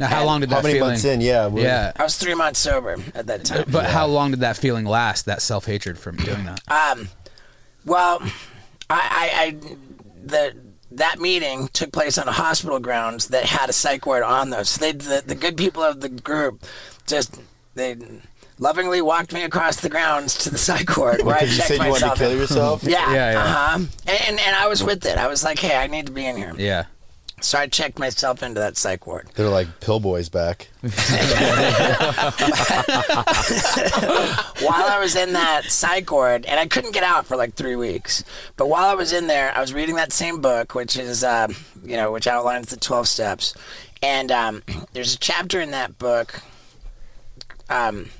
[0.00, 0.90] now, how long did that How many feeling?
[0.90, 1.20] months in?
[1.20, 1.48] Yeah.
[1.54, 3.64] Yeah, I was three months sober at that time.
[3.68, 5.26] but how long did that feeling last?
[5.26, 6.60] That self hatred from doing that?
[6.68, 7.08] Um,
[7.84, 8.20] well,
[8.88, 9.76] I, I, I
[10.24, 10.56] the
[10.92, 14.70] that meeting took place on a hospital grounds that had a psych ward on those.
[14.70, 16.62] So they, the, the good people of the group,
[17.06, 17.40] just
[17.74, 17.96] they
[18.58, 21.68] lovingly walked me across the grounds to the psych ward where I Because you checked
[21.68, 22.18] said you wanted to myself.
[22.18, 22.82] kill yourself.
[22.84, 23.38] Yeah, Yeah, yeah.
[23.40, 23.74] uh-huh.
[23.76, 23.88] And,
[24.28, 25.16] and and I was with it.
[25.16, 26.54] I was like, hey, I need to be in here.
[26.58, 26.84] yeah.
[27.40, 29.28] So I checked myself into that psych ward.
[29.34, 30.68] They're like pill boys back.
[30.82, 30.92] while
[34.86, 38.24] I was in that psych ward, and I couldn't get out for like three weeks.
[38.56, 41.48] But while I was in there, I was reading that same book, which is, uh,
[41.84, 43.54] you know, which outlines the twelve steps.
[44.02, 44.62] And um,
[44.92, 46.42] there's a chapter in that book,
[47.68, 48.10] um,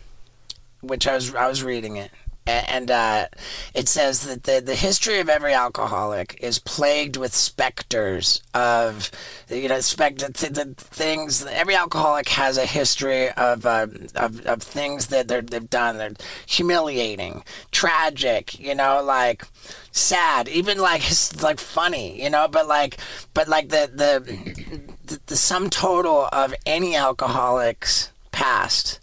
[0.81, 3.27] which I was I was reading it, A- and uh,
[3.75, 9.11] it says that the the history of every alcoholic is plagued with specters of
[9.49, 11.45] you know spect the, the things.
[11.45, 15.99] Every alcoholic has a history of uh, of, of things that they're, they've done.
[15.99, 16.13] They're
[16.47, 19.45] humiliating, tragic, you know, like
[19.93, 21.03] sad, even like
[21.43, 22.99] like funny, you know, but like
[23.35, 29.00] but like the the the, the sum total of any alcoholic's past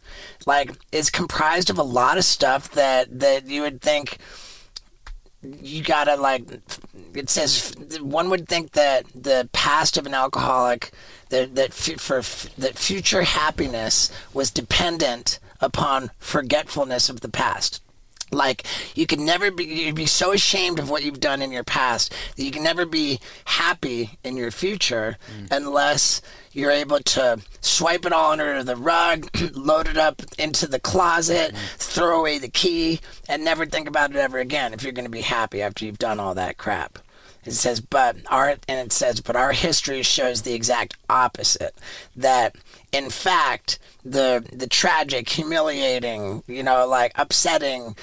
[0.47, 4.17] like is comprised of a lot of stuff that that you would think
[5.43, 6.43] you gotta like
[7.13, 10.91] it says one would think that the past of an alcoholic
[11.29, 12.21] that that for
[12.59, 17.81] that future happiness was dependent upon forgetfulness of the past.
[18.29, 21.63] Like you can never be you'd be so ashamed of what you've done in your
[21.63, 25.47] past that you can never be happy in your future mm.
[25.49, 26.21] unless
[26.57, 31.55] you're able to swipe it all under the rug load it up into the closet
[31.77, 35.11] throw away the key and never think about it ever again if you're going to
[35.11, 36.99] be happy after you've done all that crap
[37.47, 41.73] it says, but our and it says, but our history shows the exact opposite.
[42.13, 42.57] That
[42.91, 47.95] in fact, the the tragic, humiliating, you know, like upsetting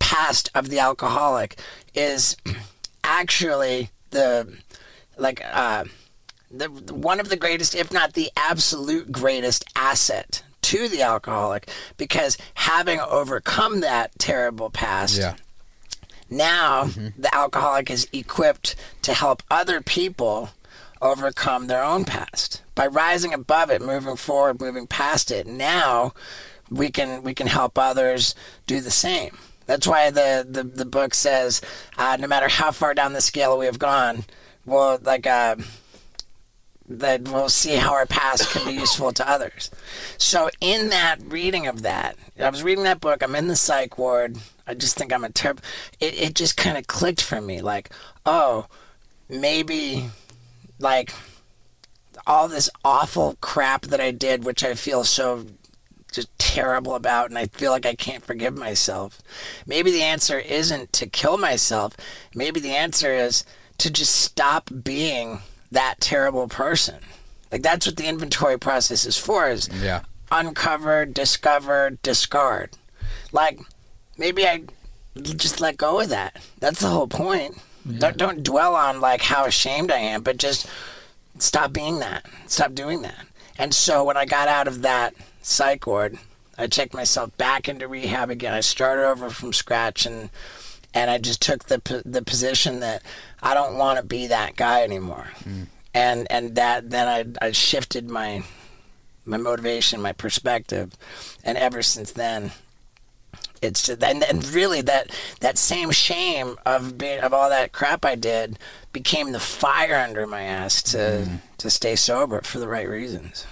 [0.00, 1.56] past of the alcoholic
[1.94, 2.36] is
[3.04, 4.58] actually the
[5.16, 5.84] like uh,
[6.52, 12.38] the one of the greatest, if not the absolute greatest asset to the alcoholic, because
[12.54, 15.34] having overcome that terrible past Yeah.
[16.30, 16.84] now
[17.18, 20.50] the alcoholic is equipped to help other people
[21.00, 22.62] overcome their own past.
[22.74, 26.12] By rising above it moving forward moving past it now
[26.70, 28.34] we can we can help others
[28.66, 29.36] do the same.
[29.66, 31.60] That's why the the, the book says
[31.98, 34.24] uh, no matter how far down the scale we have gone
[34.64, 35.56] well like uh,
[37.00, 39.70] that we'll see how our past can be useful to others.
[40.18, 43.22] So in that reading of that, I was reading that book.
[43.22, 44.38] I'm in the psych ward.
[44.66, 45.62] I just think I'm a terrible.
[46.00, 47.90] It it just kind of clicked for me, like,
[48.24, 48.66] oh,
[49.28, 50.10] maybe,
[50.78, 51.12] like,
[52.26, 55.46] all this awful crap that I did, which I feel so
[56.12, 59.22] just terrible about and I feel like I can't forgive myself.
[59.66, 61.96] Maybe the answer isn't to kill myself.
[62.34, 63.44] Maybe the answer is
[63.78, 65.40] to just stop being
[65.72, 66.96] that terrible person.
[67.50, 70.02] Like that's what the inventory process is for is Yeah.
[70.30, 72.70] uncover, discover, discard.
[73.32, 73.58] Like
[74.16, 74.62] maybe I
[75.20, 76.36] just let go of that.
[76.60, 77.58] That's the whole point.
[77.98, 80.66] Don't don't dwell on like how ashamed I am, but just
[81.38, 82.24] stop being that.
[82.46, 83.26] Stop doing that.
[83.58, 86.18] And so when I got out of that psych ward,
[86.56, 88.54] I checked myself back into rehab again.
[88.54, 90.30] I started over from scratch and
[90.94, 93.02] and I just took the the position that
[93.42, 95.28] I don't want to be that guy anymore.
[95.44, 95.66] Mm.
[95.94, 98.44] And and that then I I shifted my
[99.24, 100.92] my motivation, my perspective,
[101.44, 102.50] and ever since then,
[103.60, 105.10] it's just, and, and really that
[105.40, 108.58] that same shame of being of all that crap I did
[108.92, 111.40] became the fire under my ass to mm.
[111.58, 113.46] to stay sober for the right reasons.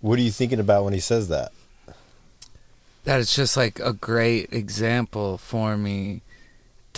[0.00, 1.52] What are you thinking about when he says that?
[3.04, 6.22] that it's just like a great example for me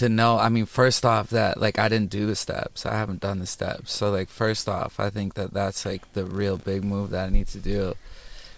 [0.03, 2.85] to know i mean first off that like i didn't do the steps.
[2.85, 3.93] I haven't done the steps.
[3.93, 7.31] So like first off i think that that's like the real big move that i
[7.31, 7.95] need to do.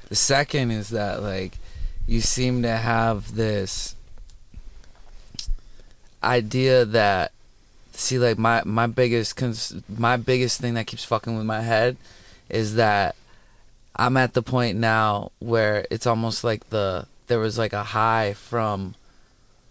[0.08, 1.58] The second is that like
[2.06, 3.94] you seem to have this
[6.22, 7.32] idea that
[7.92, 11.96] see like my my biggest cons- my biggest thing that keeps fucking with my head
[12.48, 13.14] is that
[13.96, 18.34] I'm at the point now where it's almost like the there was like a high
[18.34, 18.94] from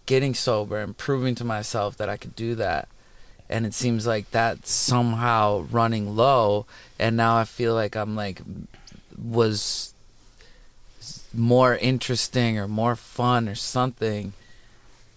[0.06, 2.88] getting sober and proving to myself that I could do that.
[3.48, 6.66] And it seems like that's somehow running low
[6.98, 8.40] and now I feel like I'm like
[9.22, 9.94] was
[11.32, 14.32] more interesting or more fun or something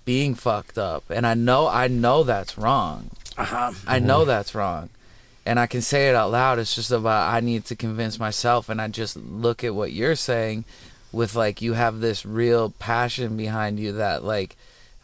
[0.05, 1.03] being fucked up.
[1.09, 3.11] And I know I know that's wrong.
[3.37, 3.71] Uh huh.
[3.85, 4.89] I know that's wrong.
[5.45, 6.59] And I can say it out loud.
[6.59, 10.15] It's just about I need to convince myself and I just look at what you're
[10.15, 10.65] saying
[11.11, 14.55] with like you have this real passion behind you that like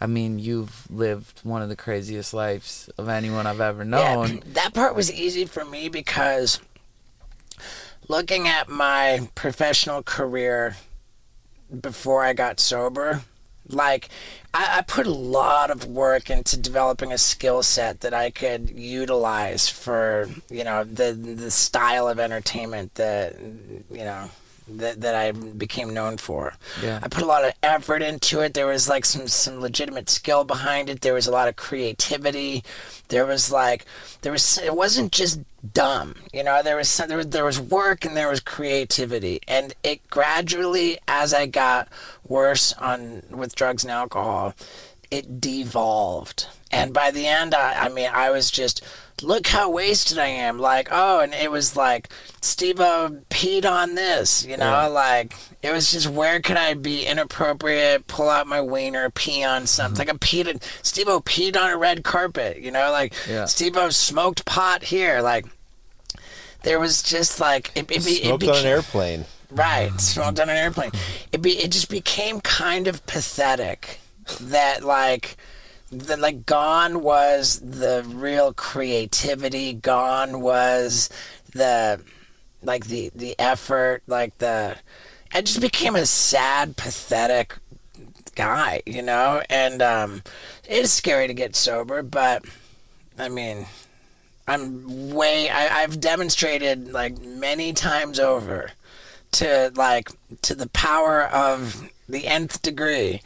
[0.04, 4.28] I mean you've lived one of the craziest lives of anyone I've ever known.
[4.28, 6.60] Yeah, that part was easy for me because
[8.10, 10.76] looking at my professional career
[11.80, 13.22] before I got sober,
[13.70, 14.10] like
[14.54, 18.72] I, I put a lot of work into developing a skill set that I could
[18.72, 24.30] utilize for you know the the style of entertainment that you know
[24.68, 26.54] that that I became known for.
[26.82, 27.00] Yeah.
[27.02, 28.54] I put a lot of effort into it.
[28.54, 31.02] There was like some some legitimate skill behind it.
[31.02, 32.64] There was a lot of creativity.
[33.10, 33.86] There was like
[34.22, 35.42] there was it wasn't just
[35.74, 36.16] dumb.
[36.32, 39.42] You know, there was some, there was there was work and there was creativity.
[39.48, 41.90] And it gradually as I got
[42.28, 44.54] worse on with drugs and alcohol,
[45.12, 46.48] it devolved.
[46.72, 48.84] And by the end I, I mean I was just
[49.22, 50.60] look how wasted I am.
[50.60, 52.10] Like, oh, and it was like
[52.42, 58.08] Steve peed on this, you know, like it was just where could I be inappropriate,
[58.08, 60.06] pull out my wiener, pee on something.
[60.06, 60.10] Mm-hmm.
[60.10, 63.46] Like a peed Steve peed on a red carpet, you know, like Yeah.
[63.46, 65.22] Steve smoked pot here.
[65.22, 65.46] Like
[66.64, 69.26] there was just like it, it, be- it Smoked on an airplane.
[69.52, 70.92] Right, smoked on an airplane.
[71.32, 74.00] It be it just became kind of pathetic
[74.42, 75.38] that like
[75.94, 81.10] that like gone was the real creativity, gone was
[81.54, 82.02] the
[82.62, 84.78] like the the effort, like the
[85.34, 87.58] I just became a sad, pathetic
[88.36, 89.42] guy, you know?
[89.50, 90.24] And um
[90.68, 92.46] it is scary to get sober, but
[93.18, 93.68] I mean
[94.48, 98.72] I'm way I, I've demonstrated like many times over
[99.34, 100.10] to like
[100.44, 103.22] to the power of the nth degree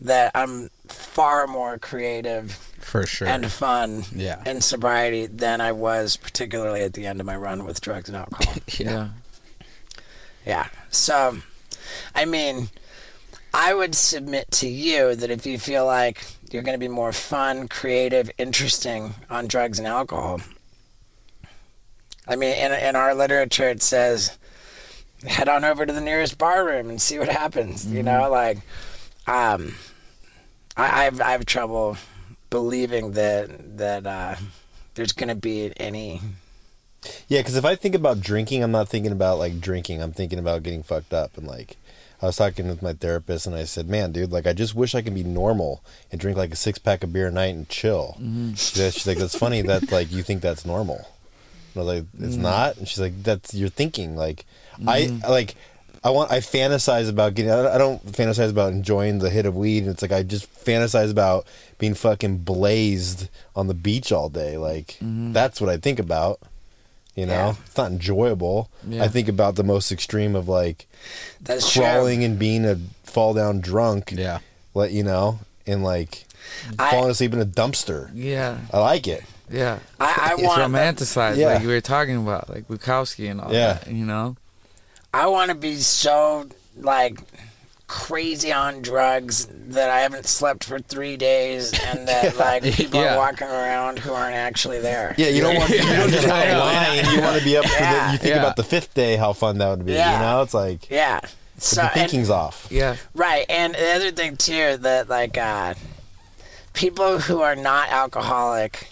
[0.00, 3.26] that I'm far more creative For sure.
[3.28, 4.42] and fun Yeah.
[4.46, 8.16] in sobriety than I was particularly at the end of my run with drugs and
[8.16, 8.54] alcohol.
[8.78, 9.08] yeah.
[10.44, 10.68] yeah.
[10.90, 11.38] So
[12.14, 12.68] I mean
[13.54, 17.12] I would submit to you that if you feel like you're going to be more
[17.12, 20.40] fun, creative, interesting on drugs and alcohol,
[22.28, 24.36] I mean, in, in our literature, it says
[25.26, 27.86] head on over to the nearest bar room and see what happens.
[27.86, 28.58] You know, like,
[29.26, 29.74] um,
[30.76, 31.96] I, I've I have trouble
[32.50, 34.36] believing that that uh,
[34.94, 36.20] there's going to be any.
[37.28, 40.02] Yeah, because if I think about drinking, I'm not thinking about like drinking.
[40.02, 41.36] I'm thinking about getting fucked up.
[41.38, 41.76] And like,
[42.20, 44.94] I was talking with my therapist, and I said, "Man, dude, like, I just wish
[44.94, 47.68] I could be normal and drink like a six pack of beer a night and
[47.68, 48.48] chill." Mm-hmm.
[48.78, 51.06] Yeah, She's like, "That's funny that like you think that's normal."
[51.74, 52.42] And I was like, "It's mm.
[52.42, 54.44] not." And she's like, "That's you're thinking." Like,
[54.86, 55.28] I mm.
[55.28, 55.54] like.
[56.06, 56.30] I want.
[56.30, 57.50] I fantasize about getting.
[57.50, 59.82] I I don't fantasize about enjoying the hit of weed.
[59.82, 61.46] And it's like I just fantasize about
[61.78, 64.56] being fucking blazed on the beach all day.
[64.56, 65.32] Like mm-hmm.
[65.32, 66.38] that's what I think about.
[67.16, 67.54] You know, Yeah.
[67.64, 68.70] it's not enjoyable.
[68.86, 69.02] Yeah.
[69.02, 70.86] I think about the most extreme of like
[71.40, 72.26] That's crawling true.
[72.26, 74.12] and being a fall down drunk.
[74.14, 74.38] Yeah.
[74.74, 76.24] Let you know, and like
[76.78, 78.10] I- falling asleep in a dumpster.
[78.14, 79.24] Yeah, I like it.
[79.50, 79.78] yeah.
[79.98, 81.54] I, I It's want romanticized, Yeah.
[81.54, 83.72] like we were talking about, like Bukowski and all Yeah.
[83.74, 83.90] that.
[83.90, 84.36] You know,
[85.22, 87.18] I want to be so like
[87.86, 93.14] crazy on drugs that I haven't slept for three days, and that like people Yeah.
[93.14, 95.14] are walking around who aren't actually there.
[95.16, 96.58] Yeah, you don't want you don't just want Yeah.
[96.58, 97.14] lying.
[97.14, 97.84] You want to be up for the.
[97.84, 98.12] Yeah.
[98.12, 98.40] You think Yeah.
[98.42, 99.92] about the fifth day, how fun that would be.
[99.94, 100.12] Yeah.
[100.14, 101.20] You know, it's like Yeah.
[101.58, 102.66] So the and- thinking's off.
[102.70, 105.72] yeah, Right, and the other thing too that like uh,
[106.74, 108.88] people who are not alcoholic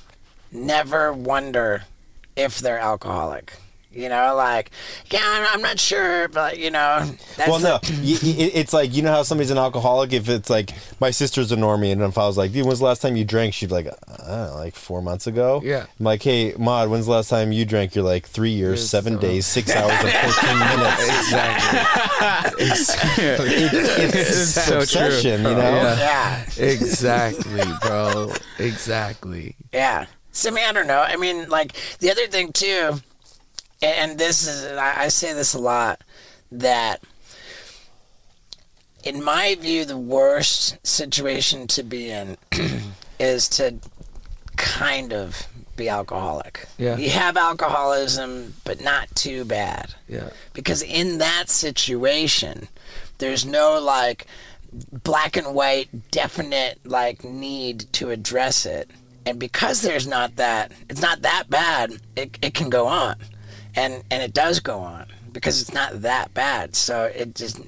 [0.51, 1.85] never wonder
[2.37, 3.53] if they're alcoholic.
[3.95, 4.71] You know, like
[5.11, 7.05] yeah, I'm- I'm not sure, but you know,
[7.37, 10.13] that's well, no, y- y- it's like you know how somebody's an alcoholic.
[10.13, 12.85] If it's like my sister's a normie, and if I was like, "Dude, when's the
[12.87, 15.87] last time you drank?" She'd be like, "I don't know, like four months ago." Yeah.
[15.99, 18.91] I'm like, "Hey, Mod, when's the last time you drank?" You're like, three years, Yes,
[18.91, 21.09] seven so- days, six hours, and fourteen minutes."
[22.59, 24.79] exactly, It's, it's so true.
[24.83, 25.71] obsession, you oh, know.
[25.99, 26.45] Yeah.
[26.57, 29.57] yeah, exactly, bro, exactly.
[29.73, 30.07] yeah.
[30.33, 31.01] So I mean, I don't know.
[31.01, 33.01] I mean, like the other thing too, a-
[33.85, 36.03] and this is I I say this a lot
[36.53, 37.03] that.
[39.03, 42.39] In my view, the worst situation to be in
[43.21, 43.75] is to
[44.57, 45.47] kind of
[45.77, 46.67] be alcoholic.
[46.79, 46.97] Yeah.
[46.97, 49.95] You have alcoholism, but not too bad.
[50.09, 52.69] Yeah, Because in that situation,
[53.19, 54.27] there's no like
[55.03, 58.91] black and white definite like need to address it.
[59.27, 63.17] And because there's not that, it's not that bad, it, it can go on.
[63.77, 66.77] And and it does go on because it's not that bad.
[66.77, 67.61] So it just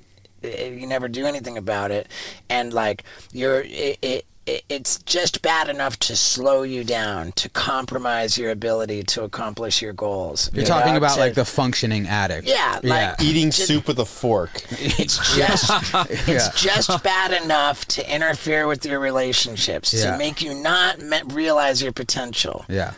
[0.43, 2.09] it, you never do anything about it
[2.49, 3.03] and like
[3.33, 8.53] you're it, it it- it's just bad enough to slow you down, to compromise your
[8.53, 10.51] ability to accomplish your goals.
[10.53, 12.47] You're you talking know, about to- like the functioning addict.
[12.47, 14.53] Yeah, like- Eating Just- soup with a fork.
[14.71, 15.69] it's just
[16.09, 16.51] it's Yeah.
[16.55, 20.13] just bad enough to interfere with your relationships Yeah.
[20.13, 22.93] to make you not me- realize your potential Yeah.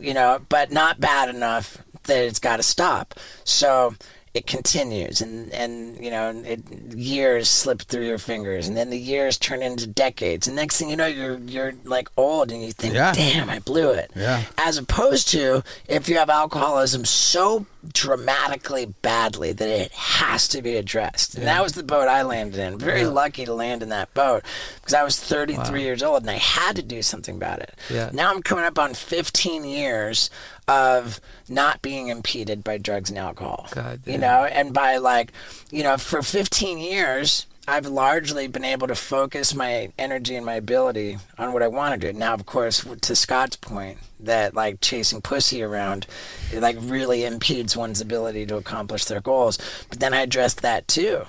[0.00, 1.76] you know but not bad enough
[2.08, 3.14] that it's got to stop
[3.44, 3.94] so
[4.34, 6.60] it continues and and you know it,
[6.94, 10.90] years slip through your fingers and then the years turn into decades and next thing
[10.90, 13.12] you know you're you're like old and you think Yeah.
[13.12, 14.42] damn i blew it Yeah.
[14.58, 20.76] as opposed to if you have alcoholism so dramatically badly that it has to be
[20.76, 21.36] addressed.
[21.36, 22.78] And that was the boat I landed in.
[22.78, 24.42] Very lucky to land in that boat
[24.76, 27.74] because I was 33 years old and I had to do something about it.
[27.88, 28.10] Yeah.
[28.12, 30.30] Now I'm coming up on 15 years
[30.66, 33.68] of not being impeded by drugs and alcohol.
[33.70, 35.32] God you know, and by like,
[35.70, 40.54] you know, for 15 years I've largely been able to focus my energy and my
[40.54, 42.18] ability on what I want to do.
[42.18, 46.06] Now, of course, to Scott's point, that like chasing pussy around,
[46.50, 49.58] it like really impedes one's ability to accomplish their goals.
[49.90, 51.26] But then I addressed that too,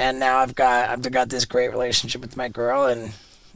[0.00, 3.12] and now I've got I've got this great relationship with my girl, and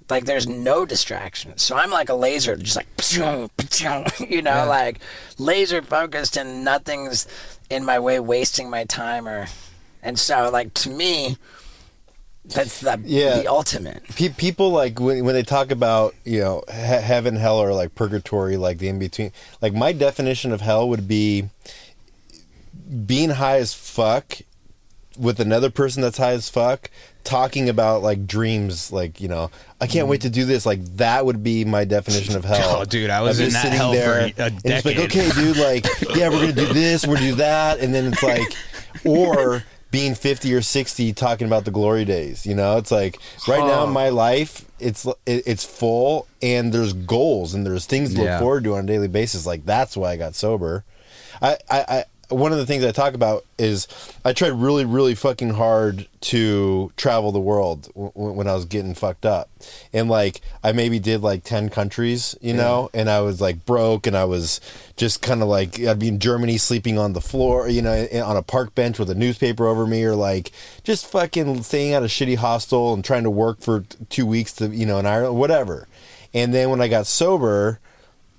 [0.09, 1.63] like there's no distractions.
[1.63, 2.87] So I'm like a laser, just like
[4.31, 5.01] you know, like
[5.39, 7.27] laser focused, and nothing's
[7.69, 9.49] in my way, wasting my time or.
[10.05, 11.37] And so, like to me,
[12.45, 13.37] that's the Yeah.
[13.41, 14.03] the ultimate.
[14.17, 17.95] Pe- people like when, when they talk about you know he- heaven hell or like
[17.95, 21.49] purgatory like the in between like my definition of hell would be
[23.07, 24.39] being high as fuck
[25.19, 26.91] with another person that's high as fuck
[27.23, 29.51] talking about like dreams like you know
[29.81, 32.85] i can't wait to do this like that would be my definition of hell Oh,
[32.85, 35.31] dude, I was I'm in just that sitting hell for a and it's like okay
[35.31, 35.87] dude like
[36.17, 38.53] yeah we're gonna do this we're gonna do that and then it's like
[39.05, 39.63] or
[39.93, 42.79] being 50 or 60 talking about the glory days you know?
[42.79, 47.65] It's like right now in my life it's it, it's full and there's goals and
[47.65, 49.47] there's things to look forward to on a daily basis.
[49.47, 50.85] Like that's why i got sober.
[51.41, 53.87] I, I one of the things I talk about is
[54.25, 58.95] I tried really, really fucking hard to travel the world w- when I was getting
[58.95, 59.51] fucked up,
[59.93, 64.07] and like I maybe did like ten countries, you know, and I was like broke,
[64.07, 64.61] and I was
[64.97, 68.37] just kind of like I'd be in Germany sleeping on the floor, you know, on
[68.37, 70.53] a park bench with a newspaper over me, or like
[70.85, 74.69] just fucking staying at a shitty hostel and trying to work for two weeks to,
[74.69, 75.89] you know, in Ireland, whatever.
[76.35, 77.79] And then when I got sober,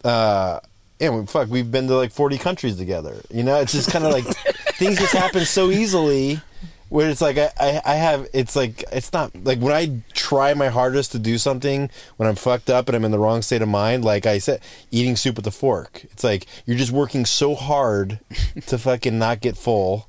[0.04, 0.60] uh,
[1.04, 3.22] yeah, we, fuck, we've been to like 40 countries together.
[3.30, 4.24] You know, it's just kind of like
[4.76, 6.40] things just happen so easily
[6.88, 10.54] where it's like I, I, I have, it's like, it's not like when I try
[10.54, 13.62] my hardest to do something when I'm fucked up and I'm in the wrong state
[13.62, 14.62] of mind, like I said,
[14.92, 16.06] eating soup with a fork.
[16.06, 18.20] It's like you're just working so hard
[18.68, 20.08] to fucking not get full.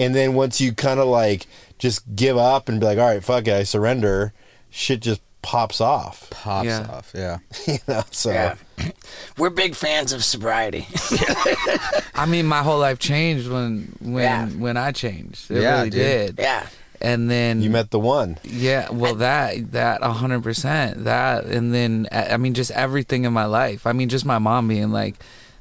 [0.00, 1.46] And then once you kind of like
[1.78, 4.32] just give up and be like, all right, fuck it, I surrender,
[4.68, 6.28] shit just pops off.
[6.30, 6.86] Pops Yeah.
[6.90, 7.12] off.
[7.14, 7.38] Yeah.
[7.66, 8.32] You know, so.
[8.32, 8.56] Yeah.
[9.38, 10.86] we're big fans of sobriety.
[12.14, 14.46] I mean, my whole life changed when when Yeah.
[14.48, 15.50] when I changed.
[15.50, 16.00] It Yeah, really dude.
[16.36, 16.38] did.
[16.38, 16.66] yeah.
[17.00, 18.38] And then You met the one.
[18.44, 23.24] Yeah, well, that that a hundred percent that, and then I I mean, just everything
[23.24, 23.86] in my life.
[23.86, 25.16] I mean, just my mom being like,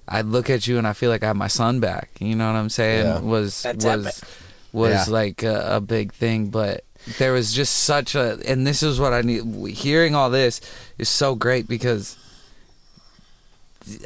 [0.07, 2.09] I look at you and I feel like I have my son back.
[2.19, 3.05] You know what I'm saying?
[3.05, 3.19] Yeah.
[3.19, 4.29] Was That's was epic.
[4.71, 5.13] was Yeah.
[5.13, 6.83] like a, a big thing, but
[7.17, 9.43] there was just such a, and this is what I need.
[9.75, 10.61] Hearing all this
[10.97, 12.17] is so great because.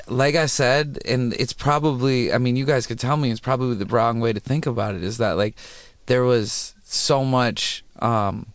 [0.08, 3.76] Like I said, and it's probably, I mean, you guys could tell me it's probably
[3.76, 5.56] the wrong way to think about it is that, like,
[6.08, 8.48] there was so much um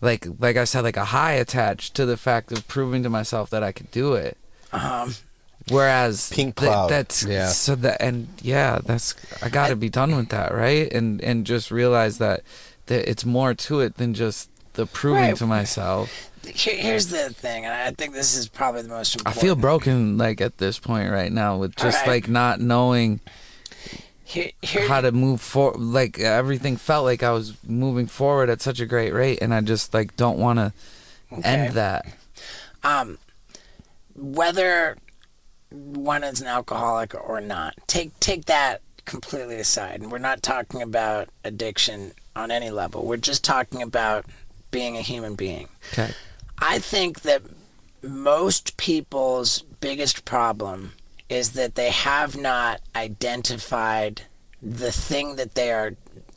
[0.00, 3.50] like like I said like a high attached to the fact of proving to myself
[3.50, 4.38] that I could do it
[4.72, 5.14] Um,
[5.68, 7.48] whereas Pink Th- that's Yeah.
[7.48, 11.44] so that and yeah that's I got to be done with that right and and
[11.44, 12.40] just realize that
[12.86, 15.36] that it's more to it than just the proving Right.
[15.36, 19.32] to myself here, here's the thing, and I think this is probably the most I
[19.32, 22.24] feel broken like at this point right now with just Alright.
[22.24, 23.20] like not knowing
[24.24, 28.60] Here, here, how to move forward like everything felt like I was moving forward at
[28.60, 30.72] such a great rate and I just like don't want to
[31.32, 31.42] Okay.
[31.48, 32.06] end that
[32.82, 33.18] um,
[34.14, 34.96] whether
[35.70, 40.82] one is an alcoholic or not, take take that completely aside, and we're not talking
[40.82, 43.04] about addiction on any level.
[43.04, 44.26] We're just talking about
[44.70, 45.68] being a human being.
[45.92, 46.12] okay
[46.58, 47.42] I think that
[48.02, 50.92] most people's biggest problem
[51.28, 54.22] is that they have not identified
[54.62, 55.94] the thing that they are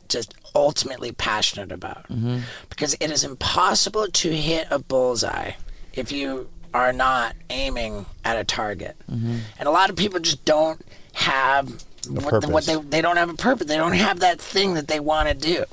[0.08, 2.04] just ultimately passionate about.
[2.04, 2.38] Mm-hmm.
[2.68, 5.52] Because it is impossible to hit a bullseye
[5.92, 8.96] if you are not aiming at a target.
[9.10, 9.38] Mm-hmm.
[9.58, 10.80] And a lot of people just don't
[11.12, 11.68] have
[12.08, 13.66] what, the, what they they don't have a purpose.
[13.66, 15.64] They don't have that thing that they want to do.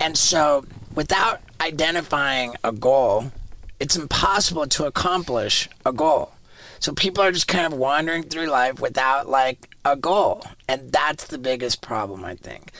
[0.00, 0.64] And so,
[0.94, 3.32] without identifying a goal,
[3.80, 6.32] it's impossible to accomplish a goal.
[6.80, 11.26] So people are just kind of wandering through life without like a goal, and that's
[11.28, 12.72] the biggest problem, I think.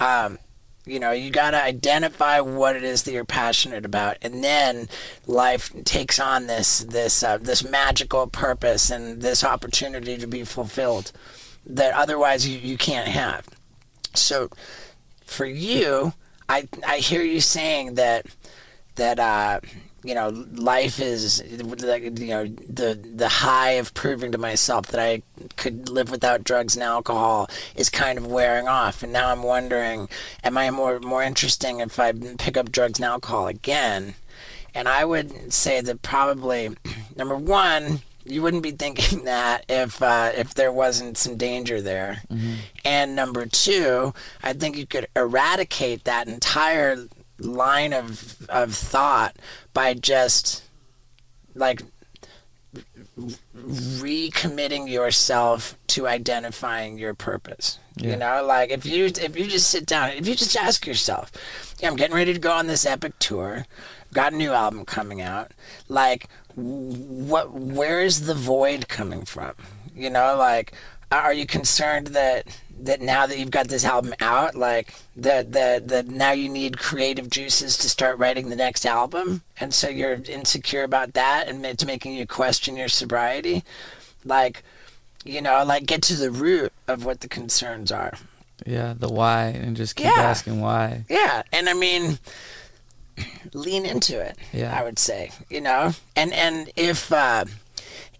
[0.00, 0.38] Um,
[0.84, 4.88] you know, you got to identify what it is that you're passionate about, and then
[5.26, 11.12] life takes on this this uh, this magical purpose and this opportunity to be fulfilled
[11.64, 13.46] that otherwise you, you can't have.
[14.14, 14.50] So
[15.24, 16.12] for you,
[16.48, 18.26] I I hear you saying that
[18.96, 19.60] that uh,
[20.02, 21.42] you know life is
[21.82, 25.22] like you know the the high of proving to myself that I
[25.56, 30.08] could live without drugs and alcohol is kind of wearing off, and now I'm wondering,
[30.42, 34.14] am I more more interesting if I pick up drugs and alcohol again?
[34.74, 36.76] And I would say that probably
[37.16, 42.22] number one, you wouldn't be thinking that if uh, if there wasn't some danger there.
[42.84, 47.06] And number two, I think you could eradicate that entire
[47.38, 49.36] line of of thought
[49.72, 50.62] by just
[51.54, 51.82] like
[53.56, 57.78] recommitting yourself to identifying your purpose.
[57.96, 61.32] You know, like if you if you just sit down, if you just ask yourself,
[61.80, 63.66] yeah, I'm getting ready to go on this epic tour,
[64.14, 65.50] got a new album coming out,
[65.88, 66.28] like
[66.58, 69.54] what where is the void coming from?
[69.94, 70.72] You know, like
[71.10, 72.46] are you concerned that
[72.80, 76.78] that now that you've got this album out, like that that that now you need
[76.78, 81.64] creative juices to start writing the next album, and so you're insecure about that, and
[81.64, 83.64] it's making you question your sobriety,
[84.24, 84.62] like,
[85.24, 88.12] you know, like get to the root of what the concerns are.
[88.66, 90.22] Yeah, the why, and just keep Yeah.
[90.22, 91.04] asking why.
[91.08, 92.18] Yeah, and I mean,
[93.52, 94.36] lean into it.
[94.52, 94.78] Yeah.
[94.78, 97.44] I would say, you know, and and if uh,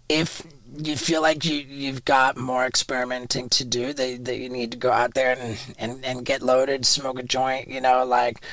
[0.07, 0.43] if
[0.77, 4.77] you feel like you you've got more experimenting to do, that that you need to
[4.77, 8.43] go out there and and and get loaded, smoke a joint, you know, like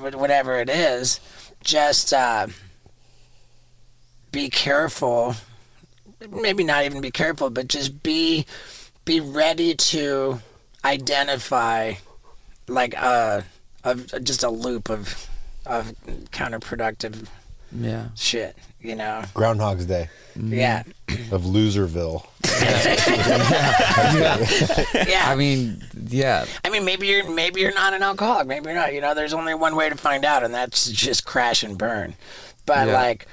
[0.00, 1.20] whatever it is,
[1.62, 2.46] just uh,
[4.30, 5.34] be careful.
[6.30, 8.46] Maybe not even be careful, but just be
[9.04, 10.40] be ready to
[10.84, 11.94] identify
[12.68, 13.44] like a,
[13.84, 15.28] a just a loop of
[15.66, 15.92] of
[16.30, 17.26] counterproductive
[17.72, 18.08] Yeah.
[18.16, 19.22] shit, you know.
[19.34, 20.54] Groundhog's Day mm-hmm.
[20.54, 20.82] Yeah,
[21.30, 22.26] of Loserville.
[25.08, 25.24] yeah.
[25.26, 26.44] I mean, yeah.
[26.64, 28.46] I mean, maybe you're maybe you're not an alcoholic.
[28.46, 28.92] Maybe you're not.
[28.94, 32.14] You know, there's only one way to find out, and that's just crash and burn.
[32.66, 32.94] But Yeah.
[32.94, 33.26] like,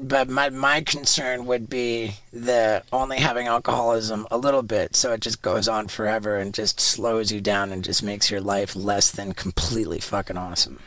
[0.00, 5.20] but my my concern would be the only having alcoholism a little bit, so it
[5.20, 9.10] just goes on forever and just slows you down and just makes your life less
[9.10, 10.78] than completely fucking awesome.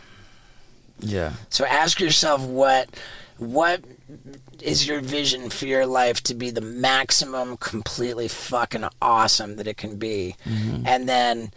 [1.00, 1.34] Yeah.
[1.50, 2.90] So ask yourself what
[3.38, 3.84] what
[4.62, 9.78] is your vision for your life to be the maximum completely fucking awesome that it
[9.78, 10.86] can be mm-hmm.
[10.86, 11.52] and then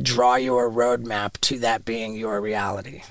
[0.00, 3.02] draw your roadmap to that being your reality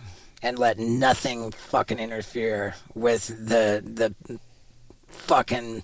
[0.42, 4.40] and let nothing fucking interfere with the the
[5.08, 5.84] fucking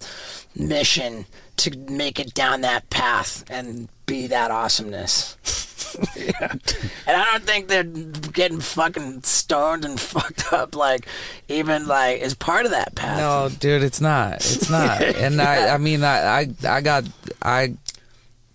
[0.55, 1.25] mission
[1.57, 5.37] to make it down that path and be that awesomeness.
[6.15, 6.53] Yeah.
[7.07, 11.07] And I don't think they're getting fucking stoned and fucked up like
[11.47, 13.17] even like is part of that path.
[13.17, 14.35] No, dude, it's not.
[14.35, 15.01] It's not.
[15.01, 17.05] And I, I mean, I, I, I got,
[17.41, 17.75] I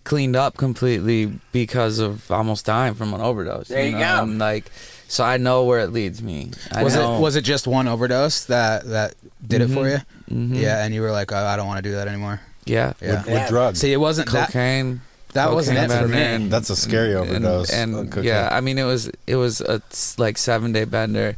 [0.04, 3.68] cleaned up completely because of almost dying from an overdose.
[3.68, 3.98] There you know?
[4.00, 4.22] go.
[4.24, 4.70] And like,
[5.08, 6.50] so I know where it leads me.
[6.70, 7.16] I Was know.
[7.16, 9.14] it was it just one overdose that that
[9.46, 9.98] did it for you?
[10.30, 10.54] Mhm.
[10.56, 12.40] Yeah, and you were like, oh, I don't want to do that anymore.
[12.66, 12.92] Yeah.
[13.00, 13.22] Yeah.
[13.24, 13.80] With, with drugs.
[13.80, 14.28] See, it wasn't.
[14.28, 14.96] Cocaine.
[14.96, 15.00] That
[15.34, 16.14] wasn't cocaine, it for me.
[16.14, 18.24] bender, That's a scary overdose And, and cocaine.
[18.28, 19.80] yeah, I mean, it was it was a
[20.18, 21.36] like seven day bender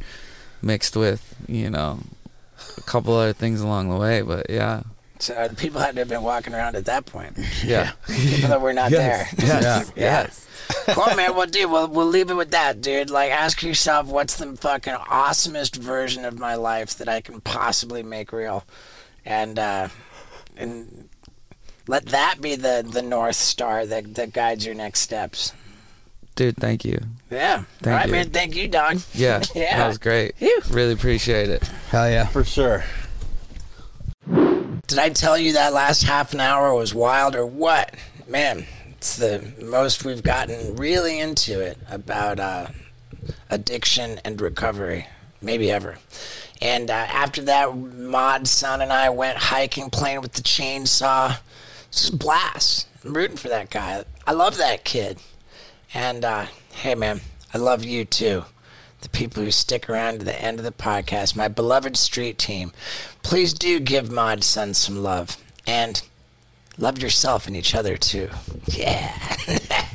[0.61, 1.99] mixed with you know
[2.77, 4.81] a couple other things along the way, but yeah,
[5.19, 7.37] So people had to have been walking around at that point.
[7.63, 9.31] yeah, Even though we're not Yes.
[9.35, 9.47] there.
[9.47, 9.91] Yes.
[9.95, 10.01] Yeah.
[10.25, 10.47] Yes.
[10.95, 11.35] cool, man.
[11.35, 13.09] Well, dude, we'll, we'll leave it with that, dude.
[13.11, 18.01] Like, ask yourself, what's the fucking awesomest version of my life that I can possibly
[18.03, 18.65] make real,
[19.25, 19.89] and uh,
[20.57, 21.07] and
[21.87, 25.53] let that be the the north star that that guides your next steps.
[26.35, 26.57] dude.
[26.57, 26.99] Thank you.
[27.31, 27.63] Yeah.
[27.81, 28.11] Thank All right, you.
[28.11, 28.29] man.
[28.29, 28.99] Thank you, dog.
[29.13, 29.77] Yeah, Yeah.
[29.77, 30.35] that was great.
[30.37, 30.61] Phew.
[30.69, 31.63] Really appreciate it.
[31.89, 32.27] Hell yeah.
[32.27, 32.83] For sure.
[34.87, 37.93] Did I tell you that last half an hour was wild or what?
[38.27, 42.67] Man, it's the most we've gotten really into it about uh,
[43.49, 45.07] addiction and recovery,
[45.41, 45.97] maybe ever.
[46.61, 51.37] And uh, after that, Mod Sun, and I went hiking, playing with the chainsaw.
[51.95, 52.89] It's a blast.
[53.05, 54.03] I'm rooting for that guy.
[54.27, 55.17] I love that kid.
[55.93, 57.21] And uh, hey, man,
[57.53, 58.43] I love you too.
[58.99, 62.73] The people who stick around to the end of the podcast, my beloved street team.
[63.23, 65.41] Please do give Mod Sun some love.
[65.65, 66.01] And
[66.77, 68.29] love yourself and each other too.
[68.67, 69.17] Yeah.